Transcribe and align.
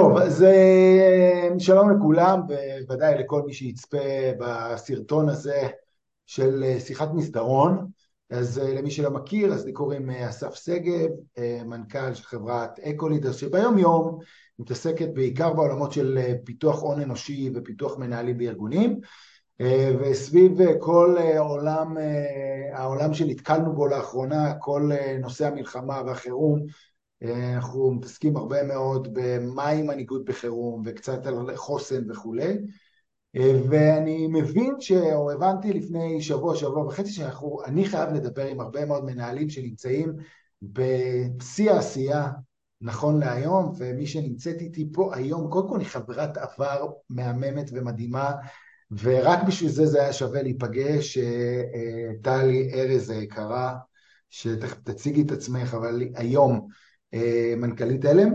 טוב, 0.00 0.16
אז 0.16 0.42
אה, 0.42 1.48
שלום 1.58 1.90
לכולם, 1.90 2.40
בוודאי 2.86 3.18
לכל 3.18 3.42
מי 3.42 3.52
שיצפה 3.52 3.98
בסרטון 4.38 5.28
הזה 5.28 5.68
של 6.26 6.64
אה, 6.64 6.80
שיחת 6.80 7.08
מסדרון. 7.14 7.86
אז 8.30 8.58
אה, 8.58 8.74
למי 8.74 8.90
שלא 8.90 9.10
מכיר, 9.10 9.52
אז 9.52 9.64
לי 9.64 9.72
קוראים 9.72 10.10
אסף 10.10 10.54
שגב, 10.54 11.08
מנכ"ל 11.66 12.14
של 12.14 12.24
חברת 12.24 12.78
אקולידר, 12.78 13.32
שביום 13.32 13.78
יום 13.78 14.18
מתעסקת 14.58 15.08
בעיקר 15.14 15.52
בעולמות 15.52 15.92
של 15.92 16.18
פיתוח 16.44 16.82
הון 16.82 17.00
אנושי 17.00 17.50
ופיתוח 17.54 17.98
מנהלים 17.98 18.38
בארגונים, 18.38 19.00
וסביב 20.00 20.58
כל 20.78 21.16
עולם, 21.38 21.96
העולם 22.72 23.14
שנתקלנו 23.14 23.72
בו 23.72 23.86
לאחרונה, 23.86 24.54
כל 24.58 24.90
נושא 25.20 25.46
המלחמה 25.46 26.02
והחירום, 26.06 26.66
אנחנו 27.22 27.90
מתעסקים 27.90 28.36
הרבה 28.36 28.62
מאוד 28.62 29.08
במהי 29.12 29.82
מנהיגות 29.82 30.24
בחירום 30.24 30.82
וקצת 30.86 31.26
על 31.26 31.56
חוסן 31.56 32.10
וכולי. 32.10 32.58
ואני 33.70 34.26
מבין 34.26 34.74
או 35.14 35.30
הבנתי 35.30 35.72
לפני 35.72 36.22
שבוע, 36.22 36.56
שבוע 36.56 36.86
וחצי 36.86 37.10
שאני 37.10 37.84
חייב 37.84 38.10
לדבר 38.10 38.46
עם 38.46 38.60
הרבה 38.60 38.84
מאוד 38.84 39.04
מנהלים 39.04 39.50
שנמצאים 39.50 40.12
בשיא 40.62 41.70
העשייה 41.70 42.30
נכון 42.80 43.20
להיום 43.20 43.72
ומי 43.78 44.06
שנמצאת 44.06 44.60
איתי 44.60 44.88
פה 44.92 45.16
היום, 45.16 45.50
קודם 45.50 45.68
כל 45.68 45.78
היא 45.78 45.86
חברת 45.86 46.36
עבר 46.36 46.86
מהממת 47.10 47.70
ומדהימה 47.72 48.32
ורק 49.02 49.38
בשביל 49.46 49.70
זה 49.70 49.86
זה 49.86 50.02
היה 50.02 50.12
שווה 50.12 50.42
להיפגש, 50.42 51.18
טלי 52.22 52.70
ארז 52.74 53.10
היקרה 53.10 53.76
שתכף 54.30 54.80
תציגי 54.82 55.22
את 55.22 55.30
עצמך 55.30 55.74
אבל 55.74 56.02
היום 56.14 56.54
אה, 56.54 56.89
מנכ"לית 57.56 58.04
הלם, 58.04 58.34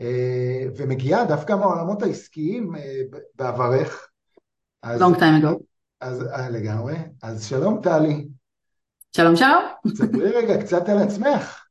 אה, 0.00 0.66
ומגיעה 0.76 1.24
דווקא 1.24 1.52
מהעולמות 1.52 2.02
העסקיים 2.02 2.76
אה, 2.76 3.00
בעברך. 3.34 4.08
אז, 4.82 5.02
long 5.02 5.14
time 5.14 5.42
ago. 5.42 5.62
אז 6.00 6.24
לגמרי. 6.50 6.94
אז 7.22 7.48
שלום 7.48 7.80
טלי. 7.82 8.28
שלום 9.16 9.36
שלום. 9.36 9.64
ספרי 9.96 10.30
רגע 10.30 10.62
קצת 10.62 10.88
על 10.88 10.98
עצמך. 10.98 11.64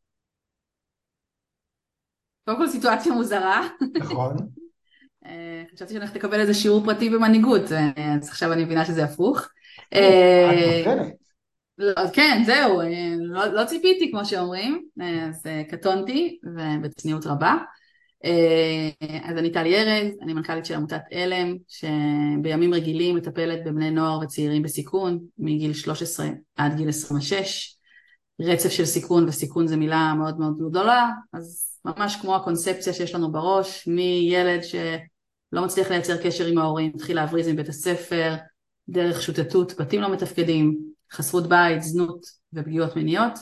קודם 2.46 2.58
כל 2.58 2.68
סיטואציה 2.68 3.14
מוזרה. 3.14 3.68
נכון. 3.98 4.38
חשבתי 5.74 5.94
שאני 5.94 6.00
הולכת 6.00 6.16
לקבל 6.16 6.40
איזה 6.40 6.54
שיעור 6.54 6.86
פרטי 6.86 7.10
במנהיגות, 7.10 7.62
אז 8.22 8.30
עכשיו 8.30 8.54
אני 8.54 8.66
מבינה 8.66 8.86
שזה 8.86 9.04
הפוך. 9.04 9.48
את 9.90 9.96
נותנת. 10.86 11.23
לא, 11.78 11.94
כן, 12.14 12.44
זהו, 12.46 12.82
אה, 12.82 13.16
לא, 13.20 13.46
לא 13.46 13.66
ציפיתי 13.66 14.12
כמו 14.12 14.26
שאומרים, 14.26 14.86
אה, 15.02 15.28
אז 15.30 15.44
אה, 15.46 15.64
קטונתי 15.70 16.40
ובצניעות 16.44 17.26
רבה. 17.26 17.58
אז 19.24 19.38
אני 19.38 19.52
טלי 19.52 19.78
ארז, 19.78 20.14
אני 20.22 20.34
מנכ"לית 20.34 20.66
של 20.66 20.74
עמותת 20.74 21.02
עלם, 21.12 21.56
שבימים 21.68 22.74
רגילים 22.74 23.16
מטפלת 23.16 23.64
בבני 23.66 23.92
נוער 23.92 24.20
וצעירים 24.20 24.64
בסיכון, 24.64 25.20
מגיל 25.38 25.74
13 25.74 26.28
עד 26.56 26.78
גיל 26.78 26.90
26. 26.90 27.78
רצף 28.42 28.70
של 28.70 28.86
סיכון, 28.86 29.28
וסיכון 29.28 29.68
זה 29.68 29.78
מילה 29.78 30.14
מאוד 30.18 30.40
מאוד 30.40 30.58
גדולה, 30.70 31.10
אז 31.34 31.78
ממש 31.86 32.16
כמו 32.22 32.36
הקונספציה 32.36 32.94
שיש 32.94 33.16
לנו 33.16 33.32
בראש, 33.32 33.88
מילד 33.88 34.64
שלא 34.64 35.66
מצליח 35.66 35.90
לייצר 35.90 36.18
קשר 36.24 36.46
עם 36.46 36.58
ההורים, 36.58 36.92
מתחיל 36.96 37.16
להבריז 37.16 37.48
מבית 37.48 37.70
הספר, 37.70 38.36
דרך 38.90 39.22
שוטטות, 39.22 39.80
בתים 39.80 40.02
לא 40.02 40.12
מתפקדים, 40.12 40.93
חסרות 41.14 41.50
בית, 41.50 41.84
זנות 41.84 42.26
ופגיעות 42.54 42.96
מיניות, 42.96 43.34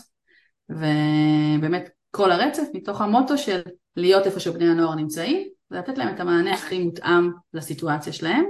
ובאמת 0.69 1.89
כל 2.11 2.31
הרצף 2.31 2.63
מתוך 2.73 3.01
המוטו 3.01 3.37
של 3.37 3.61
להיות 3.95 4.25
איפה 4.25 4.39
שבני 4.39 4.69
הנוער 4.69 4.95
נמצאים, 4.95 5.47
ולתת 5.71 5.97
להם 5.97 6.15
את 6.15 6.19
המענה 6.19 6.53
הכי 6.53 6.83
מותאם 6.83 7.31
לסיטואציה 7.53 8.13
שלהם. 8.13 8.45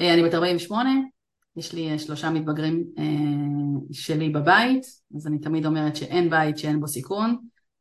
אה, 0.00 0.14
אני 0.14 0.22
בת 0.22 0.34
48, 0.34 0.90
יש 1.56 1.72
לי 1.72 1.90
אה, 1.90 1.98
שלושה 1.98 2.30
מתבגרים 2.30 2.84
אה, 2.98 3.04
שלי 3.92 4.30
בבית, 4.30 4.86
אז 5.16 5.26
אני 5.26 5.38
תמיד 5.38 5.66
אומרת 5.66 5.96
שאין 5.96 6.30
בית 6.30 6.58
שאין 6.58 6.80
בו 6.80 6.88
סיכון, 6.88 7.36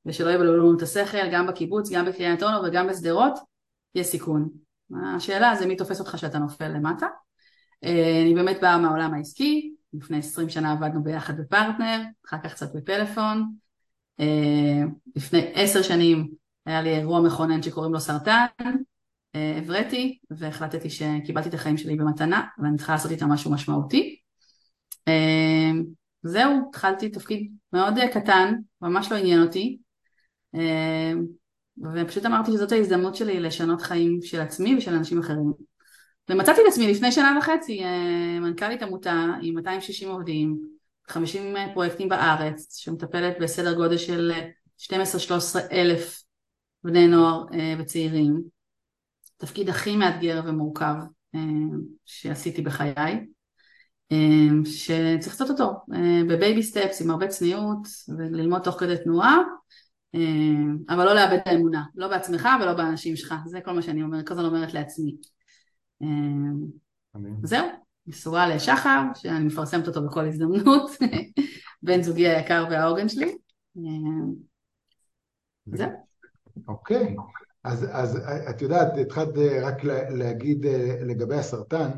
ושלא 0.06 0.30
יבלבלו 0.30 0.58
לנו 0.58 0.78
את 0.78 0.82
השכל, 0.82 1.32
גם 1.32 1.48
בקיבוץ, 1.48 1.92
גם 1.92 2.06
בקריית 2.06 2.44
אונו 2.44 2.64
וגם 2.64 2.88
בשדרות, 2.88 3.34
יש 3.96 4.08
סיכון. 4.08 4.50
השאלה 5.16 5.56
זה 5.56 5.66
מי 5.66 5.76
תופס 5.76 6.00
אותך 6.00 6.18
שאתה 6.18 6.40
נופל 6.40 6.68
למטה. 6.68 7.08
אני 8.24 8.34
באמת 8.36 8.58
באה 8.62 8.78
מהעולם 8.78 9.14
העסקי, 9.14 9.73
לפני 9.94 10.18
עשרים 10.18 10.50
שנה 10.50 10.72
עבדנו 10.72 11.04
ביחד 11.04 11.38
בפרטנר, 11.38 12.02
אחר 12.28 12.38
כך 12.44 12.54
קצת 12.54 12.76
בפלאפון. 12.76 13.54
אה, 14.20 14.84
לפני 15.16 15.52
עשר 15.54 15.82
שנים 15.82 16.30
היה 16.66 16.82
לי 16.82 16.90
אירוע 16.90 17.22
מכונן 17.22 17.62
שקוראים 17.62 17.94
לו 17.94 18.00
סרטן, 18.00 18.46
אה, 19.36 19.58
הבראתי 19.58 20.20
והחלטתי 20.32 20.90
שקיבלתי 20.90 21.50
את 21.50 21.54
החיים 21.54 21.78
שלי 21.78 21.96
במתנה 21.96 22.44
ואני 22.58 22.78
צריכה 22.78 22.94
לעשות 22.94 23.12
איתה 23.12 23.26
משהו 23.26 23.52
משמעותי. 23.52 24.20
אה, 25.08 25.72
זהו, 26.24 26.70
התחלתי 26.70 27.10
תפקיד 27.10 27.52
מאוד 27.74 27.94
קטן, 28.14 28.56
ממש 28.82 29.12
לא 29.12 29.18
עניין 29.18 29.42
אותי, 29.42 29.78
ופשוט 31.78 32.26
אמרתי 32.26 32.52
שזאת 32.52 32.72
ההזדמנות 32.72 33.16
שלי 33.16 33.40
לשנות 33.40 33.82
חיים 33.82 34.20
של 34.22 34.42
עצמי 34.42 34.76
ושל 34.78 34.94
אנשים 34.94 35.20
אחרים. 35.20 35.54
ומצאתי 36.30 36.62
את 36.62 36.66
עצמי 36.68 36.92
לפני 36.92 37.12
שנה 37.12 37.38
וחצי 37.40 37.84
אה, 37.84 38.40
מנכ"לית 38.40 38.82
עמותה 38.82 39.26
עם 39.42 39.56
260 39.56 40.10
עובדים, 40.10 40.60
50 41.08 41.58
אה, 41.58 41.68
פרויקטים 41.74 42.10
בארץ, 42.10 42.78
שמטפלת 42.78 43.38
בסדר 43.42 43.74
גודל 43.74 43.98
של 43.98 44.32
12-13 44.82 44.92
אלף 45.72 46.24
בני 46.84 47.08
נוער 47.08 47.44
אה, 47.54 47.76
וצעירים. 47.80 48.42
תפקיד 49.38 49.70
הכי 49.70 49.96
מאתגר 49.96 50.42
ומורכב 50.46 50.94
שעשיתי 52.06 52.62
בחיי, 52.62 53.26
שצריך 54.66 55.42
לעשות 55.42 55.50
אותו 55.50 55.72
בבייבי 56.28 56.64
סטפס 56.64 57.02
עם 57.02 57.12
הרבה 57.12 57.28
צניעות 57.28 57.88
וללמוד 58.18 58.62
תוך 58.62 58.80
כדי 58.80 58.96
תנועה, 59.04 59.38
אבל 60.90 61.06
לא 61.06 61.16
לאבד 61.16 61.34
את 61.34 61.48
האמונה, 61.48 61.84
לא 61.96 62.08
בעצמך 62.08 62.50
ולא 62.62 62.74
באנשים 62.74 63.16
שלך, 63.16 63.34
זה 63.46 63.62
כל 63.62 63.72
מה 63.72 63.82
שאני 63.82 64.04
אומרת, 64.04 64.28
כל 64.28 64.34
הזמן 64.34 64.46
אומרת 64.46 64.74
לעצמי. 64.74 65.16
זהו, 67.44 67.68
נשואה 68.08 68.56
לשחר, 68.56 69.02
שאני 69.16 69.46
מפרסמת 69.46 69.88
אותו 69.88 70.06
בכל 70.06 70.28
הזדמנות, 70.28 70.92
בן 71.84 72.02
זוגי 72.02 72.28
היקר 72.28 72.66
והעוגן 72.70 73.10
שלי. 73.10 73.38
זהו. 75.66 75.90
אוקיי, 76.68 77.16
אז, 77.64 77.88
אז 77.92 78.20
את 78.50 78.62
יודעת, 78.62 78.98
התחלת 78.98 79.38
אה, 79.38 79.68
רק 79.68 79.84
להגיד 80.10 80.66
אה, 80.66 80.96
לגבי 81.02 81.36
הסרטן 81.36 81.90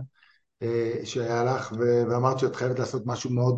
אה, 0.62 0.92
שהיה 1.04 1.44
לך, 1.44 1.74
ואמרת 1.80 2.40
שאת 2.40 2.56
חייבת 2.56 2.80
לעשות 2.80 3.04
משהו 3.06 3.30
מאוד, 3.30 3.56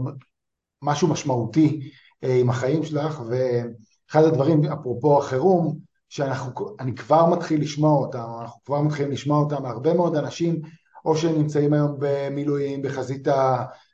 משהו 0.81 1.07
משמעותי 1.07 1.91
עם 2.21 2.49
החיים 2.49 2.83
שלך, 2.83 3.21
ואחד 3.29 4.23
הדברים, 4.23 4.63
אפרופו 4.63 5.19
החירום, 5.19 5.79
שאני 6.09 6.95
כבר 6.95 7.25
מתחיל 7.25 7.61
לשמוע 7.61 7.97
אותם, 7.97 8.25
אנחנו 8.41 8.63
כבר 8.65 8.81
מתחילים 8.81 9.11
לשמוע 9.11 9.39
אותם 9.39 9.63
מהרבה 9.63 9.93
מאוד 9.93 10.15
אנשים, 10.15 10.61
או 11.05 11.17
שנמצאים 11.17 11.73
היום 11.73 11.95
במילואים, 11.99 12.81
בחזית 12.81 13.27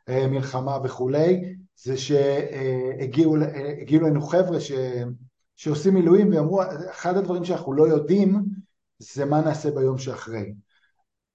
המלחמה 0.07 0.77
וכולי, 0.83 1.55
זה 1.83 1.97
שהגיעו 1.97 3.35
אלינו 3.91 4.21
חבר'ה 4.21 4.59
ש, 4.59 4.71
שעושים 5.55 5.93
מילואים 5.93 6.33
ואמרו, 6.33 6.61
אחד 6.91 7.17
הדברים 7.17 7.45
שאנחנו 7.45 7.73
לא 7.73 7.87
יודעים 7.87 8.45
זה 8.99 9.25
מה 9.25 9.41
נעשה 9.41 9.71
ביום 9.71 9.97
שאחרי. 9.97 10.53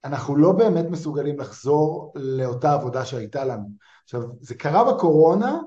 אנחנו 0.05 0.37
לא 0.37 0.53
באמת 0.53 0.87
מסוגלים 0.91 1.39
לחזור 1.39 2.12
לאותה 2.15 2.72
עבודה 2.72 3.05
שהייתה 3.05 3.45
לנו. 3.45 3.69
עכשיו, 4.05 4.22
זה 4.41 4.55
קרה 4.55 4.93
בקורונה, 4.93 5.59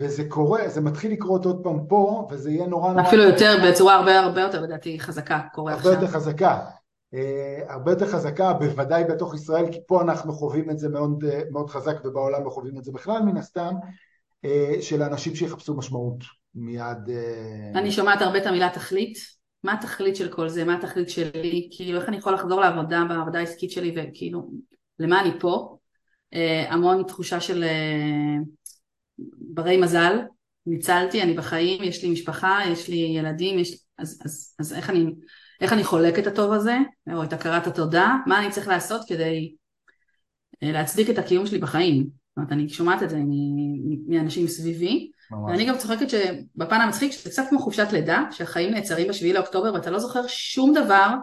וזה 0.00 0.24
קורה, 0.28 0.68
זה 0.68 0.80
מתחיל 0.80 1.12
לקרות 1.12 1.44
עוד 1.44 1.60
פעם 1.62 1.86
פה, 1.88 2.28
וזה 2.30 2.50
יהיה 2.50 2.66
נורא 2.66 2.92
נורא... 2.92 3.08
אפילו 3.08 3.22
יותר, 3.22 3.56
בצורה 3.68 3.94
הרבה 3.94 4.20
הרבה 4.20 4.40
יותר 4.40 4.60
לדעתי 4.60 5.00
חזקה, 5.00 5.40
קורה 5.54 5.74
עכשיו. 5.74 5.92
הרבה 5.92 6.04
יותר 6.04 6.14
חזקה. 6.14 6.60
Uh, 7.14 7.72
הרבה 7.72 7.92
יותר 7.92 8.06
חזקה, 8.06 8.52
בוודאי 8.52 9.04
בתוך 9.04 9.34
ישראל, 9.34 9.72
כי 9.72 9.78
פה 9.86 10.02
אנחנו 10.02 10.32
חווים 10.32 10.70
את 10.70 10.78
זה 10.78 10.88
מאוד, 10.88 11.24
uh, 11.24 11.52
מאוד 11.52 11.70
חזק, 11.70 11.96
ובעולם 12.04 12.44
לא 12.44 12.50
חווים 12.50 12.78
את 12.78 12.84
זה 12.84 12.92
בכלל 12.92 13.22
מן 13.22 13.36
הסתם, 13.36 13.74
uh, 14.46 14.82
של 14.82 15.02
האנשים 15.02 15.34
שיחפשו 15.34 15.76
משמעות 15.76 16.24
מיד... 16.54 16.98
אני 17.74 17.92
שומעת 17.92 18.22
הרבה 18.22 18.38
את 18.38 18.46
המילה 18.46 18.68
תכלית. 18.74 19.18
מה 19.64 19.72
התכלית 19.72 20.16
של 20.16 20.28
כל 20.28 20.48
זה? 20.48 20.64
מה 20.64 20.76
התכלית 20.76 21.10
שלי? 21.10 21.68
כאילו, 21.72 22.00
איך 22.00 22.08
אני 22.08 22.16
יכול 22.16 22.34
לחזור 22.34 22.60
לעבודה, 22.60 23.02
בעבודה 23.08 23.38
העסקית 23.38 23.70
שלי, 23.70 23.94
וכאילו, 23.96 24.50
למה 24.98 25.20
אני 25.20 25.30
פה? 25.40 25.76
המון 26.68 27.02
תחושה 27.02 27.40
של... 27.40 27.64
ברי 29.54 29.76
מזל, 29.76 30.18
ניצלתי, 30.66 31.22
אני 31.22 31.34
בחיים, 31.34 31.82
יש 31.82 32.02
לי 32.02 32.10
משפחה, 32.10 32.60
יש 32.72 32.88
לי 32.88 32.96
ילדים, 32.96 33.58
יש... 33.58 33.78
אז, 33.98 34.22
אז, 34.24 34.54
אז 34.58 34.72
איך, 34.72 34.90
אני, 34.90 35.06
איך 35.60 35.72
אני 35.72 35.84
חולק 35.84 36.18
את 36.18 36.26
הטוב 36.26 36.52
הזה, 36.52 36.76
או 37.12 37.24
את 37.24 37.32
הכרת 37.32 37.66
התודה, 37.66 38.16
מה 38.26 38.38
אני 38.38 38.50
צריך 38.50 38.68
לעשות 38.68 39.00
כדי 39.08 39.54
אה, 40.62 40.72
להצדיק 40.72 41.10
את 41.10 41.18
הקיום 41.18 41.46
שלי 41.46 41.58
בחיים. 41.58 42.02
זאת 42.02 42.36
אומרת, 42.36 42.52
אני 42.52 42.68
שומעת 42.68 43.02
את 43.02 43.10
זה 43.10 43.18
מאנשים 44.08 44.46
סביבי, 44.48 45.10
ממש. 45.30 45.50
ואני 45.50 45.64
גם 45.64 45.78
צוחקת 45.78 46.10
שבפן 46.10 46.80
המצחיק, 46.80 47.12
שזה 47.12 47.30
קצת 47.30 47.42
כמו 47.48 47.58
חופשת 47.58 47.88
לידה, 47.92 48.24
שהחיים 48.30 48.70
נעצרים 48.74 49.08
בשביעי 49.08 49.32
לאוקטובר 49.32 49.74
ואתה 49.74 49.90
לא 49.90 49.98
זוכר 49.98 50.26
שום 50.26 50.74
דבר 50.74 51.14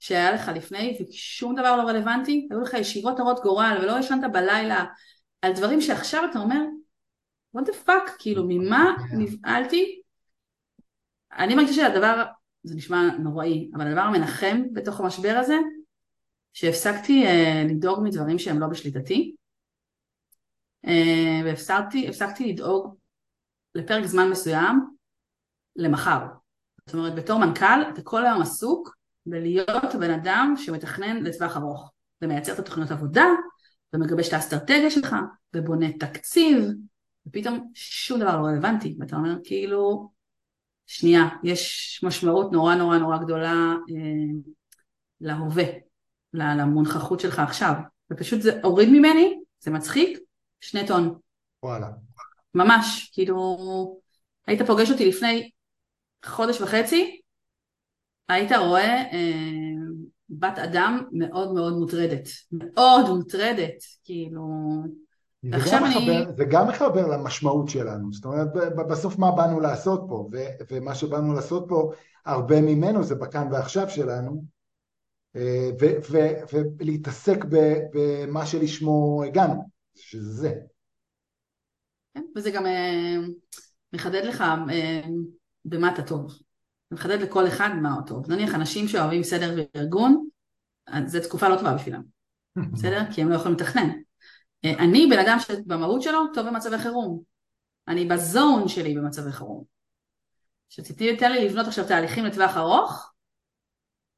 שהיה 0.00 0.32
לך 0.32 0.50
לפני 0.54 0.98
ושום 1.00 1.54
דבר 1.54 1.76
לא 1.76 1.82
רלוונטי, 1.82 2.48
היו 2.50 2.60
לך 2.60 2.74
ישיבות 2.74 3.20
הרות 3.20 3.42
גורל 3.42 3.78
ולא 3.82 3.98
ישנת 3.98 4.32
בלילה 4.32 4.84
על 5.42 5.52
דברים 5.52 5.80
שעכשיו 5.80 6.24
אתה 6.30 6.38
אומר, 6.38 6.60
what 7.56 7.64
the 7.64 7.88
fuck, 7.88 8.10
כאילו 8.18 8.44
ממה. 8.48 8.96
נבהלתי? 9.12 10.00
אני 11.32 11.54
מרגישה 11.54 11.74
שהדבר, 11.74 12.24
זה 12.62 12.74
נשמע 12.74 13.02
נוראי, 13.18 13.70
אבל 13.74 13.86
הדבר 13.86 14.00
המנחם 14.00 14.62
בתוך 14.72 15.00
המשבר 15.00 15.38
הזה, 15.40 15.56
שהפסקתי 16.52 17.26
uh, 17.26 17.70
לדאוג 17.70 18.00
מדברים 18.02 18.38
שהם 18.38 18.60
לא 18.60 18.66
בשליטתי, 18.66 19.34
uh, 20.86 20.90
והפסקתי 21.44 22.52
לדאוג 22.52 22.96
לפרק 23.74 24.04
זמן 24.04 24.30
מסוים 24.30 24.80
למחר. 25.76 26.26
זאת 26.86 26.94
אומרת, 26.94 27.14
בתור 27.14 27.38
מנכ"ל 27.38 27.82
אתה 27.92 28.02
כל 28.02 28.26
היום 28.26 28.42
עסוק 28.42 28.96
בלהיות 29.26 29.94
בן 30.00 30.10
אדם 30.10 30.54
שמתכנן 30.56 31.16
לטווח 31.22 31.56
ארוך, 31.56 31.92
ומייצר 32.22 32.52
את 32.52 32.58
התוכניות 32.58 32.90
עבודה, 32.90 33.26
ומגבש 33.94 34.28
את 34.28 34.32
האסטרטגיה 34.32 34.90
שלך, 34.90 35.16
ובונה 35.54 35.92
תקציב, 35.92 36.68
ופתאום 37.26 37.70
שום 37.74 38.20
דבר 38.20 38.40
לא 38.40 38.46
רלוונטי, 38.46 38.96
ואתה 38.98 39.16
אומר 39.16 39.34
כאילו, 39.44 40.10
שנייה, 40.86 41.28
יש 41.44 42.00
משמעות 42.02 42.52
נורא 42.52 42.74
נורא 42.74 42.98
נורא 42.98 43.18
גדולה 43.18 43.74
אה, 43.90 44.40
להווה, 45.20 45.64
למונחחות 46.32 47.20
שלך 47.20 47.38
עכשיו, 47.38 47.74
ופשוט 48.12 48.42
זה 48.42 48.60
הוריד 48.62 48.88
ממני, 48.88 49.34
זה 49.58 49.70
מצחיק, 49.70 50.18
שני 50.60 50.86
טון. 50.86 51.18
וואלה. 51.62 51.88
ממש, 52.54 53.10
כאילו, 53.12 53.56
היית 54.46 54.62
פוגש 54.62 54.90
אותי 54.90 55.08
לפני 55.08 55.50
חודש 56.24 56.60
וחצי, 56.60 57.20
היית 58.28 58.52
רואה 58.52 59.12
אה, 59.12 59.42
בת 60.30 60.58
אדם 60.58 61.04
מאוד 61.12 61.54
מאוד 61.54 61.72
מוטרדת, 61.78 62.28
מאוד 62.52 63.16
מוטרדת, 63.16 63.76
כאילו... 64.04 64.46
ועכשיו 65.52 65.84
אני... 65.84 65.94
מחבר, 65.94 66.36
זה 66.36 66.44
גם 66.44 66.68
מחבר 66.68 67.06
למשמעות 67.06 67.68
שלנו, 67.68 68.12
זאת 68.12 68.24
אומרת 68.24 68.48
בסוף 68.88 69.18
מה 69.18 69.30
באנו 69.32 69.60
לעשות 69.60 70.04
פה, 70.08 70.28
ו, 70.32 70.36
ומה 70.70 70.94
שבאנו 70.94 71.34
לעשות 71.34 71.64
פה, 71.68 71.92
הרבה 72.24 72.60
ממנו 72.60 73.02
זה 73.02 73.14
בכאן 73.14 73.52
ועכשיו 73.52 73.90
שלנו, 73.90 74.44
אה, 75.36 75.70
ו, 75.80 75.86
ו, 76.10 76.18
ולהתעסק 76.78 77.44
במה 77.92 78.46
שלשמו 78.46 79.22
הגענו, 79.26 79.70
שזה 79.94 80.32
זה. 80.32 80.54
כן, 82.14 82.22
וזה 82.36 82.50
גם 82.50 82.66
אה, 82.66 83.16
מחדד 83.92 84.24
לך 84.24 84.40
אה, 84.70 85.00
במה 85.64 85.94
אתה 85.94 86.02
טוב. 86.02 86.38
מחדד 86.90 87.20
לכל 87.20 87.48
אחד 87.48 87.70
מה 87.82 87.94
הוא 87.94 88.06
טוב. 88.06 88.30
נניח 88.32 88.54
אנשים 88.54 88.88
שאוהבים 88.88 89.22
סדר 89.22 89.64
וארגון, 89.74 90.28
זו 91.06 91.20
תקופה 91.20 91.48
לא 91.48 91.56
טובה 91.56 91.74
בשבילם, 91.74 92.02
בסדר? 92.72 93.00
כי 93.12 93.22
הם 93.22 93.28
לא 93.28 93.34
יכולים 93.34 93.56
לתכנן. 93.56 93.88
אה, 94.64 94.74
אני 94.78 95.06
בן 95.10 95.18
אדם 95.18 95.38
שבמהות 95.38 96.02
שלו 96.02 96.20
טוב 96.34 96.46
במצבי 96.46 96.78
חירום. 96.78 97.22
אני 97.88 98.04
בזון 98.04 98.68
שלי 98.68 98.94
במצבי 98.94 99.32
חירום. 99.32 99.64
כשתיתן 100.70 101.32
לי 101.32 101.44
לבנות 101.44 101.66
עכשיו 101.66 101.88
תהליכים 101.88 102.24
לטווח 102.24 102.56
ארוך, 102.56 103.12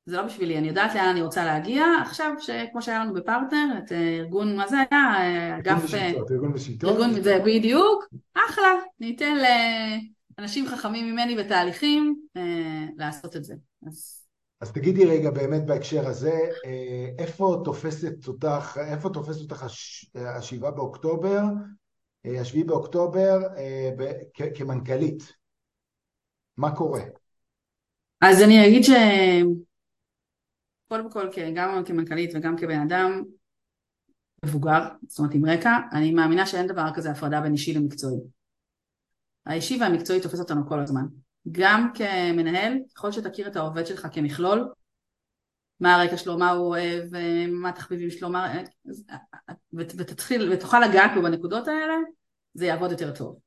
זה 0.06 0.16
לא 0.16 0.22
בשבילי, 0.22 0.58
אני 0.58 0.68
יודעת 0.68 0.94
לאן 0.94 1.08
אני 1.08 1.22
רוצה 1.22 1.44
להגיע. 1.44 1.84
עכשיו, 2.02 2.32
שכמו 2.38 2.82
שהיה 2.82 3.04
לנו 3.04 3.14
בפרטנר, 3.14 3.78
את 3.78 3.92
אה, 3.92 4.16
ארגון, 4.18 4.56
מה 4.56 4.68
זה 4.68 4.76
היה? 4.90 5.58
אגף... 5.58 5.94
ארגון 6.30 6.52
בשיטות. 6.52 6.90
ארגון, 6.90 7.22
זה 7.22 7.38
בדיוק, 7.44 8.04
אחלה, 8.34 8.68
ניתן 9.00 9.34
לאנשים 10.38 10.68
חכמים 10.68 11.12
ממני 11.12 11.36
בתהליכים 11.36 12.16
אה, 12.36 12.86
לעשות 12.96 13.36
את 13.36 13.44
זה. 13.44 13.54
אז... 13.86 14.17
אז 14.60 14.72
תגידי 14.72 15.04
רגע 15.04 15.30
באמת 15.30 15.66
בהקשר 15.66 16.06
הזה, 16.06 16.40
אה, 16.64 17.06
איפה 17.18 17.62
תופסת 17.64 18.28
אותך, 18.28 18.78
איפה 18.92 19.10
תופסת 19.10 19.40
אותך 19.40 19.66
השבעה 20.14 20.70
באוקטובר, 20.70 21.40
השביעי 22.24 22.64
באוקטובר 22.64 23.38
כמנכ"לית? 24.54 25.32
מה 26.56 26.76
קורה? 26.76 27.02
אז 28.20 28.42
אני 28.42 28.66
אגיד 28.68 28.84
ש... 28.84 28.90
קודם 30.88 31.10
כל 31.10 31.28
גם 31.54 31.84
כמנכ"לית 31.84 32.30
וגם 32.34 32.56
כבן 32.56 32.80
אדם 32.80 33.22
מבוגר, 34.44 34.80
זאת 35.08 35.18
אומרת 35.18 35.34
עם 35.34 35.46
רקע, 35.46 35.70
אני 35.92 36.10
מאמינה 36.10 36.46
שאין 36.46 36.66
דבר 36.66 36.88
כזה 36.94 37.10
הפרדה 37.10 37.40
בין 37.40 37.52
אישי 37.52 37.74
למקצועי. 37.74 38.16
האישי 39.46 39.78
והמקצועי 39.80 40.20
תופס 40.20 40.40
אותנו 40.40 40.68
כל 40.68 40.80
הזמן. 40.80 41.06
גם 41.52 41.90
כמנהל, 41.94 42.78
ככל 42.94 43.12
שתכיר 43.12 43.48
את 43.48 43.56
העובד 43.56 43.86
שלך 43.86 44.08
כמכלול, 44.12 44.68
מה 45.80 45.94
הרקע 45.94 46.16
שלו, 46.16 46.38
מה 46.38 46.50
הוא 46.50 46.66
אוהב, 46.68 47.04
מה 47.48 47.68
התחביבים 47.68 48.10
שלו, 48.10 48.30
מה... 48.30 48.54
ותתחיל, 49.72 50.52
ותוכל 50.52 50.80
לגעת 50.80 51.10
בו 51.14 51.22
בנקודות 51.22 51.68
האלה, 51.68 51.94
זה 52.54 52.66
יעבוד 52.66 52.90
יותר 52.90 53.14
טוב. 53.14 53.38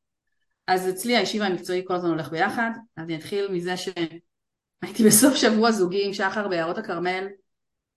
אז 0.68 0.90
אצלי 0.90 1.16
האישי 1.16 1.40
והמקצועי 1.40 1.84
כל 1.88 1.96
הזמן 1.96 2.10
הולך 2.10 2.30
ביחד, 2.30 2.72
אז 2.98 3.06
אני 3.06 3.16
אתחיל 3.16 3.52
מזה 3.52 3.78
ש... 3.78 3.90
הייתי 4.82 5.04
בסוף 5.04 5.36
שבוע 5.36 5.72
זוגי 5.72 6.08
עם 6.08 6.14
שחר 6.14 6.48
ביערות 6.48 6.78
הכרמל, 6.78 7.28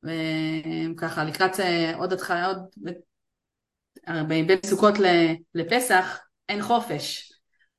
וככה 0.03 1.25
לקראת 1.25 1.61
אה, 1.61 1.97
עוד 1.97 2.13
התחלה, 2.13 2.47
עוד 2.47 2.59
בין 4.29 4.59
סוכות 4.67 4.95
לפסח, 5.55 6.21
אין 6.49 6.63
חופש. 6.63 7.34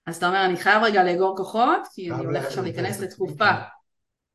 אז 0.05 0.15
אתה 0.15 0.27
אומר, 0.27 0.45
אני 0.45 0.57
חייב 0.57 0.83
רגע 0.83 1.03
לאגור 1.03 1.37
כוחות, 1.37 1.87
כי 1.93 2.11
אני 2.11 2.25
הולך 2.25 2.45
עכשיו 2.45 2.63
להיכנס 2.63 2.99
לתקופה. 2.99 3.49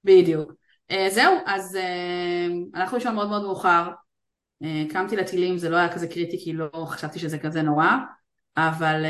בדיוק. 0.04 0.52
אה, 0.90 1.06
זהו, 1.10 1.34
אז 1.46 1.76
אה, 1.76 2.46
הלכנו 2.74 2.98
לישון 2.98 3.14
מאוד 3.14 3.28
מאוד 3.28 3.42
מאוחר. 3.42 3.90
קמתי 4.88 5.16
לטילים, 5.16 5.58
זה 5.58 5.68
לא 5.68 5.76
היה 5.76 5.92
כזה 5.92 6.08
קריטי, 6.08 6.44
כי 6.44 6.52
לא 6.52 6.70
חשבתי 6.86 7.18
שזה 7.18 7.38
כזה 7.38 7.62
נורא, 7.62 7.90
אבל 8.56 9.04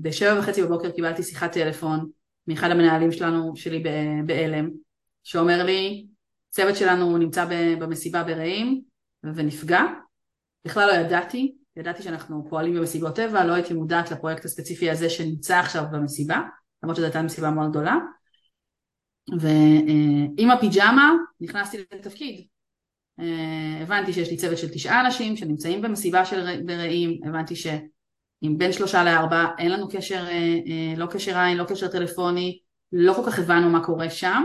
בשבע 0.00 0.38
וחצי 0.38 0.62
בבוקר 0.62 0.90
קיבלתי 0.90 1.22
שיחת 1.22 1.52
טלפון 1.52 2.10
מאחד 2.46 2.70
המנהלים 2.70 3.12
שלנו, 3.12 3.56
שלי 3.56 3.82
בעלם, 4.26 4.70
שאומר 5.24 5.62
לי, 5.62 6.06
צוות 6.50 6.76
שלנו 6.76 7.18
נמצא 7.18 7.44
במסיבה 7.78 8.24
ברעים 8.24 8.82
ונפגע, 9.24 9.82
בכלל 10.64 10.86
לא 10.86 10.92
ידעתי, 10.92 11.54
ידעתי 11.76 12.02
שאנחנו 12.02 12.46
פועלים 12.48 12.74
במסיבות 12.74 13.16
טבע, 13.16 13.44
לא 13.44 13.52
הייתי 13.52 13.74
מודעת 13.74 14.10
לפרויקט 14.10 14.44
הספציפי 14.44 14.90
הזה 14.90 15.10
שנמצא 15.10 15.58
עכשיו 15.58 15.84
במסיבה, 15.92 16.40
למרות 16.82 16.96
שזו 16.96 17.06
הייתה 17.06 17.22
מסיבה 17.22 17.50
מאוד 17.50 17.70
גדולה, 17.70 17.96
ועם 19.40 20.50
הפיג'מה 20.50 21.12
נכנסתי 21.40 21.78
לתפקיד. 21.92 22.46
אה, 23.20 23.82
הבנתי 23.82 24.12
שיש 24.12 24.30
לי 24.30 24.36
צוות 24.36 24.58
של 24.58 24.68
תשעה 24.68 25.06
אנשים 25.06 25.36
שנמצאים 25.36 25.82
במסיבה 25.82 26.24
של 26.24 26.62
ברעים, 26.66 27.20
הבנתי 27.24 27.56
ש... 27.56 27.66
עם 28.40 28.58
בין 28.58 28.72
שלושה 28.72 29.04
לארבע, 29.04 29.46
אין 29.58 29.72
לנו 29.72 29.88
קשר, 29.88 30.26
אה, 30.28 30.58
אה, 30.66 30.94
לא 30.96 31.06
קשר 31.06 31.38
עין, 31.38 31.58
לא 31.58 31.64
קשר 31.64 31.88
טלפוני, 31.88 32.58
לא 32.92 33.12
כל 33.12 33.22
כך 33.26 33.38
הבנו 33.38 33.70
מה 33.70 33.84
קורה 33.84 34.10
שם. 34.10 34.44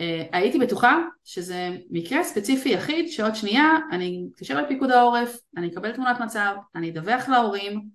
אה, 0.00 0.26
הייתי 0.32 0.58
בטוחה 0.58 0.98
שזה 1.24 1.68
מקרה 1.90 2.24
ספציפי 2.24 2.68
יחיד 2.68 3.08
שעוד 3.08 3.34
שנייה 3.34 3.64
אני 3.92 4.28
אתקשר 4.32 4.62
לפיקוד 4.62 4.90
העורף, 4.90 5.38
אני 5.56 5.68
אקבל 5.68 5.92
תמונת 5.92 6.20
מצב, 6.20 6.54
אני 6.74 6.90
אדווח 6.90 7.28
להורים 7.28 7.88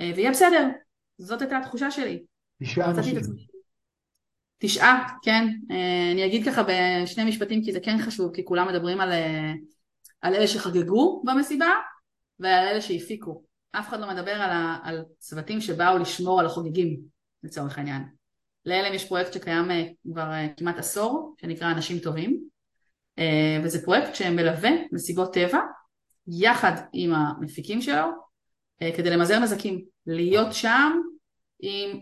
ויהיה 0.00 0.30
בסדר, 0.30 0.68
זאת 1.18 1.42
הייתה 1.42 1.58
התחושה 1.58 1.90
שלי. 1.90 2.24
תשעה 2.62 2.90
אנשים. 2.90 3.16
תשעה, 4.58 5.08
כן. 5.22 5.46
אני 6.12 6.26
אגיד 6.26 6.46
ככה 6.46 6.62
בשני 6.62 7.24
משפטים 7.24 7.64
כי 7.64 7.72
זה 7.72 7.80
כן 7.80 7.98
חשוב, 7.98 8.34
כי 8.34 8.44
כולם 8.44 8.68
מדברים 8.68 9.00
על, 9.00 9.12
על 10.20 10.34
אלה 10.34 10.46
שחגגו 10.46 11.22
במסיבה 11.24 11.70
ועל 12.38 12.68
אלה 12.68 12.80
שהפיקו. 12.80 13.42
אף 13.72 13.88
אחד 13.88 14.00
לא 14.00 14.08
מדבר 14.08 14.32
על, 14.32 14.50
ה, 14.50 14.78
על 14.82 15.04
צוותים 15.18 15.60
שבאו 15.60 15.98
לשמור 15.98 16.40
על 16.40 16.46
החוגגים 16.46 17.00
לצורך 17.42 17.78
העניין. 17.78 18.02
לאלם 18.66 18.94
יש 18.94 19.08
פרויקט 19.08 19.32
שקיים 19.32 19.70
אה, 19.70 19.84
כבר 20.12 20.32
אה, 20.32 20.46
כמעט 20.56 20.78
עשור 20.78 21.34
שנקרא 21.40 21.70
אנשים 21.70 21.98
טובים 21.98 22.40
אה, 23.18 23.60
וזה 23.64 23.84
פרויקט 23.84 24.14
שמלווה 24.14 24.70
מסיבות 24.92 25.34
טבע 25.34 25.58
יחד 26.26 26.72
עם 26.92 27.14
המפיקים 27.14 27.82
שלו 27.82 28.06
כדי 28.96 29.10
למזער 29.10 29.38
נזקים, 29.38 29.84
להיות 30.06 30.52
שם 30.52 30.92
עם 31.60 32.00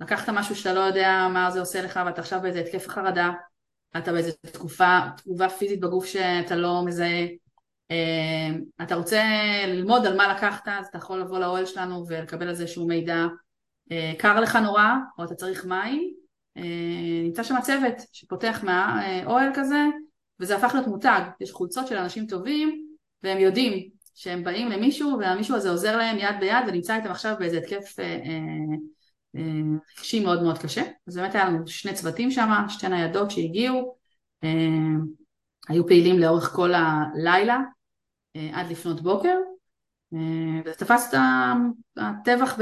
לקחת 0.00 0.28
משהו 0.28 0.56
שאתה 0.56 0.72
לא 0.72 0.80
יודע 0.80 1.28
מה 1.32 1.50
זה 1.50 1.60
עושה 1.60 1.82
לך 1.82 2.00
ואתה 2.06 2.20
עכשיו 2.20 2.40
באיזה 2.42 2.60
התקף 2.60 2.88
חרדה, 2.88 3.30
אתה 3.96 4.12
באיזה 4.12 4.32
תקופה, 4.52 4.98
תגובה 5.16 5.48
פיזית 5.48 5.80
בגוף 5.80 6.06
שאתה 6.06 6.56
לא 6.56 6.84
מזהה 6.84 7.26
אתה 8.82 8.94
רוצה 8.94 9.22
ללמוד 9.66 10.06
על 10.06 10.16
מה 10.16 10.34
לקחת, 10.34 10.68
אז 10.68 10.86
אתה 10.86 10.98
יכול 10.98 11.20
לבוא 11.20 11.38
לאוהל 11.38 11.66
שלנו 11.66 12.04
ולקבל 12.08 12.48
על 12.48 12.54
זה 12.54 12.62
איזשהו 12.62 12.86
מידע. 12.86 13.26
אה, 13.92 14.12
קר 14.18 14.40
לך 14.40 14.56
נורא, 14.56 14.88
או 15.18 15.24
אתה 15.24 15.34
צריך 15.34 15.64
מים, 15.64 16.12
אה, 16.56 16.62
נמצא 17.24 17.42
שם 17.42 17.54
צוות 17.62 17.94
שפותח 18.12 18.60
מהאוהל 18.64 19.50
כזה, 19.54 19.84
וזה 20.40 20.56
הפך 20.56 20.74
להיות 20.74 20.86
מותג. 20.86 21.20
יש 21.40 21.52
חולצות 21.52 21.86
של 21.86 21.96
אנשים 21.96 22.26
טובים, 22.26 22.84
והם 23.22 23.38
יודעים 23.38 23.88
שהם 24.14 24.44
באים 24.44 24.68
למישהו, 24.68 25.18
והמישהו 25.20 25.56
הזה 25.56 25.70
עוזר 25.70 25.96
להם 25.96 26.18
יד 26.18 26.36
ביד, 26.40 26.68
ונמצא 26.68 26.96
איתם 26.96 27.10
עכשיו 27.10 27.34
באיזה 27.38 27.58
התקף 27.58 27.96
רגשי 29.98 30.20
מאוד 30.20 30.42
מאוד 30.42 30.58
קשה. 30.58 30.82
אז 31.08 31.16
באמת 31.16 31.34
היה 31.34 31.48
לנו 31.48 31.66
שני 31.66 31.94
צוותים 31.94 32.30
שם, 32.30 32.50
שתי 32.68 32.88
ניידות 32.88 33.30
שהגיעו, 33.30 33.96
היו 35.68 35.86
פעילים 35.86 36.18
לאורך 36.18 36.44
כל 36.44 36.70
הלילה 36.74 37.58
עד 38.52 38.70
לפנות 38.70 39.00
בוקר 39.00 39.34
וזה 40.12 40.74
תפס 40.78 41.14
את 41.14 41.18
הטבח 41.96 42.58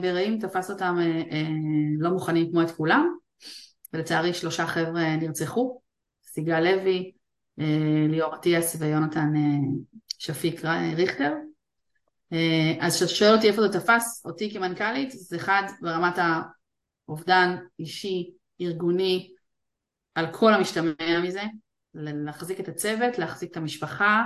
ברעים, 0.00 0.38
תפס 0.38 0.70
אותם 0.70 0.96
לא 1.98 2.10
מוכנים 2.10 2.50
כמו 2.50 2.62
את 2.62 2.70
כולם 2.70 3.16
ולצערי 3.92 4.34
שלושה 4.34 4.66
חבר'ה 4.66 5.16
נרצחו, 5.16 5.80
סיגל 6.24 6.60
לוי, 6.60 7.12
ליאור 8.08 8.34
אטיאס 8.34 8.76
ויונתן 8.80 9.32
שפיק 10.18 10.64
ריכטר. 10.96 11.32
אה, 12.32 12.86
אז 12.86 12.96
כשאתה 12.96 13.10
שואל 13.10 13.34
אותי 13.34 13.48
איפה 13.48 13.62
זה 13.62 13.80
תפס 13.80 14.22
אותי 14.24 14.54
כמנכ"לית, 14.54 15.10
זה 15.10 15.36
אחד 15.36 15.62
ברמת 15.80 16.18
האובדן 17.08 17.56
אישי, 17.78 18.30
ארגוני, 18.60 19.32
על 20.14 20.26
כל 20.32 20.54
המשתמע 20.54 21.20
מזה, 21.22 21.42
להחזיק 21.94 22.60
את 22.60 22.68
הצוות, 22.68 23.18
להחזיק 23.18 23.50
את 23.50 23.56
המשפחה, 23.56 24.22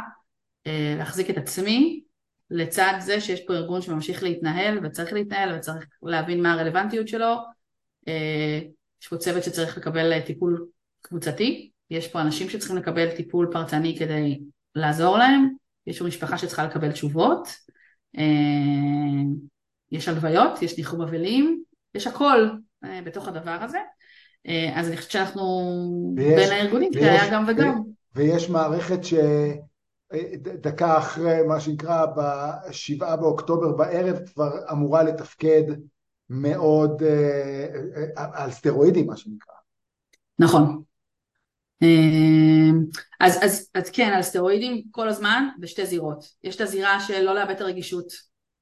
אה, 0.67 0.95
להחזיק 0.99 1.31
את 1.31 1.37
עצמי, 1.37 2.03
לצד 2.51 2.95
זה 3.01 3.21
שיש 3.21 3.41
פה 3.47 3.55
ארגון 3.55 3.83
שממשיך 3.83 4.23
להתנהל 4.23 4.87
וצריך 4.87 5.13
להתנהל 5.13 5.57
וצריך 5.57 5.87
להבין 6.03 6.43
מה 6.43 6.53
הרלוונטיות 6.53 7.09
שלו. 7.09 7.37
אה, 8.09 8.61
יש 9.03 9.09
פה 9.09 9.17
צוות 9.17 9.45
שצריך 9.45 9.79
לקבל 9.79 10.21
טיפול 10.21 10.67
קבוצתי, 11.03 11.71
יש 11.91 12.09
פה 12.09 12.21
אנשים 12.21 12.49
שצריכים 12.49 12.77
לקבל 12.77 13.11
טיפול 13.11 13.49
פרטני 13.53 13.97
כדי 13.99 14.41
לעזור 14.75 15.19
להם, 15.19 15.49
יש 15.87 15.99
פה 15.99 16.05
משפחה 16.05 16.39
שצריכה 16.39 16.65
לקבל 16.65 16.93
תשובות, 16.93 17.49
אה, 18.19 18.25
יש 19.93 20.09
הלוויות, 20.09 20.63
יש 20.63 20.79
ניחום 20.79 21.03
אבלים, 21.03 21.63
יש 21.95 22.07
הכל 22.07 22.49
אה, 22.85 23.01
בתוך 23.05 23.29
הדבר 23.29 23.59
הזה. 23.63 23.79
אה, 24.47 24.73
אז 24.75 24.89
אני 24.89 24.97
חושבת 24.97 25.11
שאנחנו 25.11 25.43
ויש, 26.17 26.35
בין 26.35 26.53
הארגונים, 26.53 26.91
זה 26.93 27.13
היה 27.13 27.31
גם 27.33 27.45
וגם. 27.49 27.81
ויש 28.15 28.51
מערכת 28.51 29.05
שדקה 30.17 30.99
אחרי 30.99 31.43
מה 31.43 31.61
שנקרא 31.61 32.07
בשבעה 32.17 33.17
באוקטובר 33.17 33.73
בערב 33.73 34.19
כבר 34.27 34.51
אמורה 34.73 35.03
לתפקד 35.03 35.63
מאוד 36.31 37.03
על 38.17 38.51
סטרואידים 38.51 39.07
מה 39.07 39.17
שנקרא. 39.17 39.55
נכון, 40.39 40.83
אז, 43.21 43.39
אז, 43.43 43.71
אז 43.75 43.91
כן, 43.91 44.13
על 44.15 44.23
סטרואידים 44.23 44.83
כל 44.91 45.09
הזמן 45.09 45.49
בשתי 45.59 45.87
זירות. 45.87 46.25
יש 46.45 46.57
את 46.57 46.61
הזירה 46.61 47.01
של 47.01 47.23
לא 47.23 47.35
לאבד 47.35 47.51
את 47.51 47.61
הרגישות. 47.61 48.13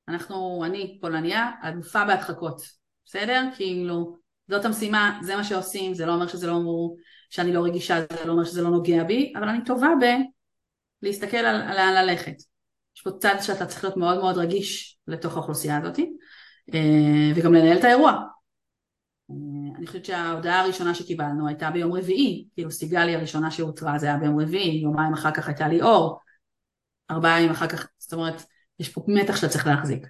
אנחנו, 0.08 0.64
אני 0.64 0.98
פולניה, 1.00 1.50
אלופה 1.64 2.04
בהדחקות, 2.04 2.62
בסדר? 3.04 3.48
כאילו, 3.56 4.16
זאת 4.48 4.64
המשימה, 4.64 5.20
זה 5.22 5.36
מה 5.36 5.44
שעושים, 5.44 5.94
זה 5.94 6.06
לא 6.06 6.14
אומר 6.14 6.26
שזה 6.26 6.46
לא 6.46 6.52
אומר 6.52 6.94
שאני 7.30 7.52
לא 7.52 7.64
רגישה, 7.64 8.00
זה 8.18 8.24
לא 8.24 8.32
אומר 8.32 8.44
שזה 8.44 8.62
לא 8.62 8.70
נוגע 8.70 9.04
בי, 9.04 9.32
אבל 9.36 9.48
אני 9.48 9.64
טובה 9.64 9.88
ב... 10.00 10.04
להסתכל 11.02 11.36
על 11.36 11.74
לאן 11.74 11.94
ללכת. 11.94 12.36
יש 12.96 13.02
פה 13.02 13.10
צד 13.20 13.34
שאתה 13.40 13.66
צריך 13.66 13.84
להיות 13.84 13.96
מאוד 13.96 14.18
מאוד 14.18 14.38
רגיש 14.38 14.98
לתוך 15.06 15.36
האוכלוסייה 15.36 15.78
הזאת, 15.78 15.98
אה, 16.74 17.32
וגם 17.36 17.54
לנהל 17.54 17.78
את 17.78 17.84
האירוע. 17.84 18.22
אני 19.78 19.86
חושבת 19.86 20.04
שההודעה 20.04 20.60
הראשונה 20.60 20.94
שקיבלנו 20.94 21.48
הייתה 21.48 21.70
ביום 21.70 21.92
רביעי, 21.92 22.46
כאילו 22.54 22.70
סיגלי 22.70 23.14
הראשונה 23.14 23.50
שהותרה 23.50 23.98
זה 23.98 24.06
היה 24.06 24.16
ביום 24.16 24.40
רביעי, 24.40 24.80
יומיים 24.82 25.12
אחר 25.12 25.30
כך 25.30 25.48
הייתה 25.48 25.68
לי 25.68 25.82
אור, 25.82 26.20
ארבעה 27.10 27.40
ימים 27.40 27.50
אחר 27.50 27.66
כך, 27.66 27.88
זאת 27.98 28.12
אומרת, 28.12 28.42
יש 28.80 28.88
פה 28.88 29.04
מתח 29.08 29.36
שאתה 29.36 29.52
צריך 29.52 29.66
להחזיק. 29.66 30.06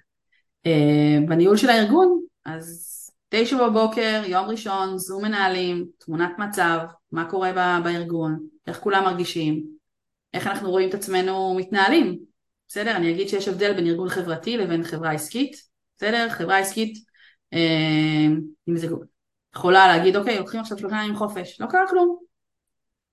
אה, 0.65 1.17
בניהול 1.27 1.57
של 1.57 1.69
הארגון, 1.69 2.21
אז 2.45 2.93
תשע 3.29 3.67
בבוקר, 3.67 4.21
יום 4.25 4.45
ראשון, 4.45 4.97
זום 4.97 5.25
מנהלים, 5.25 5.85
תמונת 5.97 6.31
מצב, 6.37 6.79
מה 7.11 7.29
קורה 7.29 7.79
בארגון, 7.83 8.39
איך 8.67 8.79
כולם 8.79 9.03
מרגישים, 9.03 9.76
איך 10.33 10.47
אנחנו 10.47 10.69
רואים 10.69 10.89
את 10.89 10.93
עצמנו 10.93 11.55
מתנהלים. 11.57 12.17
בסדר? 12.67 12.95
אני 12.95 13.11
אגיד 13.11 13.29
שיש 13.29 13.47
הבדל 13.47 13.73
בין 13.73 13.87
ארגון 13.87 14.09
חברתי 14.09 14.57
לבין 14.57 14.83
חברה 14.83 15.11
עסקית, 15.11 15.55
בסדר? 15.97 16.29
חברה 16.29 16.57
עסקית, 16.57 16.97
אה, 17.53 18.27
אם 18.69 18.77
זה 18.77 18.87
יכולה 19.55 19.87
להגיד 19.87 20.15
אוקיי 20.15 20.39
לוקחים 20.39 20.59
עכשיו 20.59 20.77
שלושה 20.77 20.95
ימים 20.95 21.15
חופש, 21.15 21.61
לא 21.61 21.67
קרה 21.67 21.87
כלום. 21.89 22.17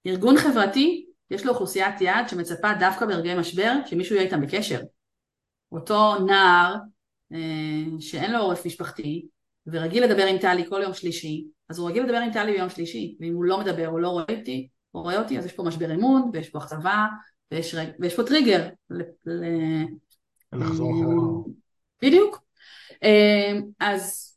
ארגון 0.06 0.36
חברתי 0.36 1.06
יש 1.30 1.46
לו 1.46 1.52
אוכלוסיית 1.52 2.00
יעד 2.00 2.28
שמצפה 2.28 2.68
דווקא 2.80 3.06
ברגעי 3.06 3.38
משבר 3.38 3.72
שמישהו 3.86 4.14
יהיה 4.14 4.24
איתם 4.24 4.40
בקשר. 4.40 4.80
אותו 5.72 6.18
נער 6.18 6.74
אה, 7.32 8.00
שאין 8.00 8.32
לו 8.32 8.38
עורף 8.38 8.66
משפחתי 8.66 9.26
ורגיל 9.66 10.04
לדבר 10.04 10.26
עם 10.26 10.38
טלי 10.38 10.64
כל 10.68 10.80
יום 10.82 10.94
שלישי, 10.94 11.44
אז 11.68 11.78
הוא 11.78 11.88
רגיל 11.88 12.02
לדבר 12.02 12.16
עם 12.16 12.32
טלי 12.32 12.52
ביום 12.52 12.68
שלישי, 12.68 13.16
ואם 13.20 13.34
הוא 13.34 13.44
לא 13.44 13.60
מדבר 13.60 13.88
או 13.88 13.98
לא 13.98 14.08
רואה 14.08 14.24
אותי, 14.38 14.68
או 14.94 15.02
רואה 15.02 15.18
אותי, 15.18 15.38
אז 15.38 15.46
יש 15.46 15.52
פה 15.52 15.62
משבר 15.62 15.94
אמון 15.94 16.30
ויש 16.32 16.48
פה 16.48 16.58
אכזבה 16.58 17.06
ויש, 17.50 17.74
ויש 18.00 18.16
פה 18.16 18.22
טריגר. 18.24 18.68
ל, 18.90 19.02
ל, 19.26 19.44
לחזור 20.52 20.92
אחורה. 20.92 21.42
בדיוק. 22.02 22.44
אה, 23.02 23.52
אז 23.80 24.34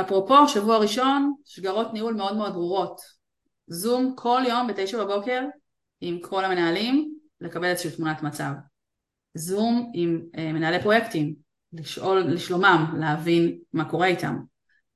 אפרופו, 0.00 0.48
שבוע 0.48 0.78
ראשון, 0.78 1.34
שגרות 1.44 1.92
ניהול 1.92 2.14
מאוד 2.14 2.36
מאוד 2.36 2.52
ברורות. 2.52 3.00
זום 3.66 4.14
כל 4.16 4.42
יום 4.48 4.66
בתשע 4.66 5.04
בבוקר 5.04 5.42
עם 6.00 6.18
כל 6.22 6.44
המנהלים, 6.44 7.14
לקבל 7.40 7.64
איזושהי 7.64 7.90
תמונת 7.96 8.22
מצב. 8.22 8.52
זום 9.34 9.90
עם 9.94 10.22
אה, 10.38 10.52
מנהלי 10.52 10.82
פרויקטים, 10.82 11.34
לשאול 11.72 12.20
לשלומם, 12.20 12.94
להבין 13.00 13.58
מה 13.72 13.90
קורה 13.90 14.06
איתם. 14.06 14.38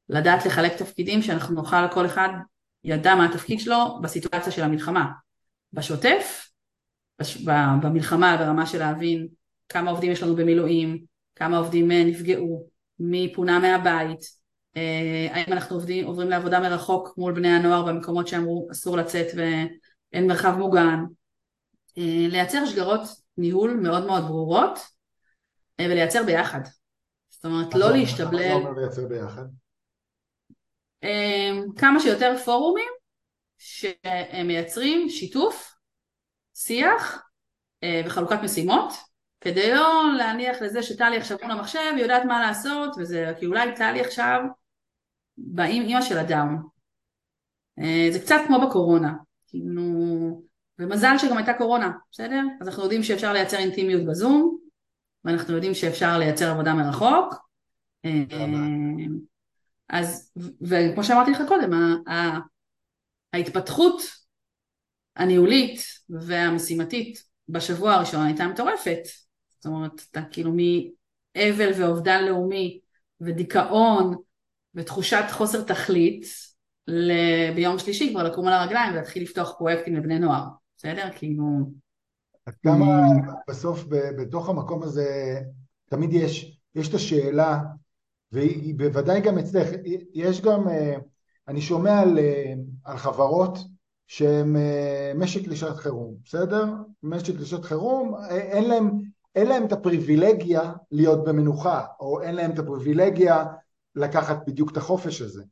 לדעת 0.09 0.47
לחלק 0.47 0.73
תפקידים 0.73 1.23
שאנחנו 1.23 1.54
נוכל 1.54 1.88
כל 1.92 2.06
אחד 2.06 2.28
ידע 2.84 3.14
מה 3.14 3.26
התפקיד 3.26 3.60
שלו 3.60 4.00
בסיטואציה 4.02 4.52
של 4.52 4.62
המלחמה. 4.62 5.10
בשוטף, 5.72 6.48
בש... 7.18 7.36
במלחמה 7.82 8.36
ברמה 8.36 8.66
של 8.66 8.78
להבין 8.78 9.28
כמה 9.68 9.90
עובדים 9.90 10.12
יש 10.12 10.22
לנו 10.22 10.36
במילואים, 10.36 11.04
כמה 11.36 11.58
עובדים 11.58 11.90
אה, 11.90 12.04
נפגעו, 12.04 12.66
מי 12.98 13.32
פונה 13.34 13.58
מהבית, 13.58 14.20
אה, 14.76 15.28
האם 15.30 15.52
אנחנו 15.52 15.76
עובדים, 15.76 16.06
עוברים 16.06 16.30
לעבודה 16.30 16.60
מרחוק 16.60 17.14
מול 17.18 17.32
בני 17.32 17.48
הנוער 17.48 17.86
במקומות 17.86 18.28
שאמרו 18.28 18.68
אסור 18.72 18.96
לצאת 18.96 19.26
ואין 19.36 20.26
מרחב 20.26 20.54
מוגן, 20.58 20.98
אה, 21.98 22.26
לייצר 22.28 22.66
שגרות 22.66 23.00
ניהול 23.38 23.80
מאוד 23.82 24.06
מאוד 24.06 24.22
ברורות 24.22 24.78
ולייצר 25.80 26.22
ביחד. 26.26 26.60
זאת 27.30 27.44
אומרת, 27.44 27.74
לא 27.74 27.92
להשתבלל. 27.92 28.54
מה 28.54 28.60
זה 28.60 28.68
אומר 28.68 28.80
לייצר 28.80 29.06
ביחד? 29.08 29.44
כמה 31.76 32.00
שיותר 32.00 32.37
פורומים 32.44 32.88
שמייצרים 33.59 35.09
שיתוף, 35.09 35.75
שיח 36.54 37.23
וחלוקת 38.06 38.37
משימות 38.42 38.92
כדי 39.40 39.75
לא 39.75 40.04
להניח 40.18 40.62
לזה 40.62 40.82
שטלי 40.82 41.16
עכשיו 41.16 41.38
מול 41.42 41.50
המחשב, 41.50 41.92
היא 41.94 42.02
יודעת 42.02 42.25
מה 42.25 42.40
לעשות, 42.40 42.94
וזה 42.99 43.32
כי 43.38 43.47
אולי 43.47 43.75
טלי 43.76 44.00
עכשיו 44.00 44.40
באים 45.37 45.82
אימא 45.82 46.02
של 46.02 46.18
אדם. 46.18 46.56
אה, 47.78 48.09
זה 48.11 48.18
קצת 48.18 48.40
כמו 48.47 48.61
בקורונה, 48.61 49.12
כאילו, 49.47 49.82
ומזל 50.78 51.18
שגם 51.18 51.37
הייתה 51.37 51.54
קורונה, 51.54 51.92
בסדר? 52.12 52.40
אז 52.61 52.68
אנחנו 52.68 52.82
יודעים 52.82 53.02
שאפשר 53.02 53.32
לייצר 53.32 53.56
אינטימיות 53.56 54.06
בזום, 54.06 54.59
ואנחנו 55.25 55.54
יודעים 55.54 55.75
שאפשר 55.75 56.18
לייצר 56.18 56.50
עבודה 56.50 56.75
מרחוק. 56.75 57.35
אז, 59.92 60.32
וכמו 60.61 61.04
שאמרתי 61.04 61.30
לך 61.30 61.42
קודם, 61.49 61.70
ההתפתחות 63.32 64.02
הניהולית 65.16 65.80
והמשימתית 66.08 67.22
בשבוע 67.49 67.92
הראשון 67.92 68.26
הייתה 68.26 68.49
מטורפת. 68.49 69.00
זאת 69.58 69.66
אומרת, 69.66 70.02
אתה 70.11 70.20
כאילו 70.30 70.52
מאבל 70.52 71.70
ואובדן 71.76 72.25
לאומי 72.25 72.80
ודיכאון 73.20 74.16
ותחושת 74.75 75.25
חוסר 75.30 75.62
תכלית 75.62 76.26
ביום 77.54 77.78
שלישי 77.78 78.11
כבר 78.11 78.22
לקום 78.22 78.46
על 78.49 78.52
הרגליים 78.52 78.92
ולהתחיל 78.92 79.22
לפתוח 79.22 79.54
פרויקטים 79.58 79.96
לבני 79.96 80.18
נוער, 80.18 80.44
בסדר? 80.76 81.08
כאילו... 81.14 81.44
עד 82.46 82.54
כמה 82.62 83.02
בסוף 83.49 83.84
בתוך 83.90 84.49
המקום 84.49 84.82
הזה 84.82 85.40
תמיד 85.90 86.12
יש, 86.12 86.61
יש 86.75 86.88
את 86.88 86.94
השאלה, 86.94 87.58
והיא 88.32 88.74
בוודאי 88.74 89.20
גם 89.20 89.38
אצלך, 89.38 89.68
יש 90.14 90.40
גם, 90.40 90.68
אה, 90.68 90.96
אני 91.48 91.60
שומע 91.60 92.00
על, 92.00 92.18
אה, 92.18 92.52
על 92.84 92.96
חברות 92.96 93.58
שהן 94.06 94.56
אה, 94.56 95.12
משק 95.14 95.48
לשעת 95.48 95.76
חירום, 95.76 96.14
בסדר? 96.24 96.66
משק 97.02 97.40
לשעת 97.40 97.64
חירום, 97.64 98.14
אין 98.30 98.68
להם, 98.68 98.90
אין 99.34 99.46
להם 99.46 99.64
את 99.64 99.72
הפריבילגיה 99.72 100.72
להיות 100.90 101.24
במנוחה, 101.24 101.84
או 102.00 102.22
אין 102.22 102.34
להם 102.34 102.50
את 102.50 102.58
הפריבילגיה 102.58 103.44
לקחת 103.94 104.38
בדיוק 104.46 104.72
את 104.72 104.76
החופש 104.76 105.22
הזה. 105.22 105.42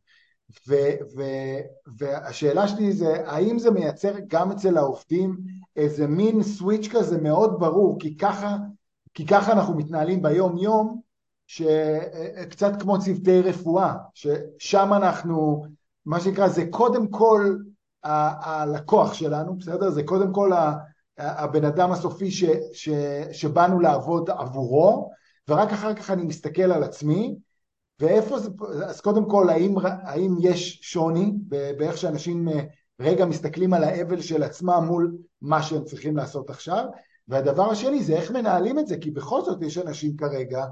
ו, 0.68 0.74
ו, 1.16 1.22
והשאלה 1.98 2.68
שלי 2.68 2.92
זה, 2.92 3.30
האם 3.30 3.58
זה 3.58 3.70
מייצר 3.70 4.14
גם 4.26 4.50
אצל 4.50 4.76
העובדים 4.76 5.36
איזה 5.76 6.06
מין 6.06 6.42
סוויץ' 6.42 6.88
כזה 6.88 7.20
מאוד 7.20 7.60
ברור, 7.60 7.96
כי 8.00 8.16
ככה, 8.16 8.56
כי 9.14 9.26
ככה 9.26 9.52
אנחנו 9.52 9.76
מתנהלים 9.76 10.22
ביום 10.22 10.58
יום, 10.58 11.00
שקצת 11.50 12.82
כמו 12.82 12.98
צוותי 12.98 13.40
רפואה, 13.40 13.94
ששם 14.14 14.92
אנחנו, 14.92 15.64
מה 16.06 16.20
שנקרא, 16.20 16.48
זה 16.48 16.64
קודם 16.70 17.08
כל 17.08 17.56
הלקוח 18.04 19.14
שלנו, 19.14 19.58
בסדר? 19.58 19.90
זה 19.90 20.02
קודם 20.02 20.32
כל 20.32 20.50
הבן 21.18 21.64
אדם 21.64 21.92
הסופי 21.92 22.30
ש, 22.30 22.44
ש, 22.72 22.88
שבאנו 23.32 23.80
לעבוד 23.80 24.30
עבורו, 24.30 25.10
ורק 25.48 25.72
אחר 25.72 25.94
כך 25.94 26.10
אני 26.10 26.22
מסתכל 26.22 26.72
על 26.72 26.82
עצמי, 26.82 27.36
ואיפה 28.00 28.38
זה, 28.38 28.50
אז 28.86 29.00
קודם 29.00 29.30
כל, 29.30 29.48
האם, 29.48 29.74
האם 29.82 30.36
יש 30.40 30.78
שוני 30.82 31.32
באיך 31.48 31.98
שאנשים 31.98 32.48
אה, 32.48 32.60
רגע 33.00 33.24
מסתכלים 33.24 33.72
על 33.74 33.84
האבל 33.84 34.20
של 34.20 34.42
עצמם 34.42 34.84
מול 34.86 35.16
מה 35.42 35.62
שהם 35.62 35.84
צריכים 35.84 36.16
לעשות 36.16 36.50
עכשיו, 36.50 36.84
והדבר 37.28 37.70
השני 37.70 38.02
זה 38.02 38.16
איך 38.16 38.30
מנהלים 38.30 38.78
את 38.78 38.86
זה, 38.86 38.96
כי 38.96 39.10
בכל 39.10 39.42
זאת 39.42 39.62
יש 39.62 39.78
אנשים 39.78 40.16
כרגע, 40.16 40.64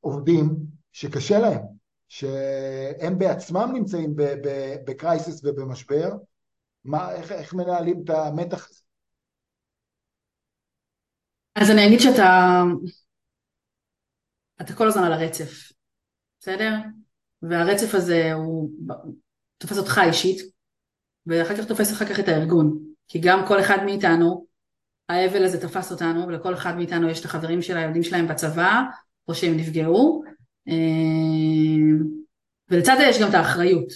עובדים, 0.00 0.56
שקשה 0.92 1.38
להם, 1.38 1.60
שהם 2.08 3.18
בעצמם 3.18 3.70
נמצאים 3.74 4.14
בקרייסיס 4.86 5.44
ובמשבר, 5.44 6.08
מה, 6.84 7.12
איך, 7.12 7.32
איך 7.32 7.54
מנהלים 7.54 8.02
את 8.04 8.10
המתח 8.10 8.68
הזה? 8.70 8.80
אז 11.54 11.70
אני 11.70 11.86
אגיד 11.86 12.00
שאתה 12.00 12.62
אתה 14.60 14.74
כל 14.74 14.88
הזמן 14.88 15.02
על 15.02 15.12
הרצף, 15.12 15.72
בסדר? 16.40 16.74
והרצף 17.42 17.94
הזה 17.94 18.32
הוא 18.32 18.70
תופס 19.58 19.78
אותך 19.78 20.00
אישית, 20.06 20.52
ואחר 21.26 21.56
כך 21.56 21.64
תופס 21.68 21.92
אחר 21.92 22.04
כך 22.06 22.20
את 22.20 22.28
הארגון. 22.28 22.78
כי 23.08 23.18
גם 23.22 23.44
כל 23.48 23.60
אחד 23.60 23.78
מאיתנו, 23.84 24.46
האבל 25.08 25.44
הזה 25.44 25.60
תפס 25.60 25.92
אותנו, 25.92 26.26
ולכל 26.28 26.54
אחד 26.54 26.76
מאיתנו 26.76 27.08
יש 27.08 27.20
את 27.20 27.24
החברים 27.24 27.62
של 27.62 27.76
הילדים 27.76 28.02
שלהם 28.02 28.28
בצבא, 28.28 28.82
או 29.30 29.34
שהם 29.34 29.56
נפגעו, 29.56 30.22
אה, 30.68 30.74
ולצד 32.70 32.96
זה 32.98 33.04
יש 33.04 33.20
גם 33.20 33.28
את 33.28 33.34
האחריות. 33.34 33.88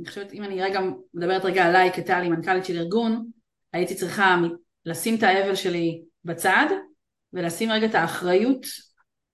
אני 0.00 0.08
חושבת, 0.08 0.32
אם 0.32 0.44
אני 0.44 0.62
רגע 0.62 0.80
מדברת 1.14 1.44
רגע 1.44 1.64
עליי 1.64 1.92
כטלי, 1.92 2.28
מנכ"לית 2.28 2.64
של 2.64 2.78
ארגון, 2.78 3.30
הייתי 3.72 3.94
צריכה 3.94 4.36
לשים 4.86 5.14
את 5.14 5.22
האבל 5.22 5.54
שלי 5.54 6.02
בצד, 6.24 6.66
ולשים 7.32 7.70
רגע 7.70 7.86
את 7.86 7.94
האחריות 7.94 8.66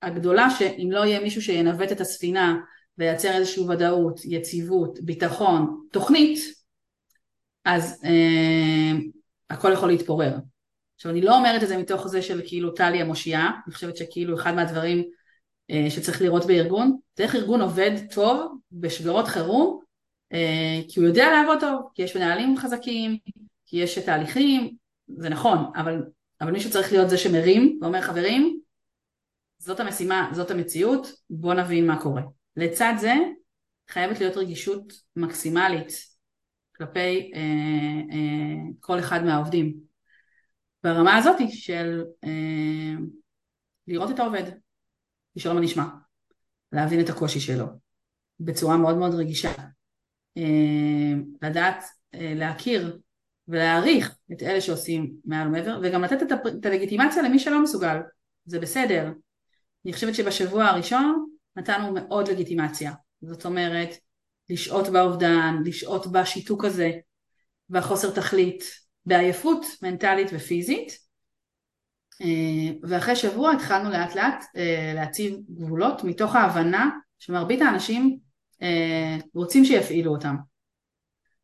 הגדולה 0.02 0.50
שאם 0.50 0.88
לא 0.92 1.04
יהיה 1.04 1.20
מישהו 1.20 1.42
שינווט 1.42 1.92
את 1.92 2.00
הספינה 2.00 2.56
וייצר 2.98 3.32
איזושהי 3.32 3.62
ודאות, 3.68 4.20
יציבות, 4.24 4.98
ביטחון, 5.02 5.86
תוכנית, 5.92 6.38
אז 7.64 8.02
אה, 8.04 8.98
הכל 9.50 9.72
יכול 9.72 9.88
להתפורר. 9.88 10.36
עכשיו 10.96 11.12
אני 11.12 11.20
לא 11.20 11.36
אומרת 11.36 11.62
את 11.62 11.68
זה 11.68 11.76
מתוך 11.76 12.06
זה 12.06 12.22
של 12.22 12.42
כאילו 12.46 12.70
טלי 12.70 13.00
המושיעה, 13.00 13.50
אני 13.66 13.74
חושבת 13.74 13.96
שכאילו 13.96 14.34
אחד 14.34 14.54
מהדברים 14.54 15.04
שצריך 15.90 16.22
לראות 16.22 16.46
בארגון, 16.46 16.98
זה 17.16 17.22
איך 17.22 17.34
ארגון 17.34 17.60
עובד 17.60 17.90
טוב 18.14 18.58
בשגרות 18.72 19.28
חירום, 19.28 19.80
אה, 20.32 20.80
כי 20.88 21.00
הוא 21.00 21.08
יודע 21.08 21.30
לעבוד 21.30 21.60
טוב, 21.60 21.90
כי 21.94 22.02
יש 22.02 22.16
מנהלים 22.16 22.56
חזקים, 22.56 23.18
כי 23.66 23.76
יש 23.76 23.98
תהליכים, 23.98 24.76
זה 25.08 25.28
נכון, 25.28 25.58
אבל, 25.76 26.02
אבל 26.40 26.50
מישהו 26.50 26.70
צריך 26.70 26.92
להיות 26.92 27.10
זה 27.10 27.18
שמרים 27.18 27.78
ואומר 27.82 28.00
חברים, 28.00 28.60
זאת 29.58 29.80
המשימה, 29.80 30.30
זאת 30.32 30.50
המציאות, 30.50 31.06
בוא 31.30 31.54
נבין 31.54 31.86
מה 31.86 32.02
קורה. 32.02 32.22
לצד 32.56 32.94
זה 32.98 33.14
חייבת 33.88 34.20
להיות 34.20 34.36
רגישות 34.36 34.92
מקסימלית 35.16 35.92
כלפי 36.76 37.32
אה, 37.34 37.40
אה, 38.12 38.70
כל 38.80 38.98
אחד 38.98 39.24
מהעובדים. 39.24 39.74
ברמה 40.84 41.16
הזאת 41.16 41.36
של 41.48 42.04
אה, 42.24 42.94
לראות 43.86 44.10
את 44.10 44.18
העובד, 44.18 44.42
לשאול 45.36 45.54
מה 45.54 45.60
נשמע, 45.60 45.84
להבין 46.72 47.00
את 47.00 47.08
הקושי 47.08 47.40
שלו 47.40 47.66
בצורה 48.40 48.76
מאוד 48.76 48.96
מאוד 48.96 49.14
רגישה, 49.14 49.52
אה, 50.36 51.12
לדעת 51.42 51.84
אה, 52.14 52.32
להכיר 52.36 52.98
ולהעריך 53.48 54.16
את 54.32 54.42
אלה 54.42 54.60
שעושים 54.60 55.12
מעל 55.24 55.48
ומעבר 55.48 55.80
וגם 55.82 56.04
לתת 56.04 56.32
את 56.58 56.66
הלגיטימציה 56.66 57.22
למי 57.22 57.38
שלא 57.38 57.62
מסוגל, 57.62 57.96
זה 58.44 58.60
בסדר, 58.60 59.12
אני 59.84 59.92
חושבת 59.92 60.14
שבשבוע 60.14 60.64
הראשון 60.64 61.26
נתנו 61.56 61.92
מאוד 61.92 62.28
לגיטימציה. 62.28 62.92
זאת 63.22 63.44
אומרת, 63.44 63.88
לשהות 64.48 64.88
באובדן, 64.88 65.56
לשהות 65.64 66.12
בשיתוק 66.12 66.64
הזה, 66.64 66.90
בחוסר 67.70 68.10
תכלית, 68.10 68.64
בעייפות 69.06 69.66
מנטלית 69.82 70.28
ופיזית. 70.32 71.09
אה, 72.20 72.72
ואחרי 72.82 73.16
שבוע 73.16 73.52
התחלנו 73.52 73.90
לאט 73.90 74.14
לאט 74.14 74.44
אה, 74.56 74.92
להציב 74.94 75.36
גבולות 75.50 76.04
מתוך 76.04 76.36
ההבנה 76.36 76.90
שמרבית 77.18 77.62
האנשים 77.62 78.18
אה, 78.62 79.16
רוצים 79.34 79.64
שיפעילו 79.64 80.12
אותם. 80.12 80.36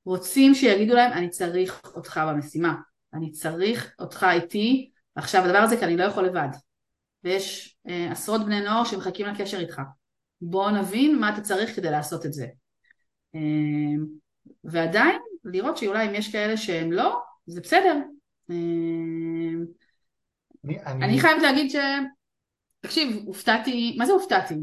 רוצים 0.05 0.55
שיגידו 0.55 0.95
להם 0.95 1.13
אני 1.13 1.29
צריך 1.29 1.81
אותך 1.95 2.21
במשימה, 2.29 2.75
אני 3.15 3.31
צריך 3.31 3.95
אותך 3.99 4.27
איתי 4.31 4.91
עכשיו 5.15 5.45
הדבר 5.45 5.59
הזה 5.59 5.77
כי 5.77 5.85
אני 5.85 5.97
לא 5.97 6.05
יכול 6.05 6.25
לבד. 6.25 6.49
ויש 7.25 7.77
עשרות 8.11 8.45
בני 8.45 8.61
נוער 8.61 8.85
שמחכים 8.85 9.27
לקשר 9.27 9.59
איתך. 9.61 9.81
בוא 10.41 10.71
נבין 10.71 11.19
מה 11.19 11.29
אתה 11.29 11.41
צריך 11.41 11.77
כדי 11.77 11.91
לעשות 11.91 12.27
את 12.27 12.33
זה. 12.33 12.47
ועדיין 14.65 15.19
לראות 15.45 15.77
שאולי 15.77 16.09
אם 16.09 16.15
יש 16.15 16.33
כאלה 16.33 16.57
שהם 16.57 16.93
לא, 16.93 17.21
זה 17.47 17.61
בסדר. 17.61 17.97
אני, 20.67 20.83
אני... 20.83 21.05
אני 21.05 21.21
חייבת 21.21 21.43
להגיד 21.43 21.71
ש... 21.71 21.77
תקשיב, 22.81 23.23
הופתעתי, 23.27 23.97
מה 23.99 24.07
זה 24.07 24.13
הופתעתי? 24.13 24.55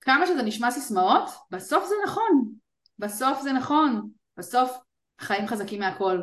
כמה 0.00 0.26
שזה 0.26 0.42
נשמע 0.42 0.70
סיסמאות, 0.70 1.30
בסוף 1.50 1.88
זה 1.88 1.94
נכון. 2.04 2.52
בסוף 2.98 3.42
זה 3.42 3.52
נכון. 3.52 4.10
בסוף 4.36 4.78
חיים 5.20 5.46
חזקים 5.46 5.80
מהכל. 5.80 6.22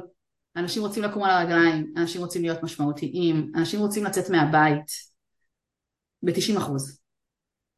אנשים 0.55 0.81
רוצים 0.81 1.03
לקום 1.03 1.23
על 1.23 1.31
הרגליים, 1.31 1.93
אנשים 1.97 2.21
רוצים 2.21 2.41
להיות 2.41 2.63
משמעותיים, 2.63 3.51
אנשים 3.55 3.79
רוצים 3.79 4.03
לצאת 4.03 4.29
מהבית 4.29 4.91
ב-90 6.23 6.57
אחוז. 6.57 7.01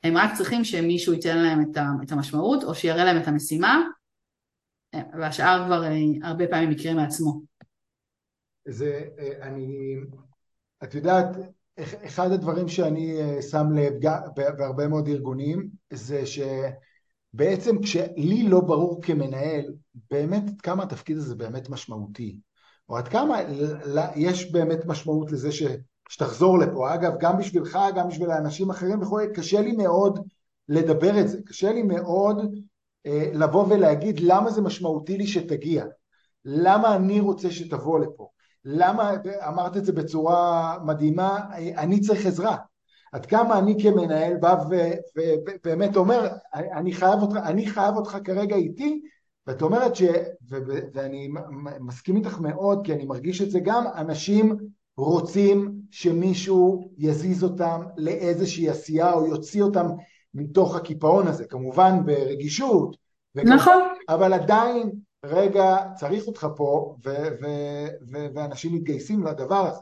הם 0.04 0.18
רק 0.18 0.38
צריכים 0.38 0.64
שמישהו 0.64 1.14
ייתן 1.14 1.38
להם 1.38 1.72
את 2.04 2.12
המשמעות 2.12 2.64
או 2.64 2.76
שיראה 2.76 3.06
להם 3.06 3.22
את 3.22 3.28
המשימה 3.28 3.82
והשאר 4.96 5.64
כבר 5.66 5.84
אה, 5.84 6.30
הרבה 6.30 6.48
פעמים 6.48 6.72
יקרה 6.72 6.94
מעצמו. 6.94 7.42
זה, 8.68 9.10
אה, 9.20 9.48
אני, 9.48 9.96
את 10.84 10.96
יודעת, 10.96 11.28
אחד 11.80 12.32
הדברים 12.32 12.68
שאני 12.68 13.22
אה, 13.22 13.42
שם 13.42 13.72
לב 13.76 13.94
בהרבה 14.58 14.88
מאוד 14.88 15.08
ארגונים 15.08 15.70
זה 15.94 16.24
שבעצם 16.26 17.82
כשלי 17.82 18.44
לא 18.44 18.60
ברור 18.60 19.02
כמנהל 19.02 19.74
באמת 20.12 20.62
כמה 20.62 20.84
התפקיד 20.84 21.18
הזה 21.18 21.36
באמת 21.36 21.70
משמעותי. 21.70 22.40
או 22.90 22.98
עד 22.98 23.08
כמה 23.08 23.38
יש 24.16 24.52
באמת 24.52 24.86
משמעות 24.86 25.32
לזה 25.32 25.52
ש, 25.52 25.64
שתחזור 26.10 26.60
לפה. 26.60 26.94
אגב, 26.94 27.14
גם 27.20 27.38
בשבילך, 27.38 27.80
גם 27.96 28.08
בשביל 28.08 28.32
האנשים 28.32 28.70
אחרים 28.70 29.02
וכו', 29.02 29.20
קשה 29.36 29.62
לי 29.62 29.72
מאוד 29.72 30.20
לדבר 30.70 31.20
את 31.20 31.30
זה, 31.30 31.42
קשה 31.46 31.72
לי 31.72 31.84
מאוד 31.84 32.38
אה, 33.06 33.32
לבוא 33.34 33.66
ולהגיד 33.70 34.20
למה 34.20 34.52
זה 34.52 34.62
משמעותי 34.62 35.18
לי 35.18 35.28
שתגיע, 35.28 35.86
למה 36.46 36.96
אני 36.96 37.20
רוצה 37.20 37.52
שתבוא 37.52 38.00
לפה, 38.00 38.30
למה, 38.70 39.12
אמרת 39.48 39.78
את 39.78 39.86
זה 39.86 39.92
בצורה 39.92 40.78
מדהימה, 40.86 41.40
אני 41.78 42.00
צריך 42.00 42.26
עזרה. 42.26 42.56
עד 43.12 43.26
כמה 43.26 43.60
אני 43.60 43.84
כמנהל 43.84 44.38
בא 44.38 44.56
ובאמת 45.16 45.96
אומר, 45.96 46.28
אני 46.54 46.94
חייב 46.94 47.22
אותך, 47.22 47.36
אני 47.36 47.68
חייב 47.68 47.96
אותך 47.96 48.18
כרגע 48.24 48.56
איתי, 48.56 49.02
ואת 49.48 49.62
אומרת 49.62 49.96
ש... 49.96 50.02
ו- 50.50 50.80
ואני 50.94 51.30
מסכים 51.80 52.16
איתך 52.16 52.40
מאוד, 52.40 52.82
כי 52.86 52.94
אני 52.94 53.06
מרגיש 53.06 53.42
את 53.42 53.52
זה 53.52 53.60
גם, 53.60 53.84
אנשים 53.96 54.58
רוצים 54.98 55.76
שמישהו 55.92 56.92
יזיז 56.98 57.44
אותם 57.44 57.82
לאיזושהי 57.98 58.70
עשייה 58.70 59.14
או 59.14 59.28
יוציא 59.28 59.64
אותם 59.64 59.86
מתוך 60.34 60.76
הקיפאון 60.76 61.28
הזה, 61.28 61.46
כמובן 61.46 62.06
ברגישות. 62.06 62.98
וכמובן, 63.36 63.56
נכון. 63.56 63.82
אבל 64.10 64.34
עדיין, 64.34 64.92
רגע, 65.26 65.78
צריך 65.96 66.28
אותך 66.28 66.48
פה, 66.56 66.96
ואנשים 68.36 68.76
מתגייסים 68.76 69.24
לדבר 69.24 69.68
הזה. 69.68 69.82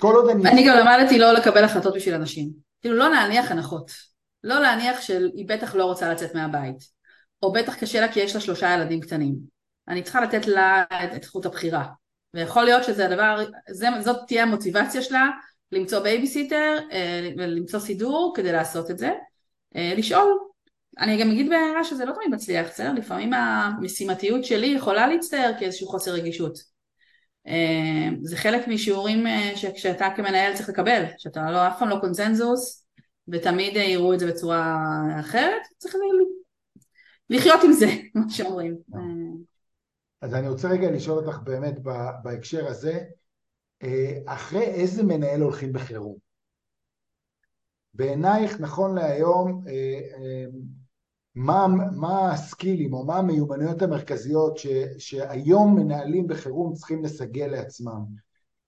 כל 0.00 0.14
עוד 0.14 0.30
אני... 0.30 0.50
אני 0.50 0.66
גם 0.68 0.76
למדתי 0.76 1.18
לא 1.18 1.32
לקבל 1.32 1.64
החלטות 1.64 1.94
בשביל 1.94 2.14
אנשים. 2.14 2.50
כאילו 2.80 2.96
לא 2.96 3.10
להניח 3.10 3.50
הנחות. 3.50 3.90
לא 4.44 4.60
להניח 4.60 5.00
שהיא 5.00 5.48
בטח 5.48 5.74
לא 5.74 5.84
רוצה 5.84 6.12
לצאת 6.12 6.34
מהבית. 6.34 6.76
או 7.42 7.52
בטח 7.52 7.74
קשה 7.74 8.00
לה 8.00 8.12
כי 8.12 8.20
יש 8.20 8.34
לה 8.34 8.40
שלושה 8.40 8.74
ילדים 8.74 9.00
קטנים. 9.00 9.34
אני 9.88 10.02
צריכה 10.02 10.20
לתת 10.20 10.46
לה 10.46 10.84
את 11.14 11.22
זכות 11.22 11.46
הבחירה. 11.46 11.84
ויכול 12.34 12.64
להיות 12.64 12.84
שזה 12.84 13.06
הדבר, 13.06 13.44
זה, 13.70 13.86
זאת 14.00 14.16
תהיה 14.26 14.42
המוטיבציה 14.42 15.02
שלה 15.02 15.28
למצוא 15.72 15.98
בייביסיטר 15.98 16.78
אה, 16.92 17.30
ולמצוא 17.38 17.80
סידור 17.80 18.32
כדי 18.36 18.52
לעשות 18.52 18.90
את 18.90 18.98
זה. 18.98 19.12
אה, 19.76 19.92
לשאול, 19.96 20.38
אני 20.98 21.20
גם 21.20 21.30
אגיד 21.30 21.48
בהערה 21.48 21.84
שזה 21.84 22.04
לא 22.04 22.12
תמיד 22.12 22.28
מצליח, 22.30 22.68
בסדר? 22.68 22.92
לפעמים 22.92 23.32
המשימתיות 23.32 24.44
שלי 24.44 24.66
יכולה 24.66 25.06
להצטער 25.06 25.52
כאיזשהו 25.58 25.88
חוסר 25.88 26.10
רגישות. 26.10 26.58
אה, 27.46 28.08
זה 28.22 28.36
חלק 28.36 28.68
משיעורים 28.68 29.26
שכשאתה 29.54 30.08
כמנהל 30.16 30.56
צריך 30.56 30.68
לקבל, 30.68 31.04
שאתה 31.18 31.50
לא, 31.50 31.68
אף 31.68 31.78
פעם 31.78 31.88
לא 31.88 31.98
קונצנזוס 32.00 32.86
ותמיד 33.28 33.76
יראו 33.76 34.14
את 34.14 34.20
זה 34.20 34.26
בצורה 34.26 34.76
אחרת, 35.20 35.62
צריך 35.78 35.94
לחיות 37.30 37.60
עם 37.64 37.72
זה, 37.72 37.86
מה 38.14 38.30
שאומרים. 38.30 38.76
אז 40.20 40.34
אני 40.34 40.48
רוצה 40.48 40.68
רגע 40.68 40.90
לשאול 40.90 41.18
אותך 41.18 41.38
באמת 41.38 41.74
בהקשר 42.22 42.66
הזה, 42.66 43.00
אה, 43.82 44.18
אחרי 44.26 44.64
איזה 44.64 45.02
מנהל 45.02 45.40
הולכים 45.40 45.72
בחירום? 45.72 46.16
בעינייך 47.94 48.60
נכון 48.60 48.94
להיום, 48.94 49.64
אה, 49.68 50.00
אה, 50.14 50.44
מה, 51.34 51.66
מה 51.96 52.32
הסקילים 52.32 52.94
או 52.94 53.06
מה 53.06 53.16
המיומנויות 53.16 53.82
המרכזיות 53.82 54.58
ש, 54.58 54.66
שהיום 54.98 55.76
מנהלים 55.76 56.26
בחירום 56.26 56.74
צריכים 56.74 57.04
לסגל 57.04 57.46
לעצמם 57.46 58.04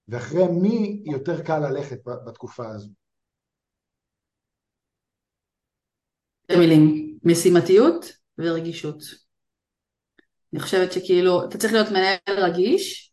ואחרי 0.08 0.46
מי 0.62 1.02
יותר 1.04 1.42
קל 1.42 1.58
ללכת 1.58 1.98
בתקופה 2.26 2.68
הזו? 2.68 2.90
מילים, 6.58 7.18
משימתיות 7.24 8.04
ורגישות. 8.38 9.02
אני 10.52 10.60
חושבת 10.60 10.92
שכאילו, 10.92 11.44
אתה 11.48 11.58
צריך 11.58 11.72
להיות 11.72 11.88
מנהל 11.88 12.44
רגיש, 12.44 13.12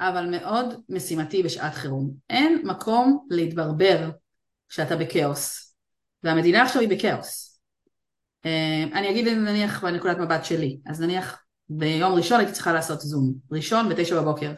אבל 0.00 0.30
מאוד 0.30 0.74
משימתי 0.88 1.42
בשעת 1.42 1.74
חירום. 1.74 2.14
אין 2.30 2.62
מקום 2.66 3.26
להתברבר 3.30 4.10
כשאתה 4.68 4.96
בכאוס, 4.96 5.76
והמדינה 6.22 6.62
עכשיו 6.62 6.82
היא 6.82 6.88
בכאוס. 6.88 7.55
אה, 8.46 8.98
אני 8.98 9.10
אגיד 9.10 9.28
נניח 9.28 9.84
בנקודת 9.84 10.18
מבט 10.18 10.44
שלי, 10.44 10.78
אז 10.86 11.02
נניח 11.02 11.42
ביום 11.68 12.12
ראשון 12.12 12.38
הייתי 12.38 12.52
צריכה 12.52 12.72
לעשות 12.72 13.00
זום, 13.00 13.34
ראשון 13.52 13.88
בתשע 13.88 14.20
בבוקר. 14.20 14.52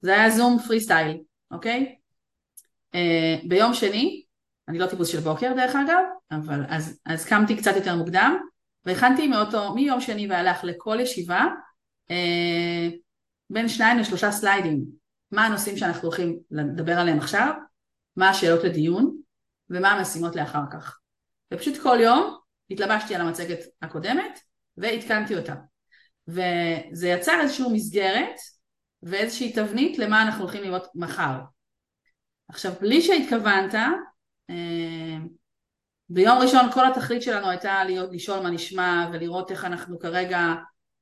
זה 0.00 0.12
היה 0.12 0.30
זום 0.30 0.58
פרי 0.58 0.80
סטייל, 0.80 1.18
אוקיי? 1.50 1.96
אה, 2.94 3.36
ביום 3.48 3.74
שני, 3.74 4.24
אני 4.68 4.78
לא 4.78 4.86
טיפוס 4.86 5.08
של 5.08 5.20
בוקר 5.20 5.52
דרך 5.56 5.76
אגב, 5.76 6.02
אבל 6.30 6.64
אז, 6.68 7.00
אז 7.06 7.24
קמתי 7.24 7.56
קצת 7.56 7.76
יותר 7.76 7.96
מוקדם, 7.96 8.36
והכנתי 8.84 9.28
מאותו, 9.28 9.74
מיום 9.74 10.00
שני 10.00 10.28
והלך 10.30 10.64
לכל 10.64 10.98
ישיבה, 11.00 11.44
אה, 12.10 12.88
בין 13.50 13.68
שניים 13.68 13.98
לשלושה 13.98 14.32
סליידים, 14.32 14.84
מה 15.32 15.46
הנושאים 15.46 15.76
שאנחנו 15.76 16.02
הולכים 16.02 16.38
לדבר 16.50 16.98
עליהם 16.98 17.18
עכשיו, 17.18 17.52
מה 18.16 18.30
השאלות 18.30 18.64
לדיון, 18.64 19.16
ומה 19.70 19.90
המשימות 19.90 20.36
לאחר 20.36 20.62
כך. 20.72 20.98
ופשוט 21.54 21.76
כל 21.82 21.98
יום 22.00 22.45
התלבשתי 22.70 23.14
על 23.14 23.20
המצגת 23.20 23.58
הקודמת 23.82 24.40
ועדכנתי 24.76 25.36
אותה. 25.36 25.54
וזה 26.28 27.08
יצר 27.08 27.40
איזושהי 27.40 27.72
מסגרת 27.72 28.36
ואיזושהי 29.02 29.52
תבנית 29.52 29.98
למה 29.98 30.22
אנחנו 30.22 30.42
הולכים 30.42 30.62
לראות 30.62 30.86
מחר. 30.94 31.38
עכשיו, 32.48 32.72
בלי 32.80 33.02
שהתכוונת, 33.02 33.74
אה, 34.50 35.16
ביום 36.08 36.38
ראשון 36.38 36.72
כל 36.72 36.86
התכלית 36.86 37.22
שלנו 37.22 37.50
הייתה 37.50 37.84
להיות, 37.84 38.10
לשאול 38.12 38.40
מה 38.40 38.50
נשמע 38.50 39.10
ולראות 39.12 39.50
איך 39.50 39.64
אנחנו 39.64 39.98
כרגע 39.98 40.54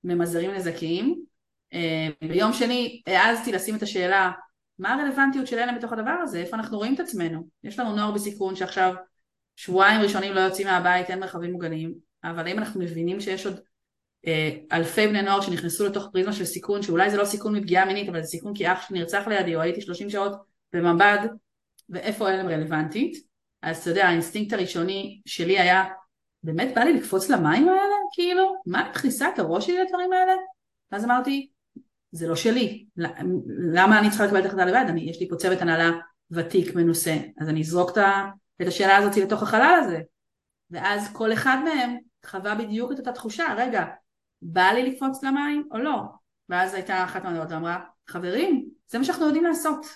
ממזערים 0.05 0.51
נזקים. 0.51 1.25
אה, 1.73 2.09
ביום 2.29 2.53
שני 2.53 3.03
העזתי 3.07 3.53
לשים 3.53 3.77
את 3.77 3.83
השאלה 3.83 4.33
מה 4.79 4.95
הרלוונטיות 4.95 5.47
של 5.47 5.59
עלם 5.59 5.73
בתוך 5.73 5.93
הדבר 5.93 6.17
הזה, 6.23 6.39
איפה 6.39 6.57
אנחנו 6.57 6.79
רואים 6.79 6.95
את 6.95 7.01
עצמנו. 7.01 7.49
יש 7.65 7.79
לנו 7.79 7.97
נוער 7.97 8.11
בסיכון 8.11 8.57
שעכשיו 8.57 8.95
שבועיים 9.57 10.01
ראשונים 10.01 10.33
לא 10.33 10.41
יוצאים 10.41 10.67
מהבית, 10.67 11.11
אין 11.11 11.21
מרחבים 11.21 11.53
מוגנים, 11.53 11.95
אבל 12.25 12.47
האם 12.47 12.59
אנחנו 12.59 12.81
מבינים 12.81 13.21
שיש 13.21 13.47
עוד 13.47 13.61
אה, 14.27 14.51
אלפי 14.73 15.07
בני 15.07 15.23
נוער 15.23 15.41
שנכנסו 15.41 15.87
לתוך 15.87 16.09
פריזמה 16.13 16.33
של 16.33 16.45
סיכון, 16.45 16.83
שאולי 16.83 17.11
זה 17.11 17.17
לא 17.17 17.25
סיכון 17.25 17.57
מפגיעה 17.57 17.85
מינית, 17.85 18.09
אבל 18.09 18.23
זה 18.23 18.27
סיכון 18.29 18.55
כי 18.55 18.73
אח 18.73 18.89
שנרצח 18.89 19.27
לידי, 19.27 19.57
או 19.57 19.61
הייתי 19.61 19.81
30 19.81 20.11
שעות 20.11 20.33
בממ"ד, 20.73 21.19
ואיפה 21.89 22.31
עלם 22.31 22.43
רלוונטית. 22.43 23.27
אז 23.63 23.79
אתה 23.79 23.91
יודע, 23.91 24.07
האינסטינקט 24.07 24.53
הראשוני 24.53 25.21
שלי 25.27 25.59
היה, 25.59 25.85
באמת 26.43 26.75
בא 26.75 26.81
לי 26.81 26.93
לקפוץ 26.93 27.31
למים 27.31 27.69
האלה? 27.69 27.95
כאילו, 28.15 28.55
מה 28.67 28.91
מכניסה 28.91 29.29
את 29.29 29.39
הראש 29.39 29.67
שלי 29.67 29.83
לדברים 29.83 30.13
האלה? 30.13 30.33
ואז 30.93 31.05
אמרתי, 31.05 31.51
זה 32.13 32.29
לא 32.29 32.37
שלי, 32.37 32.85
למה 33.73 33.99
אני 33.99 34.09
צריכה 34.09 34.27
לקבל 34.27 34.41
את 34.41 34.47
החלטה 34.47 34.65
לבד? 34.65 34.85
אני, 34.89 35.11
יש 35.11 35.21
לי 35.21 35.29
פה 35.29 35.37
צוות 35.37 35.61
הנהלה 35.61 35.91
ותיק 36.31 36.75
מנוסה, 36.75 37.17
אז 37.41 37.49
אני 37.49 37.61
אזרוק 37.61 37.91
את 37.91 38.03
השאלה 38.61 38.97
הזאת 38.97 39.17
לתוך 39.17 39.43
החלל 39.43 39.81
הזה. 39.85 40.01
ואז 40.71 41.13
כל 41.13 41.33
אחד 41.33 41.57
מהם 41.65 41.97
חווה 42.27 42.55
בדיוק 42.55 42.93
את 42.93 42.99
אותה 42.99 43.13
תחושה, 43.13 43.45
רגע, 43.57 43.85
בא 44.43 44.71
לי 44.75 44.91
לקפוץ 44.91 45.23
למים 45.23 45.69
או 45.71 45.79
לא? 45.79 46.03
ואז 46.49 46.75
הייתה 46.75 47.05
אחת 47.05 47.25
מהדעות 47.25 47.51
ואמרה, 47.51 47.85
חברים, 48.09 48.69
זה 48.89 48.99
מה 48.99 49.05
שאנחנו 49.05 49.27
יודעים 49.27 49.45
לעשות. 49.45 49.87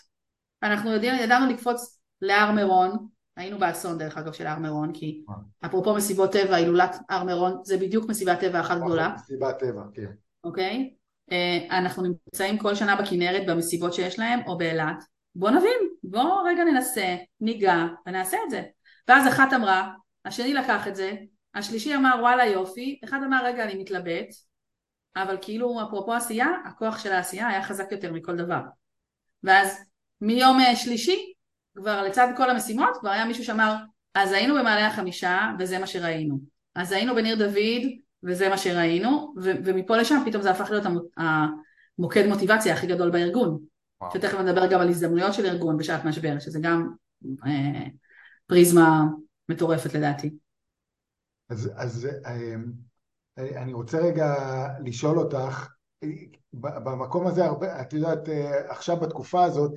אנחנו 0.63 0.93
יודעים, 0.93 1.15
ידענו 1.15 1.53
לקפוץ 1.53 2.01
להר 2.23 2.53
מירון, 2.53 3.09
היינו 3.37 3.59
באסון 3.59 3.99
דרך 3.99 4.17
אגב 4.17 4.33
של 4.33 4.47
הר 4.47 4.59
מירון, 4.59 4.93
כי 4.95 5.25
אפרופו 5.67 5.95
מסיבות 5.95 6.33
טבע, 6.33 6.57
הילולת 6.57 6.97
הר 7.09 7.25
מירון 7.25 7.61
זה 7.65 7.77
בדיוק 7.77 8.09
מסיבת 8.09 8.41
טבע 8.41 8.61
אחת 8.61 8.77
גדולה. 8.79 9.15
מסיבת 9.15 9.59
טבע, 9.59 9.83
כן. 9.95 10.11
אוקיי? 10.45 10.95
אה, 11.33 11.79
אנחנו 11.79 12.03
נמצאים 12.03 12.59
כל 12.59 12.75
שנה 12.75 12.97
בכנרת 12.97 13.47
במסיבות 13.47 13.95
שיש 13.95 14.19
להם 14.19 14.41
או 14.47 14.59
באילת, 14.59 15.05
בוא 15.35 15.51
נבין, 15.51 15.89
בוא 16.03 16.49
רגע 16.49 16.65
ננסה, 16.65 17.17
ניגע 17.41 17.77
ונעשה 18.07 18.37
את 18.45 18.51
זה. 18.51 18.63
ואז 19.09 19.29
אחת 19.29 19.53
אמרה, 19.53 19.93
השני 20.25 20.55
לקח 20.55 20.89
את 20.89 20.97
זה, 20.97 21.13
השלישי 21.55 21.95
אמר 21.95 22.17
וואלה 22.21 22.47
יופי, 22.47 23.01
אחד 23.05 23.19
אמר 23.27 23.45
רגע 23.45 23.65
אני 23.65 23.75
מתלבט, 23.75 24.29
אבל 25.17 25.37
כאילו 25.41 25.83
אפרופו 25.83 26.15
עשייה, 26.15 26.47
הכוח 26.65 26.99
של 26.99 27.13
העשייה 27.13 27.49
היה 27.49 27.63
חזק 27.63 27.93
יותר 27.93 28.13
מכל 28.13 28.37
דבר. 28.37 28.61
ואז 29.43 29.79
מיום 30.21 30.61
אה, 30.61 30.77
שלישי, 30.77 31.33
כבר 31.77 32.03
לצד 32.03 32.29
כל 32.37 32.51
המשימות, 32.51 32.97
כבר 33.01 33.11
היה 33.11 33.25
מישהו 33.25 33.45
שאמר, 33.45 33.75
אז 34.15 34.33
היינו 34.33 34.55
במעלה 34.55 34.87
החמישה 34.87 35.51
וזה 35.59 35.79
מה 35.79 35.87
שראינו. 35.87 36.39
אז 36.75 36.93
היינו 36.93 37.15
בניר 37.15 37.37
דוד 37.37 37.83
וזה 38.23 38.49
מה 38.49 38.59
שראינו, 38.59 39.35
ו- 39.43 39.53
ומפה 39.65 39.97
לשם 39.97 40.23
פתאום 40.27 40.43
זה 40.43 40.51
הפך 40.51 40.71
להיות 40.71 40.85
המוקד 41.99 42.27
מוטיבציה 42.27 42.75
הכי 42.75 42.87
גדול 42.87 43.11
בארגון. 43.11 43.59
וואו. 44.01 44.13
שתכף 44.15 44.39
נדבר 44.39 44.67
גם 44.71 44.81
על 44.81 44.89
הזדמנויות 44.89 45.35
של 45.35 45.47
ארגון 45.47 45.77
בשעת 45.77 46.05
משבר, 46.05 46.39
שזה 46.39 46.59
גם 46.63 46.93
אה, 47.47 47.87
פריזמה 48.47 49.05
מטורפת 49.49 49.95
לדעתי. 49.95 50.37
אז, 51.49 51.71
אז 51.77 52.09
אה, 52.27 52.55
אה 53.39 53.63
אני 53.63 53.73
רוצה 53.73 53.99
רגע 53.99 54.35
לשאול 54.85 55.19
אותך, 55.19 55.69
במקום 56.53 57.27
הזה, 57.27 57.45
הרבה, 57.45 57.81
את 57.81 57.93
יודעת, 57.93 58.29
אה, 58.29 58.71
עכשיו 58.71 58.97
בתקופה 58.97 59.45
הזאת, 59.45 59.73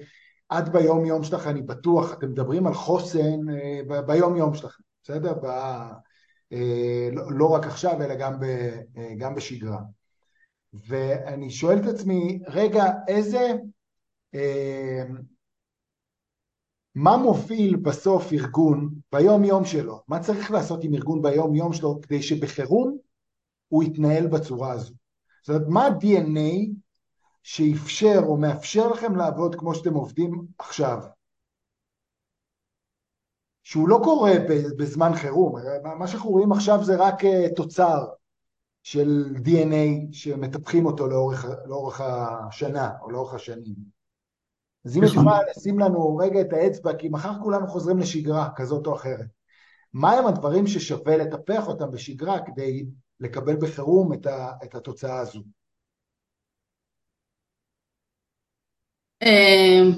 את 0.57 0.69
ביום 0.69 1.05
יום 1.05 1.23
שלך, 1.23 1.47
אני 1.47 1.61
בטוח, 1.61 2.13
אתם 2.13 2.29
מדברים 2.29 2.67
על 2.67 2.73
חוסן 2.73 3.49
אה, 3.49 4.01
ביום 4.01 4.37
יום 4.37 4.53
שלכם, 4.53 4.83
בסדר? 5.03 5.33
ב, 5.33 5.45
אה, 6.53 7.09
לא, 7.11 7.23
לא 7.31 7.45
רק 7.45 7.65
עכשיו, 7.65 8.01
אלא 8.01 8.15
גם, 8.15 8.39
ב, 8.39 8.45
גם 9.17 9.35
בשגרה. 9.35 9.79
ואני 10.87 11.49
שואל 11.49 11.77
את 11.77 11.85
עצמי, 11.85 12.39
רגע, 12.47 12.85
איזה... 13.07 13.53
אה, 14.35 15.03
מה 16.95 17.17
מוביל 17.17 17.75
בסוף 17.75 18.33
ארגון 18.33 18.89
ביום 19.13 19.43
יום 19.43 19.65
שלו? 19.65 20.01
מה 20.07 20.19
צריך 20.19 20.51
לעשות 20.51 20.83
עם 20.83 20.93
ארגון 20.93 21.21
ביום 21.21 21.55
יום 21.55 21.73
שלו 21.73 21.99
כדי 22.01 22.21
שבחירום 22.21 22.97
הוא 23.67 23.83
יתנהל 23.83 24.27
בצורה 24.27 24.71
הזו? 24.71 24.93
זאת 25.43 25.55
אומרת, 25.55 25.67
מה 25.69 25.85
ה-DNA 25.85 26.71
שאפשר 27.43 28.19
או 28.23 28.37
מאפשר 28.37 28.87
לכם 28.87 29.15
לעבוד 29.15 29.55
כמו 29.55 29.75
שאתם 29.75 29.93
עובדים 29.93 30.45
עכשיו? 30.57 30.97
שהוא 33.63 33.89
לא 33.89 33.99
קורה 34.03 34.31
בזמן 34.77 35.11
חירום, 35.15 35.55
מה 35.97 36.07
שאנחנו 36.07 36.29
רואים 36.29 36.51
עכשיו 36.51 36.83
זה 36.83 36.95
רק 36.95 37.25
אה, 37.25 37.47
תוצר 37.55 38.05
של 38.83 39.35
DNA 39.35 40.11
שמטפחים 40.11 40.85
אותו 40.85 41.07
לאורך, 41.07 41.45
לאורך 41.65 42.01
השנה 42.01 42.91
או 43.01 43.11
לאורך 43.11 43.33
השנים. 43.33 44.00
אז 44.85 44.97
אם 44.97 45.03
נכון. 45.03 45.27
את 45.27 45.57
לשים 45.57 45.79
לנו 45.79 46.17
רגע 46.17 46.41
את 46.41 46.53
האצבע, 46.53 46.93
כי 46.93 47.09
מחר 47.09 47.33
כולנו 47.43 47.67
חוזרים 47.67 47.99
לשגרה 47.99 48.49
כזאת 48.55 48.87
או 48.87 48.95
אחרת. 48.95 49.27
מהם 49.93 50.27
הדברים 50.27 50.67
ששווה 50.67 51.17
לטפח 51.17 51.67
אותם 51.67 51.91
בשגרה 51.91 52.39
כדי 52.45 52.85
לקבל 53.19 53.55
בחירום 53.55 54.13
את, 54.13 54.25
ה, 54.25 54.51
את 54.63 54.75
התוצאה 54.75 55.19
הזו? 55.19 55.43
אמ, 59.21 59.91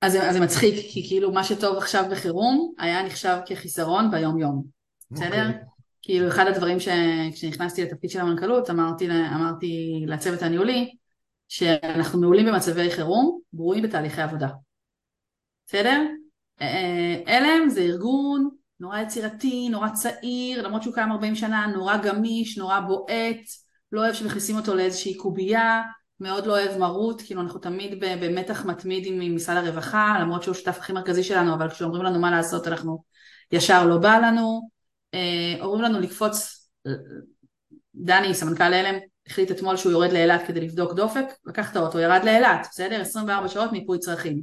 אז, 0.00 0.16
אז 0.16 0.34
זה 0.34 0.40
מצחיק, 0.40 0.74
כי 0.92 1.08
כאילו 1.08 1.32
מה 1.32 1.44
שטוב 1.44 1.76
עכשיו 1.76 2.04
בחירום 2.10 2.74
היה 2.78 3.02
נחשב 3.02 3.36
כחיסרון 3.46 4.10
ביום 4.10 4.38
יום, 4.38 4.64
בסדר? 5.10 5.28
Okay. 5.28 5.48
אוקיי. 5.48 5.64
כאילו 6.02 6.28
אחד 6.28 6.44
הדברים 6.46 6.78
שכשנכנסתי 6.80 7.84
לתפקיד 7.84 8.10
של 8.10 8.20
המנכ"לות 8.20 8.70
אמרתי, 8.70 9.08
אמרתי 9.34 10.04
לצוות 10.06 10.42
הניהולי 10.42 10.96
שאנחנו 11.48 12.20
מעולים 12.20 12.46
במצבי 12.46 12.90
חירום, 12.90 13.40
גרועים 13.54 13.82
בתהליכי 13.82 14.22
עבודה, 14.22 14.48
בסדר? 15.66 16.02
אלם 17.28 17.68
זה 17.68 17.80
ארגון 17.80 18.48
נורא 18.80 18.98
יצירתי, 18.98 19.68
נורא 19.68 19.88
צעיר, 19.88 20.62
למרות 20.62 20.82
שהוא 20.82 20.94
קיים 20.94 21.12
40 21.12 21.34
שנה, 21.34 21.66
נורא 21.66 21.96
גמיש, 21.96 22.58
נורא 22.58 22.80
בועט, 22.80 23.40
לא 23.92 24.00
אוהב 24.00 24.14
שמכניסים 24.14 24.56
אותו 24.56 24.74
לאיזושהי 24.74 25.14
קובייה, 25.14 25.82
מאוד 26.20 26.46
לא 26.46 26.52
אוהב 26.52 26.78
מרות, 26.78 27.22
כאילו 27.22 27.40
אנחנו 27.40 27.60
תמיד 27.60 28.00
במתח 28.00 28.64
מתמיד 28.64 29.04
עם 29.06 29.36
משרד 29.36 29.56
הרווחה, 29.56 30.16
למרות 30.20 30.42
שהוא 30.42 30.52
השותף 30.52 30.78
הכי 30.78 30.92
מרכזי 30.92 31.22
שלנו, 31.22 31.54
אבל 31.54 31.70
כשאומרים 31.70 32.02
לנו 32.02 32.20
מה 32.20 32.30
לעשות 32.30 32.68
אנחנו 32.68 33.02
ישר 33.52 33.86
לא 33.86 33.98
בא 33.98 34.18
לנו. 34.18 34.68
אה, 35.14 35.54
אומרים 35.60 35.82
לנו 35.82 36.00
לקפוץ, 36.00 36.68
דני, 37.94 38.34
סמנכ"ל 38.34 38.62
הלם, 38.62 38.94
החליט 39.26 39.50
אתמול 39.50 39.76
שהוא 39.76 39.92
יורד 39.92 40.12
לאילת 40.12 40.46
כדי 40.46 40.60
לבדוק 40.60 40.92
דופק, 40.92 41.24
לקח 41.46 41.70
את 41.70 41.76
האוטו, 41.76 41.98
ירד 41.98 42.20
לאילת, 42.24 42.66
בסדר? 42.70 43.00
24 43.00 43.48
שעות 43.48 43.72
מיפוי 43.72 43.98
צרכים. 43.98 44.42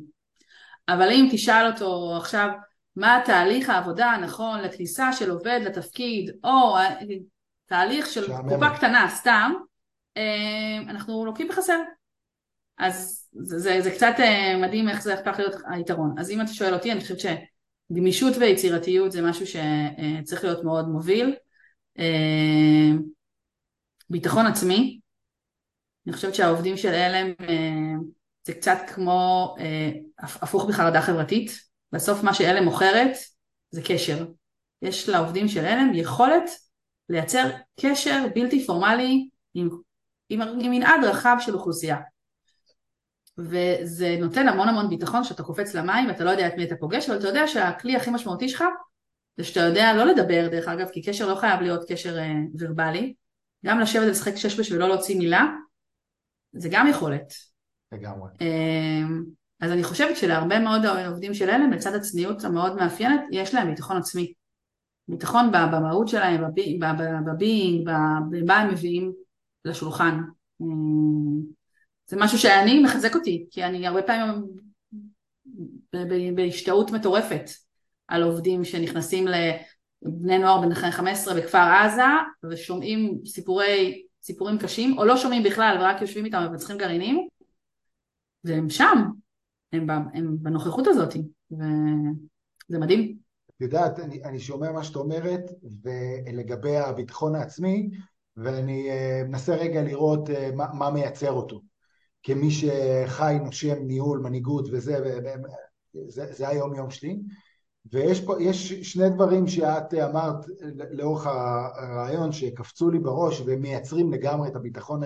אבל 0.87 1.09
אם 1.11 1.27
תשאל 1.31 1.71
אותו 1.71 2.17
עכשיו 2.17 2.49
מה 2.95 3.21
תהליך 3.25 3.69
העבודה 3.69 4.05
הנכון 4.05 4.59
לכניסה 4.59 5.13
של 5.13 5.29
עובד 5.29 5.59
לתפקיד, 5.65 6.31
או 6.43 6.75
תהליך 7.65 8.07
של 8.07 8.25
קופה 8.49 8.69
קטנה 8.69 9.09
סתם, 9.09 9.53
אה, 10.17 10.77
אנחנו 10.89 11.25
לוקים 11.25 11.47
בחסר. 11.47 11.79
אז 12.77 13.27
זה, 13.33 13.59
זה, 13.59 13.81
זה 13.81 13.91
קצת 13.91 14.13
אה, 14.19 14.57
מדהים 14.57 14.89
איך 14.89 15.01
זה 15.01 15.13
הפך 15.13 15.35
להיות 15.39 15.55
היתרון. 15.67 16.15
אז 16.17 16.31
אם 16.31 16.41
אתה 16.41 16.53
שואל 16.53 16.73
אותי, 16.73 16.91
אני 16.91 17.01
חושבת 17.01 17.17
שגמישות 17.19 18.33
ויצירתיות 18.37 19.11
זה 19.11 19.21
משהו 19.21 19.45
שצריך 19.47 20.43
להיות 20.43 20.63
מאוד 20.63 20.87
מוביל. 20.87 21.35
אה, 24.13 24.19
ביטחון 24.19 24.45
עצמי, 24.45 24.99
אני 26.07 26.13
חושבת 26.13 26.35
שהעובדים 26.35 26.77
של 26.77 26.93
עלם 26.93 27.33
זה 28.43 28.53
קצת 28.53 28.77
כמו 28.95 29.55
הפוך 30.19 30.65
בחרדה 30.65 31.01
חברתית, 31.01 31.51
בסוף 31.91 32.23
מה 32.23 32.33
שעלם 32.33 32.63
מוכרת 32.63 33.11
זה 33.71 33.81
קשר. 33.85 34.25
יש 34.81 35.09
לעובדים 35.09 35.47
של 35.47 35.65
עלם 35.65 35.91
יכולת 35.93 36.49
לייצר 37.09 37.49
קשר 37.79 38.25
בלתי 38.35 38.65
פורמלי 38.65 39.29
עם, 39.53 39.69
עם, 40.29 40.41
עם 40.41 40.71
מנעד 40.71 41.03
רחב 41.03 41.37
של 41.39 41.53
אוכלוסייה. 41.53 41.97
וזה 43.37 44.17
נותן 44.19 44.47
המון 44.47 44.69
המון 44.69 44.89
ביטחון 44.89 45.23
שאתה 45.23 45.43
קופץ 45.43 45.73
למים 45.73 46.07
ואתה 46.07 46.23
לא 46.23 46.29
יודע 46.29 46.47
את 46.47 46.53
מי 46.57 46.63
אתה 46.63 46.75
פוגש, 46.75 47.09
אבל 47.09 47.19
אתה 47.19 47.27
יודע 47.27 47.47
שהכלי 47.47 47.95
הכי 47.95 48.09
משמעותי 48.09 48.49
שלך 48.49 48.63
זה 49.37 49.43
שאתה 49.43 49.59
יודע 49.59 49.93
לא 49.93 50.05
לדבר 50.05 50.47
דרך 50.51 50.67
אגב, 50.67 50.89
כי 50.93 51.01
קשר 51.01 51.27
לא 51.27 51.35
חייב 51.35 51.61
להיות 51.61 51.91
קשר 51.91 52.17
אה, 52.17 52.33
ורבלי, 52.59 53.13
גם 53.65 53.79
לשבת 53.79 54.03
ולשחק 54.07 54.35
שש 54.35 54.71
ולא 54.71 54.87
להוציא 54.87 55.17
מילה, 55.17 55.45
זה 56.53 56.69
גם 56.71 56.87
יכולת. 56.87 57.33
לגמרי. 57.91 58.29
אה, 58.41 59.07
אז 59.59 59.71
אני 59.71 59.83
חושבת 59.83 60.17
שלהרבה 60.17 60.59
מאוד 60.59 60.85
עובדים 60.85 61.33
של 61.33 61.49
אלם, 61.49 61.71
לצד 61.71 61.95
הצניעות 61.95 62.43
המאוד 62.43 62.75
מאפיינת, 62.75 63.21
יש 63.31 63.53
להם 63.53 63.69
ביטחון 63.69 63.97
עצמי. 63.97 64.33
ביטחון 65.07 65.51
במהות 65.51 66.07
שלהם, 66.07 66.41
בביינג, 67.25 67.89
במה 68.29 68.57
הם 68.57 68.71
מביאים 68.71 69.11
לשולחן. 69.65 70.19
אה, 70.61 70.67
זה 72.07 72.17
משהו 72.19 72.37
שאני 72.37 72.83
מחזק 72.83 73.15
אותי, 73.15 73.47
כי 73.51 73.63
אני 73.63 73.87
הרבה 73.87 74.01
פעמים 74.01 74.45
בהשתאות 76.35 76.91
מטורפת 76.91 77.49
על 78.07 78.23
עובדים 78.23 78.63
שנכנסים 78.63 79.27
לבני 80.05 80.39
נוער 80.39 80.61
בן 80.61 80.73
15 80.73 81.33
בכפר 81.33 81.57
עזה 81.57 82.03
ושומעים 82.51 83.19
סיפורי, 83.25 84.03
סיפורים 84.23 84.57
קשים, 84.57 84.97
או 84.97 85.05
לא 85.05 85.17
שומעים 85.17 85.43
בכלל 85.43 85.77
ורק 85.79 86.01
יושבים 86.01 86.25
איתם 86.25 86.43
ומנצחים 86.47 86.77
גרעינים, 86.77 87.27
והם 88.43 88.69
שם, 88.69 88.97
הם, 89.73 89.89
הם 89.89 90.37
בנוכחות 90.39 90.87
הזאת, 90.87 91.13
וזה 91.51 92.79
מדהים. 92.79 93.17
את 93.57 93.61
יודעת, 93.61 93.99
אני, 93.99 94.23
אני 94.23 94.39
שומע 94.39 94.71
מה 94.71 94.83
שאת 94.83 94.95
אומרת 94.95 95.51
ולגבי 95.83 96.77
הביטחון 96.77 97.35
העצמי, 97.35 97.89
ואני 98.37 98.89
אה, 98.89 99.23
מנסה 99.27 99.55
רגע 99.55 99.81
לראות 99.81 100.29
אה, 100.29 100.49
מה, 100.55 100.65
מה 100.73 100.91
מייצר 100.91 101.31
אותו. 101.31 101.61
כמי 102.23 102.51
שחי, 102.51 103.37
נושם, 103.43 103.75
ניהול, 103.87 104.19
מנהיגות 104.19 104.67
וזה, 104.71 104.97
זה, 106.07 106.33
זה 106.33 106.49
היום 106.49 106.75
יום 106.75 106.89
שלי. 106.89 107.19
ויש 107.91 108.21
פה, 108.21 108.41
יש 108.41 108.73
שני 108.73 109.09
דברים 109.09 109.47
שאת 109.47 109.93
אמרת 109.93 110.45
לאורך 110.91 111.27
הרעיון 111.27 112.31
שקפצו 112.31 112.89
לי 112.89 112.99
בראש 112.99 113.41
ומייצרים 113.45 114.13
לגמרי 114.13 114.49
את 114.49 114.55
הביטחון 114.55 115.01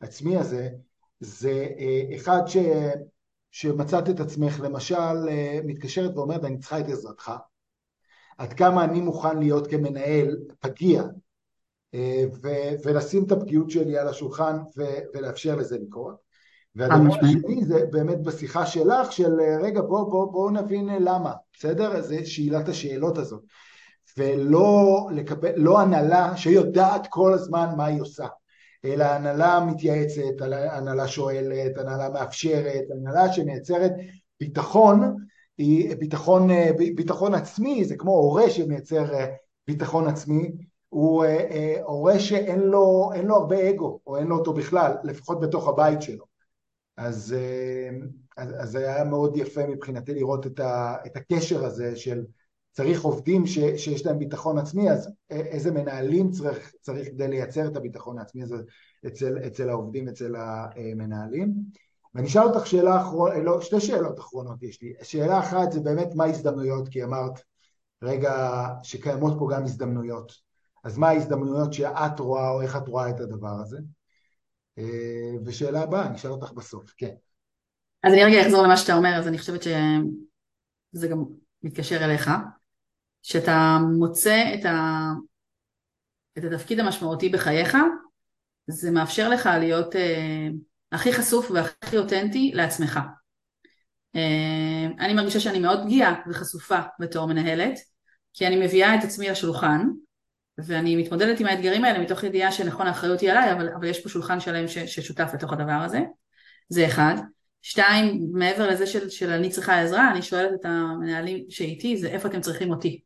העצמי 0.00 0.36
הזה, 0.36 0.68
זה 1.20 1.66
אה, 1.78 2.16
אחד 2.16 2.42
ש, 2.46 2.56
שמצאת 3.50 4.10
את 4.10 4.20
עצמך 4.20 4.60
למשל 4.60 5.28
מתקשרת 5.64 6.16
ואומרת 6.16 6.44
אני 6.44 6.58
צריכה 6.58 6.80
את 6.80 6.88
עזרתך, 6.88 7.32
עד 8.38 8.52
כמה 8.52 8.84
אני 8.84 9.00
מוכן 9.00 9.38
להיות 9.38 9.66
כמנהל 9.66 10.36
פגיע 10.60 11.02
ו- 12.42 12.74
ולשים 12.84 13.24
את 13.24 13.32
הפגיעות 13.32 13.70
שלי 13.70 13.98
על 13.98 14.08
השולחן 14.08 14.56
ו- 14.76 14.98
ולאפשר 15.14 15.56
לזה 15.56 15.78
לקרות. 15.78 16.31
והדבר 16.76 17.14
השני 17.14 17.64
זה 17.64 17.86
באמת 17.90 18.22
בשיחה 18.22 18.66
שלך 18.66 19.12
של 19.12 19.40
רגע 19.60 19.80
בוא 19.80 20.10
בוא 20.10 20.32
בוא 20.32 20.50
נבין 20.50 20.88
למה, 20.88 21.32
בסדר? 21.52 22.02
זה 22.02 22.26
שאלת 22.26 22.68
השאלות 22.68 23.18
הזאת. 23.18 23.42
ולא 24.18 25.08
לקבל, 25.12 25.52
לא 25.56 25.80
הנהלה 25.80 26.36
שיודעת 26.36 27.06
כל 27.10 27.32
הזמן 27.32 27.66
מה 27.76 27.84
היא 27.84 28.00
עושה, 28.00 28.26
אלא 28.84 29.04
הנהלה 29.04 29.64
מתייעצת, 29.66 30.40
הנהלה 30.70 31.08
שואלת, 31.08 31.78
הנהלה 31.78 32.08
מאפשרת, 32.08 32.84
הנהלה 32.90 33.32
שמייצרת 33.32 33.92
ביטחון, 34.40 35.16
היא 35.58 35.96
ביטחון, 35.96 36.48
ביטחון 36.94 37.34
עצמי, 37.34 37.84
זה 37.84 37.96
כמו 37.96 38.10
הורה 38.10 38.50
שמייצר 38.50 39.04
ביטחון 39.66 40.08
עצמי, 40.08 40.52
הוא 40.88 41.24
הורה 41.84 42.18
שאין 42.18 42.60
לו, 42.60 43.10
לו 43.22 43.36
הרבה 43.36 43.70
אגו, 43.70 44.00
או 44.06 44.16
אין 44.16 44.26
לו 44.26 44.38
אותו 44.38 44.52
בכלל, 44.52 44.92
לפחות 45.04 45.40
בתוך 45.40 45.68
הבית 45.68 46.02
שלו. 46.02 46.31
אז, 46.96 47.36
אז, 48.36 48.54
אז 48.58 48.70
זה 48.70 48.78
היה 48.78 49.04
מאוד 49.04 49.36
יפה 49.36 49.66
מבחינתי 49.66 50.14
לראות 50.14 50.46
את, 50.46 50.60
ה, 50.60 50.96
את 51.06 51.16
הקשר 51.16 51.64
הזה 51.64 51.96
של 51.96 52.24
צריך 52.72 53.02
עובדים 53.02 53.46
ש, 53.46 53.58
שיש 53.76 54.06
להם 54.06 54.18
ביטחון 54.18 54.58
עצמי, 54.58 54.90
אז 54.90 55.10
איזה 55.30 55.70
מנהלים 55.70 56.30
צריך, 56.30 56.72
צריך 56.80 57.08
כדי 57.08 57.28
לייצר 57.28 57.66
את 57.66 57.76
הביטחון 57.76 58.18
העצמי 58.18 58.42
הזה 58.42 58.56
אצל, 59.06 59.38
אצל 59.46 59.68
העובדים, 59.68 60.08
אצל 60.08 60.34
המנהלים. 60.36 61.54
ואני 62.14 62.26
אשאל 62.26 62.42
אותך 62.42 62.66
שאלה 62.66 63.00
אחרונה, 63.00 63.38
לא, 63.38 63.60
שתי 63.60 63.80
שאלות 63.80 64.18
אחרונות 64.20 64.62
יש 64.62 64.82
לי. 64.82 64.92
שאלה 65.02 65.38
אחת 65.38 65.72
זה 65.72 65.80
באמת 65.80 66.08
מה 66.14 66.24
ההזדמנויות, 66.24 66.88
כי 66.88 67.04
אמרת 67.04 67.40
רגע 68.02 68.66
שקיימות 68.82 69.32
פה 69.38 69.48
גם 69.52 69.64
הזדמנויות. 69.64 70.32
אז 70.84 70.98
מה 70.98 71.08
ההזדמנויות 71.08 71.72
שאת 71.72 72.20
רואה 72.20 72.50
או 72.50 72.62
איך 72.62 72.76
את 72.76 72.88
רואה 72.88 73.10
את 73.10 73.20
הדבר 73.20 73.60
הזה? 73.60 73.78
אה, 74.78 75.32
ושאלה 75.46 75.82
הבאה, 75.82 76.06
אני 76.06 76.16
אשאל 76.16 76.30
אותך 76.30 76.52
בסוף, 76.52 76.94
כן. 76.96 77.14
אז 78.02 78.12
אני 78.12 78.24
רגע 78.24 78.42
אחזור 78.42 78.62
למה 78.62 78.76
שאתה 78.76 78.94
אומר, 78.94 79.14
אז 79.18 79.28
אני 79.28 79.38
חושבת 79.38 79.62
שזה 79.62 81.08
גם 81.08 81.24
מתקשר 81.62 82.04
אליך, 82.04 82.30
שאתה 83.22 83.78
מוצא 83.98 84.54
את, 84.54 84.64
ה... 84.64 85.08
את 86.38 86.44
התפקיד 86.44 86.80
המשמעותי 86.80 87.28
בחייך, 87.28 87.76
זה 88.66 88.90
מאפשר 88.90 89.28
לך 89.28 89.48
להיות 89.60 89.96
אה, 89.96 90.48
הכי 90.92 91.12
חשוף 91.12 91.50
והכי 91.50 91.98
אותנטי 91.98 92.50
לעצמך. 92.54 93.00
אה, 94.16 94.86
אני 94.98 95.14
מרגישה 95.14 95.40
שאני 95.40 95.58
מאוד 95.58 95.80
פגיעה 95.84 96.14
וחשופה 96.30 96.78
בתור 96.98 97.26
מנהלת, 97.26 97.78
כי 98.32 98.46
אני 98.46 98.66
מביאה 98.66 98.98
את 98.98 99.04
עצמי 99.04 99.30
לשולחן, 99.30 99.88
ואני 100.58 100.96
מתמודדת 100.96 101.40
עם 101.40 101.46
האתגרים 101.46 101.84
האלה 101.84 101.98
מתוך 101.98 102.24
ידיעה 102.24 102.52
שנכון 102.52 102.86
האחריות 102.86 103.20
היא 103.20 103.30
עליי, 103.30 103.52
אבל, 103.52 103.68
אבל 103.68 103.86
יש 103.86 104.00
פה 104.00 104.08
שולחן 104.08 104.40
שלם 104.40 104.68
ש, 104.68 104.78
ששותף 104.78 105.30
לתוך 105.34 105.52
הדבר 105.52 105.72
הזה, 105.72 106.00
זה 106.68 106.86
אחד. 106.86 107.14
שתיים, 107.62 108.28
מעבר 108.32 108.68
לזה 108.70 108.86
של, 108.86 109.10
של 109.10 109.30
אני 109.30 109.50
צריכה 109.50 109.80
עזרה, 109.80 110.10
אני 110.10 110.22
שואלת 110.22 110.50
את 110.60 110.64
המנהלים 110.64 111.44
שאיתי, 111.48 111.96
זה 111.96 112.08
איפה 112.08 112.28
אתם 112.28 112.40
צריכים 112.40 112.70
אותי. 112.70 113.00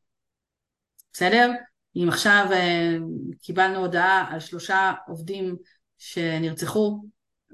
בסדר? 1.13 1.51
אם 1.97 2.09
עכשיו 2.09 2.47
אה, 2.53 2.97
קיבלנו 3.43 3.79
הודעה 3.79 4.27
על 4.31 4.41
שלושה 4.41 4.93
עובדים 5.07 5.57
שנרצחו, 5.99 7.03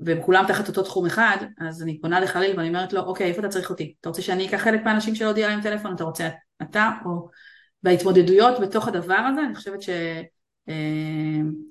והם 0.05 0.23
כולם 0.23 0.45
תחת 0.49 0.69
אותו 0.69 0.83
תחום 0.83 1.07
אחד, 1.07 1.37
אז 1.61 1.83
אני 1.83 2.01
פונה 2.01 2.21
לחליל 2.21 2.57
ואני 2.57 2.69
אומרת 2.69 2.93
לו, 2.93 3.01
אוקיי, 3.01 3.29
איפה 3.29 3.41
אתה 3.41 3.49
צריך 3.49 3.71
אותי? 3.71 3.95
אתה 4.01 4.09
רוצה 4.09 4.23
שאני 4.23 4.49
אקח 4.49 4.57
חלק 4.57 4.81
מהאנשים 4.85 5.15
שלא 5.15 5.27
הודיע 5.27 5.49
להם 5.49 5.63
טלפון? 5.63 5.95
אתה 5.95 6.05
רוצה 6.05 6.29
אתה 6.63 6.91
או 7.05 7.29
בהתמודדויות 7.83 8.61
בתוך 8.61 8.89
הדבר 8.89 9.15
הזה, 9.15 9.41
אני 9.41 9.55
חושבת 9.55 9.79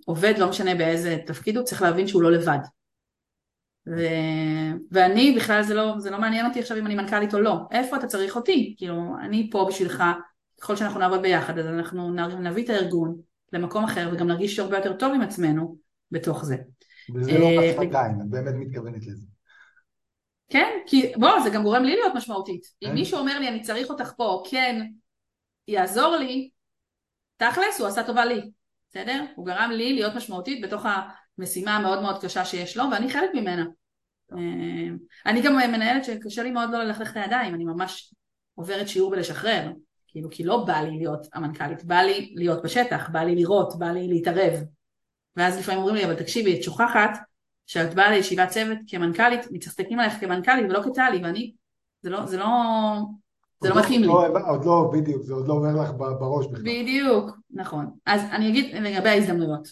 שעובד, 0.05 0.33
לא 0.37 0.49
משנה 0.49 0.75
באיזה 0.75 1.17
תפקיד 1.25 1.57
הוא, 1.57 1.65
צריך 1.65 1.81
להבין 1.81 2.07
שהוא 2.07 2.21
לא 2.21 2.31
לבד. 2.31 2.59
ו... 3.87 4.01
ואני 4.91 5.33
בכלל 5.37 5.63
זה 5.63 5.73
לא, 5.73 5.95
זה 5.97 6.11
לא 6.11 6.19
מעניין 6.19 6.45
אותי 6.45 6.59
עכשיו 6.59 6.77
אם 6.77 6.85
אני 6.85 6.95
מנכ"לית 6.95 7.33
או 7.33 7.39
לא, 7.39 7.55
איפה 7.71 7.97
אתה 7.97 8.07
צריך 8.07 8.35
אותי? 8.35 8.75
כאילו, 8.77 9.15
אני 9.21 9.49
פה 9.51 9.65
בשבילך, 9.69 10.03
ככל 10.61 10.75
שאנחנו 10.75 10.99
נעבוד 10.99 11.21
ביחד, 11.21 11.59
אז 11.59 11.65
אנחנו 11.65 12.13
נביא 12.39 12.63
את 12.63 12.69
הארגון 12.69 13.15
למקום 13.53 13.83
אחר 13.83 14.09
וגם 14.13 14.27
נרגיש 14.27 14.59
הרבה 14.59 14.77
יותר 14.77 14.93
טוב 14.93 15.13
עם 15.13 15.21
עצמנו 15.21 15.77
בתוך 16.11 16.45
זה. 16.45 16.55
וזה 17.15 17.39
לא 17.39 17.47
מס 17.47 17.75
שפתיים, 17.75 18.21
את 18.21 18.29
באמת 18.29 18.53
מתכוונת 18.57 19.07
לזה. 19.07 19.25
כן, 20.49 20.69
כי 20.87 21.11
בוא, 21.15 21.39
זה 21.43 21.49
גם 21.49 21.63
גורם 21.63 21.83
לי 21.83 21.95
להיות 21.95 22.13
משמעותית. 22.15 22.65
אם 22.83 22.87
כן. 22.87 22.93
מישהו 22.93 23.19
אומר 23.19 23.39
לי 23.39 23.47
אני 23.47 23.61
צריך 23.61 23.89
אותך 23.89 24.11
פה, 24.17 24.43
כן, 24.49 24.87
יעזור 25.71 26.15
לי, 26.15 26.49
תכלס 27.37 27.79
הוא 27.79 27.87
עשה 27.87 28.03
טובה 28.03 28.25
לי, 28.25 28.51
בסדר? 28.89 29.23
הוא 29.35 29.45
גרם 29.45 29.71
לי 29.71 29.93
להיות 29.93 30.15
משמעותית 30.15 30.61
בתוך 30.61 30.85
המשימה 31.37 31.75
המאוד 31.75 32.01
מאוד 32.01 32.21
קשה 32.21 32.45
שיש 32.45 32.77
לו 32.77 32.83
ואני 32.91 33.09
חלק 33.09 33.29
ממנה. 33.33 33.65
אה, 34.31 34.37
אני 35.25 35.41
גם 35.41 35.55
מנהלת 35.55 36.05
שקשה 36.05 36.43
לי 36.43 36.51
מאוד 36.51 36.69
לא 36.71 36.83
ללכלך 36.83 37.11
את 37.11 37.17
הידיים, 37.17 37.55
אני 37.55 37.65
ממש 37.65 38.13
עוברת 38.55 38.87
שיעור 38.87 39.11
בלשחרר, 39.11 39.71
כאילו 40.07 40.29
כי 40.31 40.43
לא 40.43 40.63
בא 40.65 40.81
לי 40.81 40.97
להיות 40.97 41.27
המנכ"לית, 41.33 41.83
בא 41.83 41.95
לי 41.95 42.33
להיות 42.35 42.63
בשטח, 42.63 43.09
בא 43.09 43.19
לי 43.19 43.35
לראות, 43.35 43.79
בא 43.79 43.85
לי 43.85 44.07
להתערב. 44.07 44.53
ואז 45.35 45.59
לפעמים 45.59 45.79
אומרים 45.79 45.95
לי, 45.95 46.05
אבל 46.05 46.15
תקשיבי, 46.15 46.57
את 46.57 46.63
שוכחת 46.63 47.17
שאת 47.65 47.93
באה 47.93 48.11
לישיבת 48.11 48.49
צוות 48.49 48.77
כמנכ"לית, 48.87 49.41
מצטטים 49.51 49.99
עליך 49.99 50.19
כמנכ"לית 50.19 50.65
ולא 50.69 50.81
כטלי, 50.81 51.23
ואני, 51.23 51.53
זה 52.01 52.09
לא, 52.09 52.25
זה 52.25 52.37
לא, 52.37 52.47
זה 53.61 53.69
לא, 53.69 53.75
לא 53.75 53.81
מתאים 53.81 54.01
לי. 54.01 54.07
לא, 54.07 54.27
עוד 54.47 54.65
לא, 54.65 54.91
בדיוק, 54.93 55.23
זה 55.23 55.33
עוד 55.33 55.47
לא 55.47 55.53
אומר 55.53 55.83
לך 55.83 55.91
בראש 55.97 56.47
בכלל. 56.47 56.61
בדיוק, 56.61 57.29
נכון. 57.51 57.85
אז 58.05 58.21
אני 58.31 58.49
אגיד 58.49 58.75
לגבי 58.75 59.09
ההזדמנויות. 59.09 59.67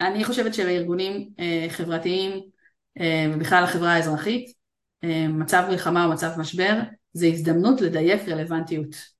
אני 0.00 0.24
חושבת 0.24 0.54
שלארגונים 0.54 1.30
אה, 1.40 1.66
חברתיים 1.68 2.40
אה, 3.00 3.26
ובכלל 3.34 3.62
לחברה 3.64 3.92
האזרחית, 3.92 4.52
אה, 5.04 5.28
מצב 5.28 5.66
מלחמה 5.70 6.04
או 6.04 6.10
מצב 6.10 6.30
משבר, 6.38 6.80
זה 7.12 7.26
הזדמנות 7.26 7.80
לדייק 7.80 8.28
רלוונטיות. 8.28 9.18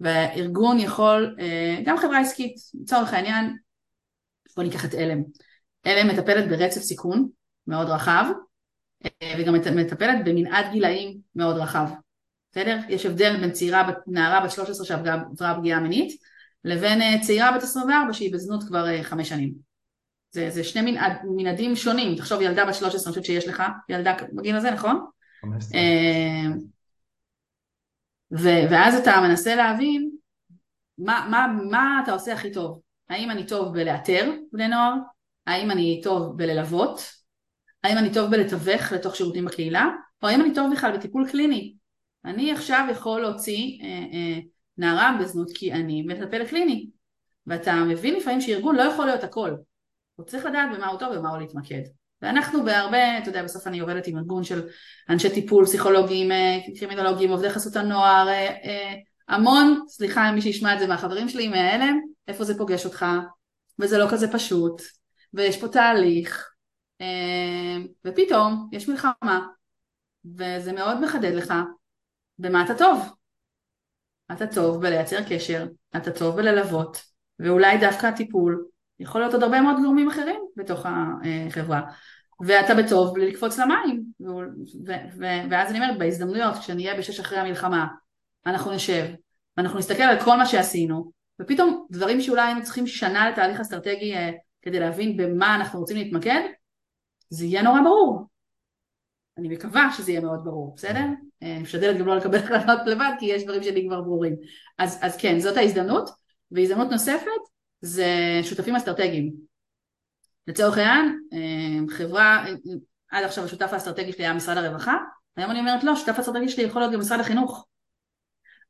והארגון 0.00 0.78
יכול, 0.78 1.36
גם 1.84 1.96
חברה 1.98 2.20
עסקית, 2.20 2.54
לצורך 2.82 3.12
העניין, 3.12 3.56
בוא 4.56 4.64
ניקח 4.64 4.84
את 4.84 4.94
עלם. 4.94 5.22
עלם 5.84 6.08
מטפלת 6.08 6.48
ברצף 6.48 6.80
סיכון 6.80 7.28
מאוד 7.66 7.88
רחב, 7.88 8.24
וגם 9.38 9.54
מטפלת 9.54 10.24
במנעד 10.24 10.72
גילאים 10.72 11.18
מאוד 11.34 11.56
רחב. 11.56 11.88
בסדר? 12.52 12.78
יש 12.88 13.06
הבדל 13.06 13.36
בין 13.40 13.50
צעירה, 13.50 13.90
נערה 14.06 14.44
בת 14.44 14.50
13 14.50 14.86
שעברה 14.86 15.54
פגיעה 15.58 15.80
מינית, 15.80 16.20
לבין 16.64 17.02
אה, 17.02 17.16
צעירה 17.22 17.52
בת 17.52 17.62
24 17.62 18.12
שהיא 18.12 18.32
בזנות 18.32 18.64
כבר 18.64 19.02
חמש 19.02 19.28
שנים. 19.28 19.52
זה, 20.30 20.50
זה 20.50 20.64
שני 20.64 20.90
מנעד, 20.90 21.12
מנעדים 21.36 21.76
שונים, 21.76 22.16
תחשוב 22.16 22.40
ילדה 22.40 22.64
בת 22.64 22.74
13, 22.74 23.06
אני 23.06 23.12
חושבת 23.12 23.24
שיש 23.24 23.48
לך 23.48 23.62
ילדה 23.88 24.14
בגיל 24.32 24.56
הזה, 24.56 24.70
נכון? 24.70 25.06
15. 25.42 25.80
ו- 28.32 28.70
ואז 28.70 28.94
אתה 28.94 29.20
מנסה 29.20 29.54
להבין 29.54 30.10
מה, 30.98 31.26
מה, 31.30 31.46
מה 31.70 32.00
אתה 32.04 32.12
עושה 32.12 32.32
הכי 32.32 32.52
טוב. 32.52 32.80
האם 33.08 33.30
אני 33.30 33.46
טוב 33.46 33.72
בלאתר 33.74 34.32
בני 34.52 34.68
נוער? 34.68 34.94
האם 35.46 35.70
אני 35.70 36.00
טוב 36.04 36.36
בללוות? 36.36 37.00
האם 37.84 37.98
אני 37.98 38.14
טוב 38.14 38.30
בלתווך 38.30 38.92
לתוך 38.92 39.16
שירותים 39.16 39.44
בקהילה? 39.44 39.88
או 40.22 40.28
האם 40.28 40.40
אני 40.40 40.54
טוב 40.54 40.72
בכלל 40.72 40.96
בטיפול 40.96 41.28
קליני? 41.30 41.74
אני 42.24 42.52
עכשיו 42.52 42.86
יכול 42.90 43.20
להוציא 43.20 43.78
אה, 43.82 43.88
אה, 43.88 44.38
נערה 44.78 45.16
בזנות 45.20 45.50
כי 45.54 45.72
אני 45.72 46.02
מטפל 46.02 46.46
קליני. 46.46 46.90
ואתה 47.46 47.74
מבין 47.74 48.14
לפעמים 48.14 48.40
שארגון 48.40 48.76
לא 48.76 48.82
יכול 48.82 49.06
להיות 49.06 49.24
הכל. 49.24 49.54
הוא 50.16 50.26
צריך 50.26 50.44
לדעת 50.44 50.70
במה 50.74 50.86
הוא 50.86 50.98
טוב 50.98 51.08
ובמה 51.12 51.30
הוא 51.30 51.38
להתמקד. 51.38 51.82
ואנחנו 52.22 52.64
בהרבה, 52.64 53.18
אתה 53.18 53.28
יודע, 53.28 53.42
בסוף 53.42 53.66
אני 53.66 53.78
עובדת 53.80 54.06
עם 54.06 54.18
ארגון 54.18 54.44
של 54.44 54.68
אנשי 55.08 55.30
טיפול, 55.30 55.64
פסיכולוגים, 55.64 56.32
אה, 56.32 56.58
קרימינולוגים, 56.78 57.30
עובדי 57.30 57.50
חסות 57.50 57.76
הנוער, 57.76 58.28
אה, 58.28 58.48
אה, 58.64 58.94
המון, 59.28 59.84
סליחה 59.88 60.32
מי 60.32 60.42
שישמע 60.42 60.74
את 60.74 60.78
זה 60.78 60.86
מהחברים 60.86 61.28
שלי, 61.28 61.48
מההלם, 61.48 62.00
איפה 62.28 62.44
זה 62.44 62.58
פוגש 62.58 62.84
אותך, 62.84 63.06
וזה 63.78 63.98
לא 63.98 64.06
כזה 64.10 64.32
פשוט, 64.32 64.82
ויש 65.34 65.60
פה 65.60 65.68
תהליך, 65.68 66.48
ופתאום 68.04 68.68
יש 68.72 68.88
מלחמה, 68.88 69.46
וזה 70.36 70.72
מאוד 70.72 71.00
מחדד 71.00 71.34
לך 71.34 71.54
במה 72.38 72.64
אתה 72.64 72.74
טוב. 72.78 73.14
אתה 74.32 74.46
טוב 74.46 74.82
בלייצר 74.82 75.18
קשר, 75.28 75.66
אתה 75.96 76.10
טוב 76.10 76.36
בללוות, 76.36 77.02
ואולי 77.38 77.78
דווקא 77.78 78.06
הטיפול 78.06 78.64
יכול 79.00 79.20
להיות 79.20 79.34
עוד 79.34 79.42
הרבה 79.42 79.60
מאוד 79.60 79.76
גורמים 79.82 80.08
אחרים 80.08 80.40
בתוך 80.56 80.86
החברה. 80.86 81.82
ואתה 82.46 82.74
בטוב 82.74 83.14
בלי 83.14 83.30
לקפוץ 83.30 83.58
למים. 83.58 84.04
ואז 85.50 85.70
אני 85.70 85.78
אומרת, 85.78 85.98
בהזדמנויות, 85.98 86.56
כשנהיה 86.56 86.98
בשש 86.98 87.20
אחרי 87.20 87.38
המלחמה, 87.38 87.86
אנחנו 88.46 88.72
נשב, 88.72 89.04
ואנחנו 89.56 89.78
נסתכל 89.78 90.02
על 90.02 90.20
כל 90.20 90.36
מה 90.36 90.46
שעשינו, 90.46 91.12
ופתאום 91.40 91.86
דברים 91.90 92.20
שאולי 92.20 92.42
היינו 92.42 92.62
צריכים 92.62 92.86
שנה 92.86 93.30
לתהליך 93.30 93.60
אסטרטגי 93.60 94.14
אה, 94.14 94.30
כדי 94.62 94.80
להבין 94.80 95.16
במה 95.16 95.54
אנחנו 95.54 95.80
רוצים 95.80 95.96
להתמקד, 95.96 96.40
זה 97.28 97.44
יהיה 97.44 97.62
נורא 97.62 97.80
ברור. 97.80 98.31
אני 99.42 99.54
מקווה 99.54 99.88
שזה 99.96 100.10
יהיה 100.10 100.20
מאוד 100.20 100.44
ברור, 100.44 100.74
בסדר? 100.76 101.04
אה, 101.42 101.52
אני 101.52 101.62
משתדלת 101.62 101.98
גם 101.98 102.06
לא 102.06 102.16
לקבל 102.16 102.38
החלטות 102.38 102.86
לבד, 102.86 103.12
כי 103.18 103.26
יש 103.26 103.44
דברים 103.44 103.62
שלי 103.62 103.86
כבר 103.88 104.00
ברורים. 104.00 104.36
אז, 104.78 104.98
אז 105.00 105.16
כן, 105.16 105.40
זאת 105.40 105.56
ההזדמנות, 105.56 106.10
והזדמנות 106.50 106.90
נוספת 106.90 107.30
זה 107.80 108.06
שותפים 108.42 108.76
אסטרטגיים. 108.76 109.32
לצורך 110.46 110.78
העניין, 110.78 111.20
אה, 111.32 111.94
חברה, 111.94 112.44
עד 113.10 113.24
עכשיו 113.24 113.44
השותף 113.44 113.68
האסטרטגי 113.72 114.12
שלי 114.12 114.24
היה 114.24 114.34
משרד 114.34 114.56
הרווחה, 114.56 114.96
היום 115.36 115.50
אני 115.50 115.60
אומרת 115.60 115.84
לא, 115.84 115.92
השותף 115.92 116.14
האסטרטגי 116.16 116.48
שלי 116.48 116.64
יכול 116.64 116.82
להיות 116.82 116.92
גם 116.92 117.00
משרד 117.00 117.20
החינוך. 117.20 117.66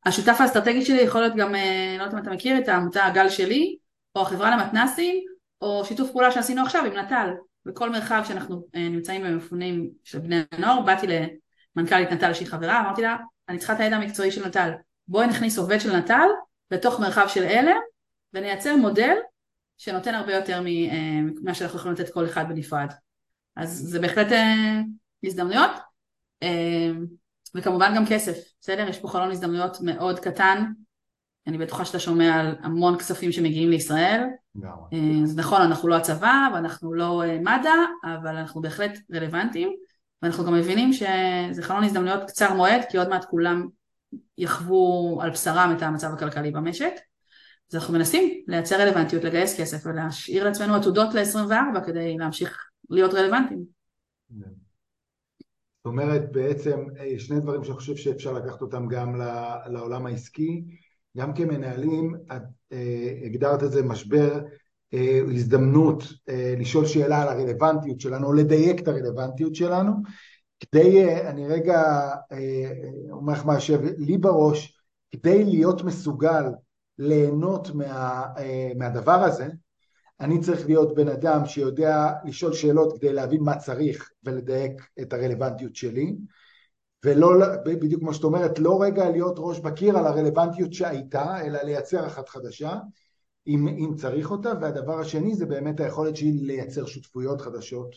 השותף 0.07 0.37
האסטרטגי 0.41 0.85
שלי 0.85 1.01
יכול 1.01 1.21
להיות 1.21 1.37
גם, 1.37 1.55
אה, 1.55 1.95
לא 1.99 2.03
יודעת 2.03 2.15
אם 2.15 2.23
אתה 2.23 2.31
מכיר 2.31 2.59
את 2.59 2.69
העמותה 2.69 3.07
הגל 3.07 3.29
שלי, 3.29 3.77
או 4.17 4.23
החברה 4.23 4.57
למתנסים, 4.57 5.25
או 5.61 5.85
שיתוף 5.85 6.11
פעולה 6.11 6.31
שעשינו 6.31 6.63
עכשיו 6.63 6.85
עם 6.85 6.97
נט"ל. 6.97 7.29
בכל 7.67 7.91
מרחב 7.91 8.23
שאנחנו 8.29 8.65
אה, 8.75 8.89
נמצאים 8.89 9.23
במפונים 9.23 9.91
של 10.05 10.19
בני 10.19 10.43
הנוער, 10.53 10.81
באתי 10.81 11.07
למנכ"לית 11.77 12.13
נט"ל 12.13 12.35
שהיא 12.35 12.49
חברה, 12.49 12.81
אמרתי 12.81 13.03
לה, 13.03 13.17
אני 13.49 13.59
צריכה 13.59 13.73
את 13.73 13.81
הידע 13.81 13.97
המקצועי 13.97 14.31
של 14.31 14.47
נט"ל. 14.47 14.71
בואי 15.09 15.27
נכניס 15.27 15.59
עובד 15.59 15.81
של 15.81 15.97
נט"ל 15.97 16.29
לתוך 16.71 17.01
מרחב 17.01 17.27
של 17.29 17.45
עלם, 17.45 17.77
ונייצר 18.35 18.77
מודל 18.77 19.17
שנותן 19.79 20.15
הרבה 20.15 20.35
יותר 20.35 20.61
ממה 20.65 21.51
אה, 21.51 21.55
שאנחנו 21.55 21.79
יכולים 21.79 21.95
לתת 21.95 22.13
כל 22.13 22.27
אחד 22.27 22.49
בנפרד. 22.49 22.93
אז 23.57 23.71
זה 23.71 24.01
בהחלט 24.01 24.33
אה, 24.33 24.81
הזדמנויות, 25.25 25.71
וכמובן 27.55 27.93
גם 27.97 28.05
כסף, 28.09 28.37
בסדר? 28.61 28.89
יש 28.89 28.99
פה 28.99 29.09
חלון 29.09 29.31
הזדמנויות 29.31 29.77
מאוד 29.81 30.21
קטן, 30.21 30.65
אני 31.47 31.59
בטוחה 31.59 31.85
שאתה 31.85 31.99
שומע 31.99 32.41
על 32.41 32.55
המון 32.63 32.99
כספים 32.99 33.33
שמגיעים 33.33 33.71
לישראל. 33.71 34.21
אז 35.25 35.39
נכון, 35.39 35.61
אנחנו 35.61 35.89
לא 35.89 35.97
הצבא 35.97 36.49
ואנחנו 36.55 36.95
לא 36.95 37.23
מד"א, 37.41 37.71
אבל 38.05 38.37
אנחנו 38.37 38.61
בהחלט 38.61 38.99
רלוונטיים, 39.15 39.73
ואנחנו 40.23 40.45
גם 40.45 40.55
מבינים 40.55 40.93
שזה 40.93 41.63
חלון 41.63 41.85
הזדמנויות 41.85 42.23
קצר 42.29 42.55
מועד, 42.55 42.81
כי 42.91 42.99
עוד 42.99 43.09
מעט 43.09 43.25
כולם 43.25 43.69
יחוו 44.39 45.19
על 45.23 45.31
בשרם 45.31 45.75
את 45.77 45.83
המצב 45.83 46.13
הכלכלי 46.13 46.51
במשק. 46.51 46.93
אז 47.71 47.77
אנחנו 47.77 47.95
מנסים 47.95 48.45
לייצר 48.49 48.81
רלוונטיות, 48.81 49.25
לגייס 49.25 49.61
כסף 49.61 49.87
ולהשאיר 49.87 50.45
לעצמנו 50.45 50.75
עתודות 50.75 51.15
ל-24 51.15 51.81
כדי 51.87 52.19
להמשיך 52.19 52.71
להיות 52.91 53.15
רלוונטיים. 53.15 53.65
זאת 55.85 55.87
אומרת 55.87 56.33
בעצם 56.33 56.79
אה, 57.01 57.19
שני 57.19 57.41
דברים 57.41 57.65
שאני 57.65 57.77
חושב 57.77 57.97
שאפשר 57.97 58.33
לקחת 58.33 58.63
אותם 58.63 58.89
גם 58.89 59.21
לעולם 59.67 60.07
העסקי, 60.07 60.65
גם 61.17 61.35
כמנהלים, 61.35 62.15
את 62.33 62.43
אה, 62.73 63.13
הגדרת 63.25 63.63
את 63.63 63.73
זה 63.73 63.83
משבר, 63.83 64.41
אה, 64.95 65.21
הזדמנות 65.35 66.05
לשאול 66.59 66.87
שאלה 66.87 67.23
על 67.23 67.29
הרלוונטיות 67.29 68.01
שלנו 68.01 68.27
או 68.27 68.33
לדייק 68.33 68.81
את 68.81 68.89
הרלוונטיות 68.89 69.55
שלנו, 69.55 69.93
כדי, 70.61 71.21
אני 71.21 71.49
רגע 71.49 72.11
אומר 73.11 73.33
לך 73.33 73.47
מה 73.47 73.55
יושב 73.55 73.81
לי 73.99 74.19
בראש, 74.19 74.83
כדי 75.11 75.45
להיות 75.45 75.85
מסוגל 75.85 76.45
ליהנות 76.99 77.75
מה, 77.75 78.25
אה, 78.39 78.73
מהדבר 78.77 79.13
הזה, 79.25 79.49
אני 80.21 80.41
צריך 80.41 80.67
להיות 80.67 80.95
בן 80.95 81.09
אדם 81.09 81.47
שיודע 81.47 82.13
לשאול 82.25 82.53
שאלות 82.53 82.99
כדי 82.99 83.13
להבין 83.13 83.43
מה 83.43 83.57
צריך 83.57 84.11
ולדייק 84.25 84.73
את 85.01 85.13
הרלוונטיות 85.13 85.77
שלי, 85.77 86.17
ולא, 87.05 87.31
בדיוק 87.65 88.01
כמו 88.01 88.15
שאת 88.15 88.25
אומרת, 88.25 88.59
לא 88.59 88.83
רגע 88.83 89.11
להיות 89.11 89.35
ראש 89.39 89.59
בקיר 89.59 89.99
על 89.99 90.07
הרלוונטיות 90.07 90.73
שהייתה, 90.73 91.41
אלא 91.47 91.63
לייצר 91.63 92.07
אחת 92.07 92.29
חדשה, 92.29 92.77
אם, 93.47 93.69
אם 93.69 93.95
צריך 93.97 94.31
אותה, 94.31 94.53
והדבר 94.61 95.01
השני 95.01 95.35
זה 95.35 95.47
באמת 95.47 95.81
היכולת 95.81 96.17
שלי 96.17 96.33
לייצר 96.33 96.87
שותפויות 96.87 97.41
חדשות 97.41 97.97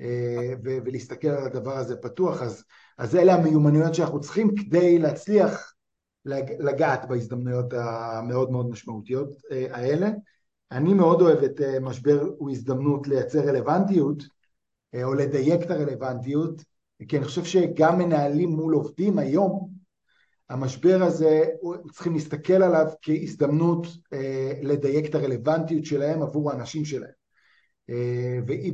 אה, 0.00 0.52
ולהסתכל 0.64 1.28
על 1.28 1.44
הדבר 1.44 1.76
הזה 1.76 1.96
פתוח, 1.96 2.42
אז, 2.42 2.64
אז 2.98 3.16
אלה 3.16 3.34
המיומנויות 3.34 3.94
שאנחנו 3.94 4.20
צריכים 4.20 4.54
כדי 4.54 4.98
להצליח 4.98 5.72
לגעת 6.58 7.08
בהזדמנויות 7.08 7.72
המאוד 7.72 8.50
מאוד 8.50 8.70
משמעותיות 8.70 9.28
אה, 9.50 9.66
האלה. 9.70 10.10
אני 10.72 10.94
מאוד 10.94 11.22
אוהב 11.22 11.38
את 11.38 11.60
אה, 11.60 11.80
משבר 11.80 12.28
הוא 12.38 12.50
הזדמנות 12.50 13.08
לייצר 13.08 13.38
רלוונטיות 13.38 14.22
או 15.04 15.14
לדייק 15.14 15.62
את 15.62 15.70
הרלוונטיות, 15.70 16.62
כי 17.08 17.16
אני 17.16 17.24
חושב 17.24 17.44
שגם 17.44 17.98
מנהלים 17.98 18.50
מול 18.50 18.74
עובדים 18.74 19.18
היום, 19.18 19.68
המשבר 20.50 21.02
הזה, 21.02 21.44
צריכים 21.92 22.14
להסתכל 22.14 22.62
עליו 22.62 22.86
כהזדמנות 23.02 23.86
לדייק 24.62 25.06
את 25.06 25.14
הרלוונטיות 25.14 25.84
שלהם 25.84 26.22
עבור 26.22 26.50
האנשים 26.50 26.84
שלהם. 26.84 27.10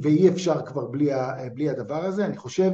ואי 0.03 0.29
אפשר 0.29 0.67
כבר 0.67 0.87
בלי, 0.87 1.11
בלי 1.55 1.71
הדבר 1.71 2.05
הזה. 2.05 2.27
אני 2.27 2.37
חושב 2.37 2.71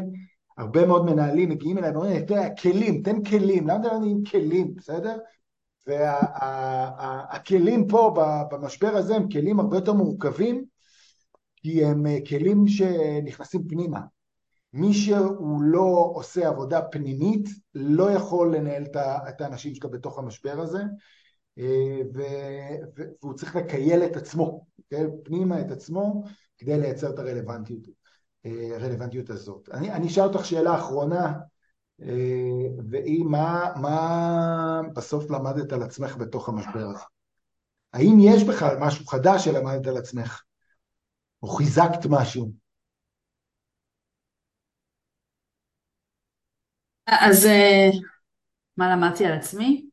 הרבה 0.59 0.87
מאוד 0.87 1.05
מנהלים 1.05 1.49
מגיעים 1.49 1.79
אליי 1.79 1.91
ואומרים, 1.91 2.17
אתה 2.17 2.35
יודע, 2.35 2.49
כלים, 2.63 3.03
תן 3.03 3.23
כלים, 3.23 3.69
למה 3.69 3.81
אתה 3.81 3.89
לא 3.89 3.95
נותנים 3.95 4.25
כלים, 4.25 4.75
בסדר? 4.75 5.17
והכלים 5.87 7.89
פה 7.89 8.15
במשבר 8.51 8.89
הזה 8.89 9.17
הם 9.17 9.29
כלים 9.29 9.61
הרבה 9.61 9.77
יותר 9.77 9.93
מורכבים, 9.93 10.65
כי 11.57 11.85
הם 11.85 12.07
אה, 12.07 12.19
כלים 12.29 12.69
שנכנסים 12.69 13.69
פנימה. 13.69 14.01
מי 14.73 14.95
שהוא 14.95 15.63
לא 15.63 16.11
עושה 16.15 16.49
עבודה 16.49 16.83
פנימית, 16.83 17.49
לא 17.75 18.11
יכול 18.11 18.57
לנהל 18.57 18.85
את 19.29 19.41
האנשים 19.41 19.75
שלו 19.75 19.91
בתוך 19.91 20.19
המשבר 20.19 20.61
הזה. 20.61 20.83
והוא 22.15 23.35
צריך 23.35 23.57
לקייל 23.57 24.05
את 24.05 24.17
עצמו, 24.17 24.67
כן? 24.91 25.07
פנימה 25.25 25.61
את 25.61 25.71
עצמו 25.71 26.23
כדי 26.59 26.79
לייצר 26.79 27.11
את 27.11 27.19
הרלוונטיות, 27.19 27.81
הרלוונטיות 28.45 29.31
הזאת. 29.31 29.69
אני, 29.73 29.93
אני 29.93 30.07
אשאל 30.07 30.25
אותך 30.25 30.45
שאלה 30.45 30.75
אחרונה, 30.75 31.33
והיא 32.89 33.25
מה, 33.25 33.73
מה 33.77 34.81
בסוף 34.95 35.31
למדת 35.31 35.73
על 35.73 35.83
עצמך 35.83 36.17
בתוך 36.17 36.49
המשבר 36.49 36.87
הזה? 36.87 37.05
האם 37.93 38.17
יש 38.21 38.45
בכלל 38.45 38.77
משהו 38.81 39.07
חדש 39.07 39.45
שלמדת 39.45 39.87
על 39.87 39.97
עצמך? 39.97 40.43
או 41.43 41.49
חיזקת 41.49 42.07
משהו? 42.09 42.53
אז 47.11 47.47
אה, 47.47 47.91
מה 48.77 48.97
למדתי 48.97 49.27
על 49.27 49.33
עצמי? 49.33 49.87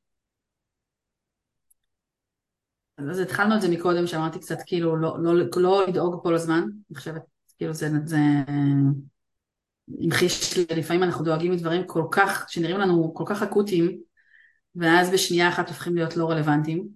אז 2.97 3.19
התחלנו 3.19 3.55
את 3.55 3.61
זה 3.61 3.69
מקודם, 3.69 4.07
שאמרתי 4.07 4.39
קצת 4.39 4.57
כאילו 4.65 4.95
לא, 4.95 5.23
לא, 5.23 5.33
לא 5.55 5.87
לדאוג 5.87 6.23
כל 6.23 6.35
הזמן, 6.35 6.63
אני 6.89 6.97
חושבת, 6.97 7.21
כאילו 7.57 7.73
זה, 7.73 7.89
זה 8.05 8.17
המחיש, 10.01 10.57
לפעמים 10.57 11.03
אנחנו 11.03 11.25
דואגים 11.25 11.51
מדברים 11.51 11.87
כל 11.87 12.03
כך, 12.11 12.45
שנראים 12.49 12.77
לנו 12.77 13.13
כל 13.13 13.23
כך 13.27 13.43
אקוטיים, 13.43 13.97
ואז 14.75 15.09
בשנייה 15.09 15.49
אחת 15.49 15.67
הופכים 15.67 15.95
להיות 15.95 16.17
לא 16.17 16.31
רלוונטיים. 16.31 16.87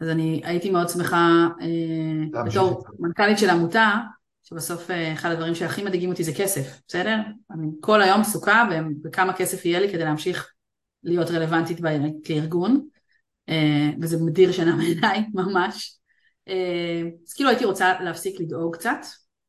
אז 0.00 0.08
אני 0.08 0.42
הייתי 0.44 0.70
מאוד 0.70 0.88
שמחה 0.88 1.48
אה, 1.60 2.44
בתור 2.46 2.84
מנכ"לית 2.98 3.38
של 3.38 3.50
עמותה, 3.50 4.00
שבסוף 4.44 4.90
אה, 4.90 5.12
אחד 5.12 5.30
הדברים 5.30 5.54
שהכי 5.54 5.82
מדאיגים 5.82 6.10
אותי 6.10 6.24
זה 6.24 6.32
כסף, 6.36 6.80
בסדר? 6.88 7.16
אני 7.50 7.66
כל 7.80 8.02
היום 8.02 8.20
עסוקה 8.20 8.68
בכמה 9.02 9.32
כסף 9.32 9.64
יהיה 9.64 9.80
לי 9.80 9.92
כדי 9.92 10.04
להמשיך 10.04 10.52
להיות 11.02 11.30
רלוונטית 11.30 11.78
כארגון, 12.24 12.86
אה, 13.48 13.90
וזה 14.02 14.16
מדיר 14.24 14.52
שינה 14.52 14.76
מעיניי 14.80 15.24
ממש. 15.34 15.98
אז 17.26 17.32
כאילו 17.34 17.50
הייתי 17.50 17.64
רוצה 17.64 18.00
להפסיק 18.00 18.40
לדאוג 18.40 18.76
קצת, 18.76 18.98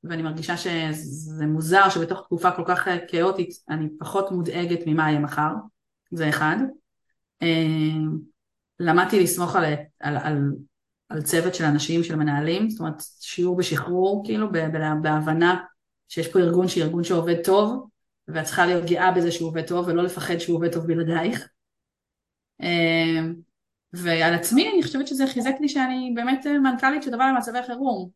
ואני 0.03 0.21
מרגישה 0.21 0.57
שזה 0.57 1.45
מוזר 1.45 1.89
שבתוך 1.89 2.21
תקופה 2.25 2.51
כל 2.51 2.63
כך 2.65 2.87
כאוטית 3.07 3.49
אני 3.69 3.87
פחות 3.99 4.31
מודאגת 4.31 4.79
ממה 4.85 5.09
יהיה 5.09 5.19
מחר, 5.19 5.51
זה 6.11 6.29
אחד. 6.29 6.57
למדתי 8.79 9.23
לסמוך 9.23 9.55
על, 9.55 9.63
על, 9.99 10.17
על, 10.17 10.51
על 11.09 11.21
צוות 11.21 11.55
של 11.55 11.63
אנשים, 11.63 12.03
של 12.03 12.15
מנהלים, 12.15 12.69
זאת 12.69 12.79
אומרת 12.79 13.01
שיעור 13.19 13.57
בשחרור, 13.57 14.23
כאילו 14.25 14.51
בהבנה 15.01 15.55
שיש 16.07 16.27
פה 16.27 16.39
ארגון 16.39 16.67
שהיא 16.67 16.83
ארגון 16.83 17.03
שעובד 17.03 17.43
טוב, 17.43 17.87
ואת 18.27 18.45
צריכה 18.45 18.65
להיות 18.65 18.85
גאה 18.85 19.11
בזה 19.11 19.31
שהוא 19.31 19.49
עובד 19.49 19.67
טוב, 19.67 19.87
ולא 19.87 20.03
לפחד 20.03 20.37
שהוא 20.37 20.57
עובד 20.57 20.73
טוב 20.73 20.87
בלעדייך. 20.87 21.49
אמ, 22.61 23.35
ועל 23.93 24.33
עצמי 24.33 24.71
אני 24.73 24.83
חושבת 24.83 25.07
שזה 25.07 25.27
חיזק 25.27 25.53
לי 25.61 25.69
שאני 25.69 26.11
באמת 26.15 26.45
מנכ"לית 26.45 27.03
של 27.03 27.11
דבר 27.11 27.23
למצבי 27.27 27.63
חירום. 27.67 28.09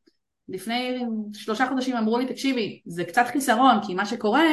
לפני 0.49 1.05
שלושה 1.33 1.67
חודשים 1.69 1.97
אמרו 1.97 2.17
לי, 2.17 2.25
תקשיבי, 2.25 2.81
זה 2.85 3.03
קצת 3.03 3.25
חיסרון, 3.27 3.75
כי 3.85 3.93
מה 3.93 4.05
שקורה 4.05 4.45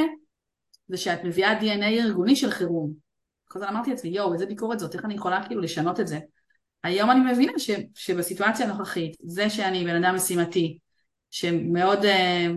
זה 0.88 0.96
שאת 0.96 1.24
מביאה 1.24 1.60
DNA 1.60 1.84
ארגוני 1.84 2.36
של 2.36 2.50
חירום. 2.50 2.92
כל 3.48 3.58
הזמן 3.58 3.70
אמרתי 3.70 3.90
לעצמי, 3.90 4.10
יואו, 4.10 4.32
איזה 4.32 4.46
ביקורת 4.46 4.78
זאת, 4.78 4.94
איך 4.94 5.04
אני 5.04 5.14
יכולה 5.14 5.46
כאילו 5.46 5.60
לשנות 5.60 6.00
את 6.00 6.06
זה? 6.06 6.18
היום 6.84 7.10
אני 7.10 7.32
מבינה 7.32 7.52
ש, 7.58 7.70
שבסיטואציה 7.94 8.66
הנוכחית, 8.66 9.16
זה 9.22 9.50
שאני 9.50 9.84
בן 9.84 10.04
אדם 10.04 10.14
משימתי, 10.14 10.78
שמאוד 11.30 12.04
uh, 12.04 12.52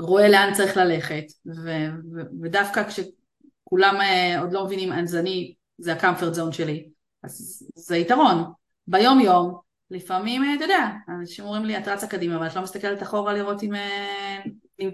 רואה 0.00 0.28
לאן 0.28 0.52
צריך 0.54 0.76
ללכת, 0.76 1.24
ו, 1.46 1.70
ו, 2.14 2.20
ודווקא 2.42 2.82
כשכולם 2.88 3.96
uh, 4.00 4.40
עוד 4.40 4.52
לא 4.52 4.64
מבינים, 4.64 4.92
אז 4.92 5.16
אני, 5.16 5.54
זה 5.78 5.92
הקמפרט 5.92 6.34
זון 6.34 6.52
שלי, 6.52 6.88
אז 7.22 7.66
זה 7.74 7.96
יתרון. 7.96 8.52
ביום 8.86 9.20
יום, 9.20 9.60
לפעמים, 9.90 10.42
uh, 10.42 10.56
אתה 10.56 10.64
יודע, 10.64 10.88
אנשים 11.08 11.44
אומרים 11.44 11.64
לי, 11.64 11.78
את 11.78 11.88
רצה 11.88 12.06
קדימה, 12.06 12.36
אבל 12.36 12.46
את 12.46 12.56
לא 12.56 12.62
מסתכלת 12.62 13.02
אחורה 13.02 13.32
לראות 13.32 13.62
אם, 13.62 13.74
uh, 13.74 14.48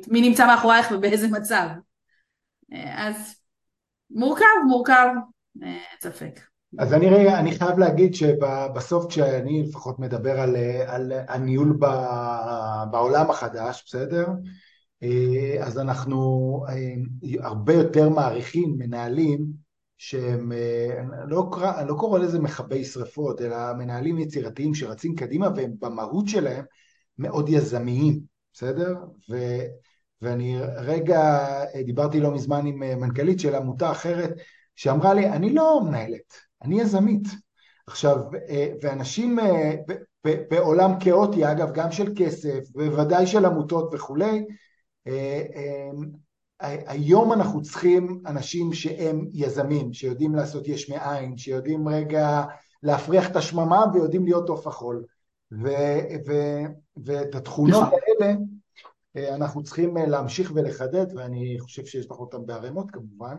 מי 0.08 0.20
נמצא 0.20 0.46
מאחורייך 0.46 0.86
ובאיזה 0.90 1.28
מצב. 1.28 1.68
Uh, 2.72 2.76
אז 2.96 3.36
מורכב, 4.10 4.44
מורכב, 4.68 5.08
אין 5.62 5.68
אה, 5.68 5.78
ספק. 6.00 6.40
אז 6.78 6.92
אני 6.92 7.10
רגע, 7.10 7.38
אני 7.38 7.58
חייב 7.58 7.78
להגיד 7.78 8.14
שבסוף 8.14 9.06
כשאני 9.06 9.62
לפחות 9.62 9.98
מדבר 9.98 10.40
על, 10.40 10.56
על 10.86 11.12
הניהול 11.28 11.78
בעולם 12.90 13.30
החדש, 13.30 13.84
בסדר? 13.86 14.26
אה, 15.02 15.56
אז 15.66 15.78
אנחנו 15.78 16.16
אה, 16.68 16.94
הרבה 17.40 17.72
יותר 17.74 18.08
מעריכים 18.08 18.74
מנהלים 18.78 19.46
שהם, 19.98 20.52
לא, 21.26 21.50
לא 21.86 21.94
קורא 21.98 22.18
לזה 22.18 22.38
מכבי 22.38 22.84
שרפות, 22.84 23.42
אלא 23.42 23.72
מנהלים 23.78 24.18
יצירתיים 24.18 24.74
שרצים 24.74 25.14
קדימה 25.14 25.48
והם 25.56 25.72
במהות 25.78 26.28
שלהם 26.28 26.64
מאוד 27.18 27.48
יזמיים, 27.48 28.20
בסדר? 28.52 28.94
ו, 29.30 29.36
ואני 30.22 30.58
רגע 30.76 31.48
דיברתי 31.84 32.20
לא 32.20 32.34
מזמן 32.34 32.66
עם 32.66 32.82
אה, 32.82 32.96
מנכ"לית 32.96 33.40
של 33.40 33.54
עמותה 33.54 33.90
אחרת 33.90 34.30
שאמרה 34.76 35.14
לי, 35.14 35.28
אני 35.28 35.54
לא 35.54 35.80
מנהלת, 35.84 36.34
אני 36.66 36.80
יזמית. 36.80 37.28
עכשיו, 37.86 38.16
אה, 38.48 38.72
ואנשים 38.82 39.38
אה, 39.38 39.74
בעולם 40.50 40.90
כאוטי, 41.00 41.50
אגב, 41.50 41.72
גם 41.72 41.92
של 41.92 42.12
כסף, 42.16 42.70
בוודאי 42.70 43.26
של 43.26 43.44
עמותות 43.44 43.90
וכולי, 43.92 44.44
היום 46.60 47.32
אנחנו 47.32 47.62
צריכים 47.62 48.22
אנשים 48.26 48.72
שהם 48.72 49.26
יזמים, 49.32 49.92
שיודעים 49.92 50.34
לעשות 50.34 50.68
יש 50.68 50.90
מאין, 50.90 51.36
שיודעים 51.38 51.88
רגע 51.88 52.44
להפריח 52.82 53.30
את 53.30 53.36
השממה 53.36 53.84
ויודעים 53.94 54.24
להיות 54.24 54.48
עוף 54.48 54.66
החול. 54.66 55.04
ואת 56.96 57.34
התכונות. 57.34 57.84
האלה 57.92 58.34
אה, 59.16 59.34
אנחנו 59.34 59.62
צריכים 59.62 59.96
אה, 59.96 60.06
להמשיך 60.06 60.52
ולחדד, 60.54 61.06
ואני 61.16 61.56
חושב 61.60 61.86
שיש 61.86 62.06
לך 62.06 62.18
אותם 62.18 62.46
בערימות 62.46 62.90
כמובן, 62.90 63.36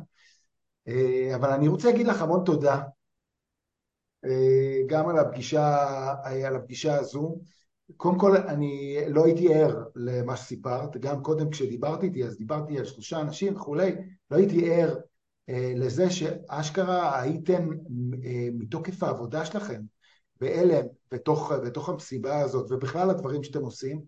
אה, 0.87 1.31
אבל 1.35 1.49
אני 1.49 1.67
רוצה 1.67 1.91
להגיד 1.91 2.07
לך 2.07 2.21
המון 2.21 2.43
תודה, 2.45 2.81
גם 4.87 5.09
על 5.09 5.17
הפגישה, 5.17 5.77
על 6.23 6.55
הפגישה 6.55 6.95
הזו. 6.95 7.37
קודם 7.97 8.19
כל, 8.19 8.37
אני 8.37 8.97
לא 9.07 9.25
הייתי 9.25 9.53
ער 9.53 9.83
למה 9.95 10.37
שסיפרת, 10.37 10.97
גם 10.97 11.23
קודם 11.23 11.49
כשדיברתי 11.49 12.05
איתי, 12.05 12.23
אז 12.23 12.37
דיברתי 12.37 12.77
על 12.77 12.85
שלושה 12.85 13.21
אנשים 13.21 13.55
וכולי, 13.55 13.91
לא 14.31 14.37
הייתי 14.37 14.73
ער 14.73 14.95
לזה 15.75 16.09
שאשכרה 16.09 17.21
הייתם 17.21 17.69
מתוקף 18.53 19.03
העבודה 19.03 19.45
שלכם 19.45 19.81
בהלם 20.41 20.85
בתוך, 21.11 21.51
בתוך 21.51 21.89
המסיבה 21.89 22.39
הזאת, 22.39 22.71
ובכלל 22.71 23.09
הדברים 23.09 23.43
שאתם 23.43 23.61
עושים, 23.61 24.01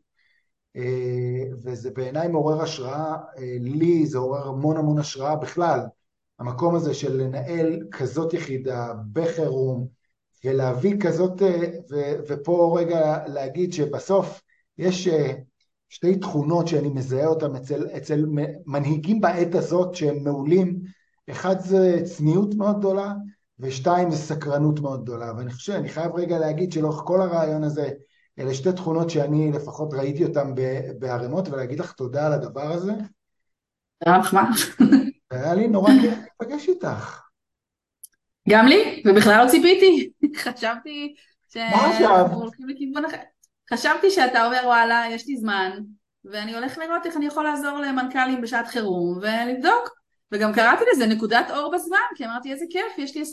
אה, 0.76 1.44
וזה 1.64 1.92
בעיניי 1.92 2.28
מעורר 2.28 2.62
השראה, 2.62 3.18
אה, 3.38 3.58
לי 3.60 4.06
זה 4.06 4.18
עורר 4.18 4.48
המון 4.48 4.78
המון 4.78 5.00
השראה 5.00 5.36
בכלל, 5.36 5.80
המקום 6.40 6.76
הזה 6.76 6.94
של 6.94 7.22
לנהל 7.22 7.88
כזאת 7.92 8.34
יחידה 8.34 8.94
בחירום 9.14 9.88
ולהביא 10.46 11.00
כזאת, 11.00 11.42
אה, 11.42 11.70
ו, 11.92 11.96
ופה 12.28 12.76
רגע 12.80 13.28
להגיד 13.28 13.74
שבסוף 13.74 14.42
יש 14.78 15.08
שתי 15.90 16.16
תכונות 16.16 16.68
שאני 16.68 16.90
מזהה 16.90 17.28
אותן 17.28 17.56
אצל, 17.56 17.88
אצל 17.98 18.26
מנהיגים 18.66 19.22
בעת 19.22 19.56
הזאת 19.56 19.96
שהם 19.96 20.24
מעולים, 20.24 20.80
אחד 21.30 21.60
זה 21.60 22.02
צניעות 22.06 22.56
מאוד 22.56 22.80
גדולה 22.80 23.14
ושתיים 23.60 24.12
זה 24.12 24.18
סקרנות 24.18 24.80
מאוד 24.80 25.04
גדולה 25.04 25.34
ואני 25.38 25.52
חושב, 25.52 25.74
אני 25.74 25.90
חייב 25.90 26.16
רגע 26.16 26.40
להגיד 26.40 26.72
שלאורך 26.72 27.02
כל 27.06 27.22
הרעיון 27.22 27.64
הזה 27.64 27.90
אלה 28.40 28.54
שתי 28.54 28.74
תכונות 28.74 29.10
שאני 29.10 29.52
לפחות 29.52 29.94
ראיתי 29.94 30.26
אותן 30.26 30.54
בערימות, 31.00 31.50
ולהגיד 31.50 31.80
לך 31.80 31.92
תודה 31.92 32.28
על 32.28 32.34
הדבר 32.34 32.72
הזה. 32.72 32.94
תודה 34.04 34.22
מה? 34.34 34.50
היה 35.32 35.54
לי 35.54 35.68
נורא 35.68 35.92
כיף 36.02 36.14
להיפגש 36.18 36.70
איתך. 36.70 37.29
גם 38.50 38.68
לי, 38.68 39.04
ובכלל 39.06 39.46
לא 39.46 39.50
ציפיתי. 39.50 40.10
חשבתי 40.36 41.16
ש... 41.54 41.58
מה 41.58 41.92
עכשיו? 41.92 42.26
חשבתי 43.74 44.12
שאתה 44.12 44.46
אומר 44.46 44.62
וואלה, 44.66 45.04
יש 45.10 45.28
לי 45.28 45.38
זמן, 45.38 45.72
ואני 46.26 46.56
הולך 46.56 46.78
לראות 46.78 47.06
איך 47.06 47.18
אני 47.18 47.26
יכול 47.26 47.44
לעזור 47.44 47.80
למנכ"לים 47.80 48.42
בשעת 48.42 48.68
חירום, 48.68 49.18
ולבדוק. 49.18 50.00
וגם 50.32 50.54
קראתי 50.54 50.84
לזה 50.94 51.08
נקודת 51.08 51.52
אור 51.52 51.72
בזמן, 51.74 51.98
כי 52.16 52.26
אמרתי 52.26 52.52
איזה 52.52 52.66
כיף, 52.70 52.98
יש 52.98 53.16
לי 53.16 53.24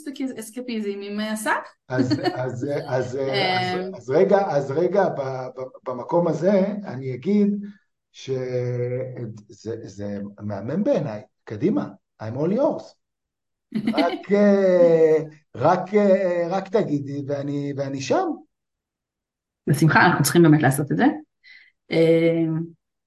אסקפיזם 0.41 1.01
עם 1.03 1.21
אסף. 1.21 1.51
אה, 1.91 1.97
אז, 1.97 2.13
אז, 2.35 2.69
אז, 2.87 2.87
אז, 2.89 3.19
אז 3.95 4.11
רגע, 4.11 4.39
אז 4.39 4.71
רגע 4.71 5.05
במקום 5.87 6.29
הזה 6.29 6.65
אני 6.85 7.15
אגיד 7.15 7.49
שזה 8.13 10.19
מהמם 10.41 10.85
בעיניי, 10.85 11.23
קדימה, 11.45 11.87
I'm 12.23 12.37
all 12.37 12.57
yours. 12.57 13.06
רק, 13.75 14.33
אה, 14.33 15.17
רק, 15.57 15.95
אה, 15.95 16.49
רק 16.51 16.69
תגידי 16.69 17.23
ואני, 17.29 17.73
ואני 17.77 18.01
שם. 18.01 18.27
בשמחה, 19.67 20.07
אנחנו 20.07 20.25
צריכים 20.25 20.43
באמת 20.43 20.63
לעשות 20.63 20.93
את 20.93 20.97
זה. 20.97 21.05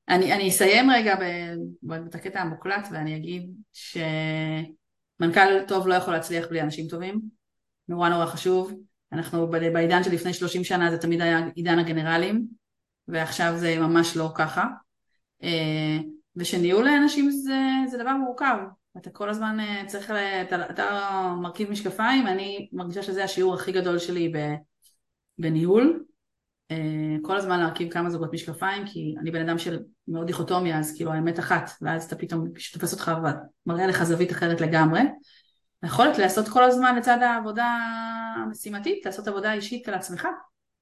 אני, 0.09 0.33
אני 0.33 0.49
אסיים 0.49 0.91
רגע 0.91 1.15
את 2.07 2.15
הקטע 2.15 2.41
המוקלט 2.41 2.87
ואני 2.91 3.15
אגיד 3.15 3.51
שמנכ"ל 3.73 5.65
טוב 5.67 5.87
לא 5.87 5.93
יכול 5.93 6.13
להצליח 6.13 6.47
בלי 6.49 6.61
אנשים 6.61 6.87
טובים, 6.87 7.21
נורא 7.87 8.09
נורא 8.09 8.25
חשוב. 8.25 8.73
אנחנו 9.11 9.47
בעידן 9.49 10.03
של 10.03 10.11
לפני 10.11 10.33
30 10.33 10.63
שנה 10.63 10.91
זה 10.91 10.97
תמיד 10.97 11.21
היה 11.21 11.39
עידן 11.55 11.79
הגנרלים, 11.79 12.45
ועכשיו 13.07 13.53
זה 13.57 13.79
ממש 13.79 14.17
לא 14.17 14.31
ככה. 14.35 14.67
אה, 15.43 15.97
ושניהול 16.35 16.85
לאנשים 16.85 17.31
זה, 17.31 17.59
זה 17.91 17.97
דבר 17.97 18.13
מורכב, 18.13 18.57
אתה 19.01 19.09
כל 19.09 19.29
הזמן 19.29 19.57
צריך, 19.87 20.11
אתה, 20.41 20.69
אתה 20.69 21.35
מרכיב 21.41 21.71
משקפיים, 21.71 22.27
אני 22.27 22.69
מרגישה 22.73 23.03
שזה 23.03 23.23
השיעור 23.23 23.53
הכי 23.53 23.71
גדול 23.71 23.99
שלי 23.99 24.33
בניהול, 25.37 26.03
אה, 26.71 27.15
כל 27.21 27.37
הזמן 27.37 27.59
להרכיב 27.59 27.91
כמה 27.91 28.09
זוגות 28.09 28.33
משקפיים, 28.33 28.87
כי 28.87 29.15
אני 29.21 29.31
בן 29.31 29.49
אדם 29.49 29.57
של 29.57 29.79
מאוד 30.07 30.27
דיכוטומיה, 30.27 30.79
אז 30.79 30.95
כאילו 30.95 31.11
האמת 31.11 31.39
אחת, 31.39 31.69
ואז 31.81 32.03
אתה 32.05 32.15
פתאום 32.15 32.47
תופס 32.73 32.93
אותך 32.93 33.11
ומראה 33.65 33.87
לך 33.87 34.03
זווית 34.03 34.31
אחרת 34.31 34.61
לגמרי. 34.61 35.01
היכולת 35.81 36.17
לעשות 36.17 36.47
כל 36.47 36.63
הזמן 36.63 36.95
לצד 36.95 37.17
העבודה 37.21 37.77
המשימתית, 38.43 39.05
לעשות 39.05 39.27
עבודה 39.27 39.53
אישית 39.53 39.87
על 39.87 39.93
עצמך, 39.93 40.27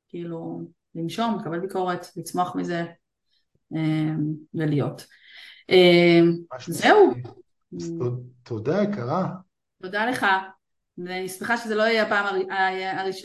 כאילו 0.09 0.61
לנשום, 0.95 1.37
לקבל 1.39 1.59
ביקורת, 1.59 2.07
לצמוח 2.17 2.55
מזה 2.55 2.85
אה, 3.75 4.13
ולהיות. 4.53 5.05
אה, 5.69 6.19
זהו. 6.67 7.13
תודה 8.43 8.83
יקרה. 8.83 9.27
תודה 9.81 10.05
לך. 10.05 10.25
ואני 10.97 11.29
שמחה 11.29 11.57
שזה 11.57 11.75
לא 11.75 11.83
יהיה 11.83 12.03
הפעם 12.03 12.35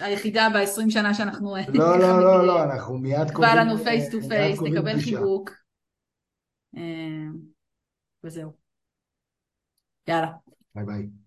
היחידה 0.00 0.48
ב-20 0.54 0.90
שנה 0.90 1.14
שאנחנו... 1.14 1.56
לא, 1.74 1.98
לא, 1.98 2.20
לא, 2.20 2.46
לא, 2.46 2.62
אנחנו 2.64 2.98
מיד 2.98 3.30
קובעים... 3.30 3.54
בא 3.54 3.60
לנו 3.60 3.78
face 3.78 4.10
to 4.10 4.28
face, 4.28 4.62
נקבל 4.62 5.00
חיבוק. 5.00 5.50
וזהו. 8.24 8.52
יאללה. 10.08 10.32
ביי 10.74 10.84
ביי. 10.84 11.21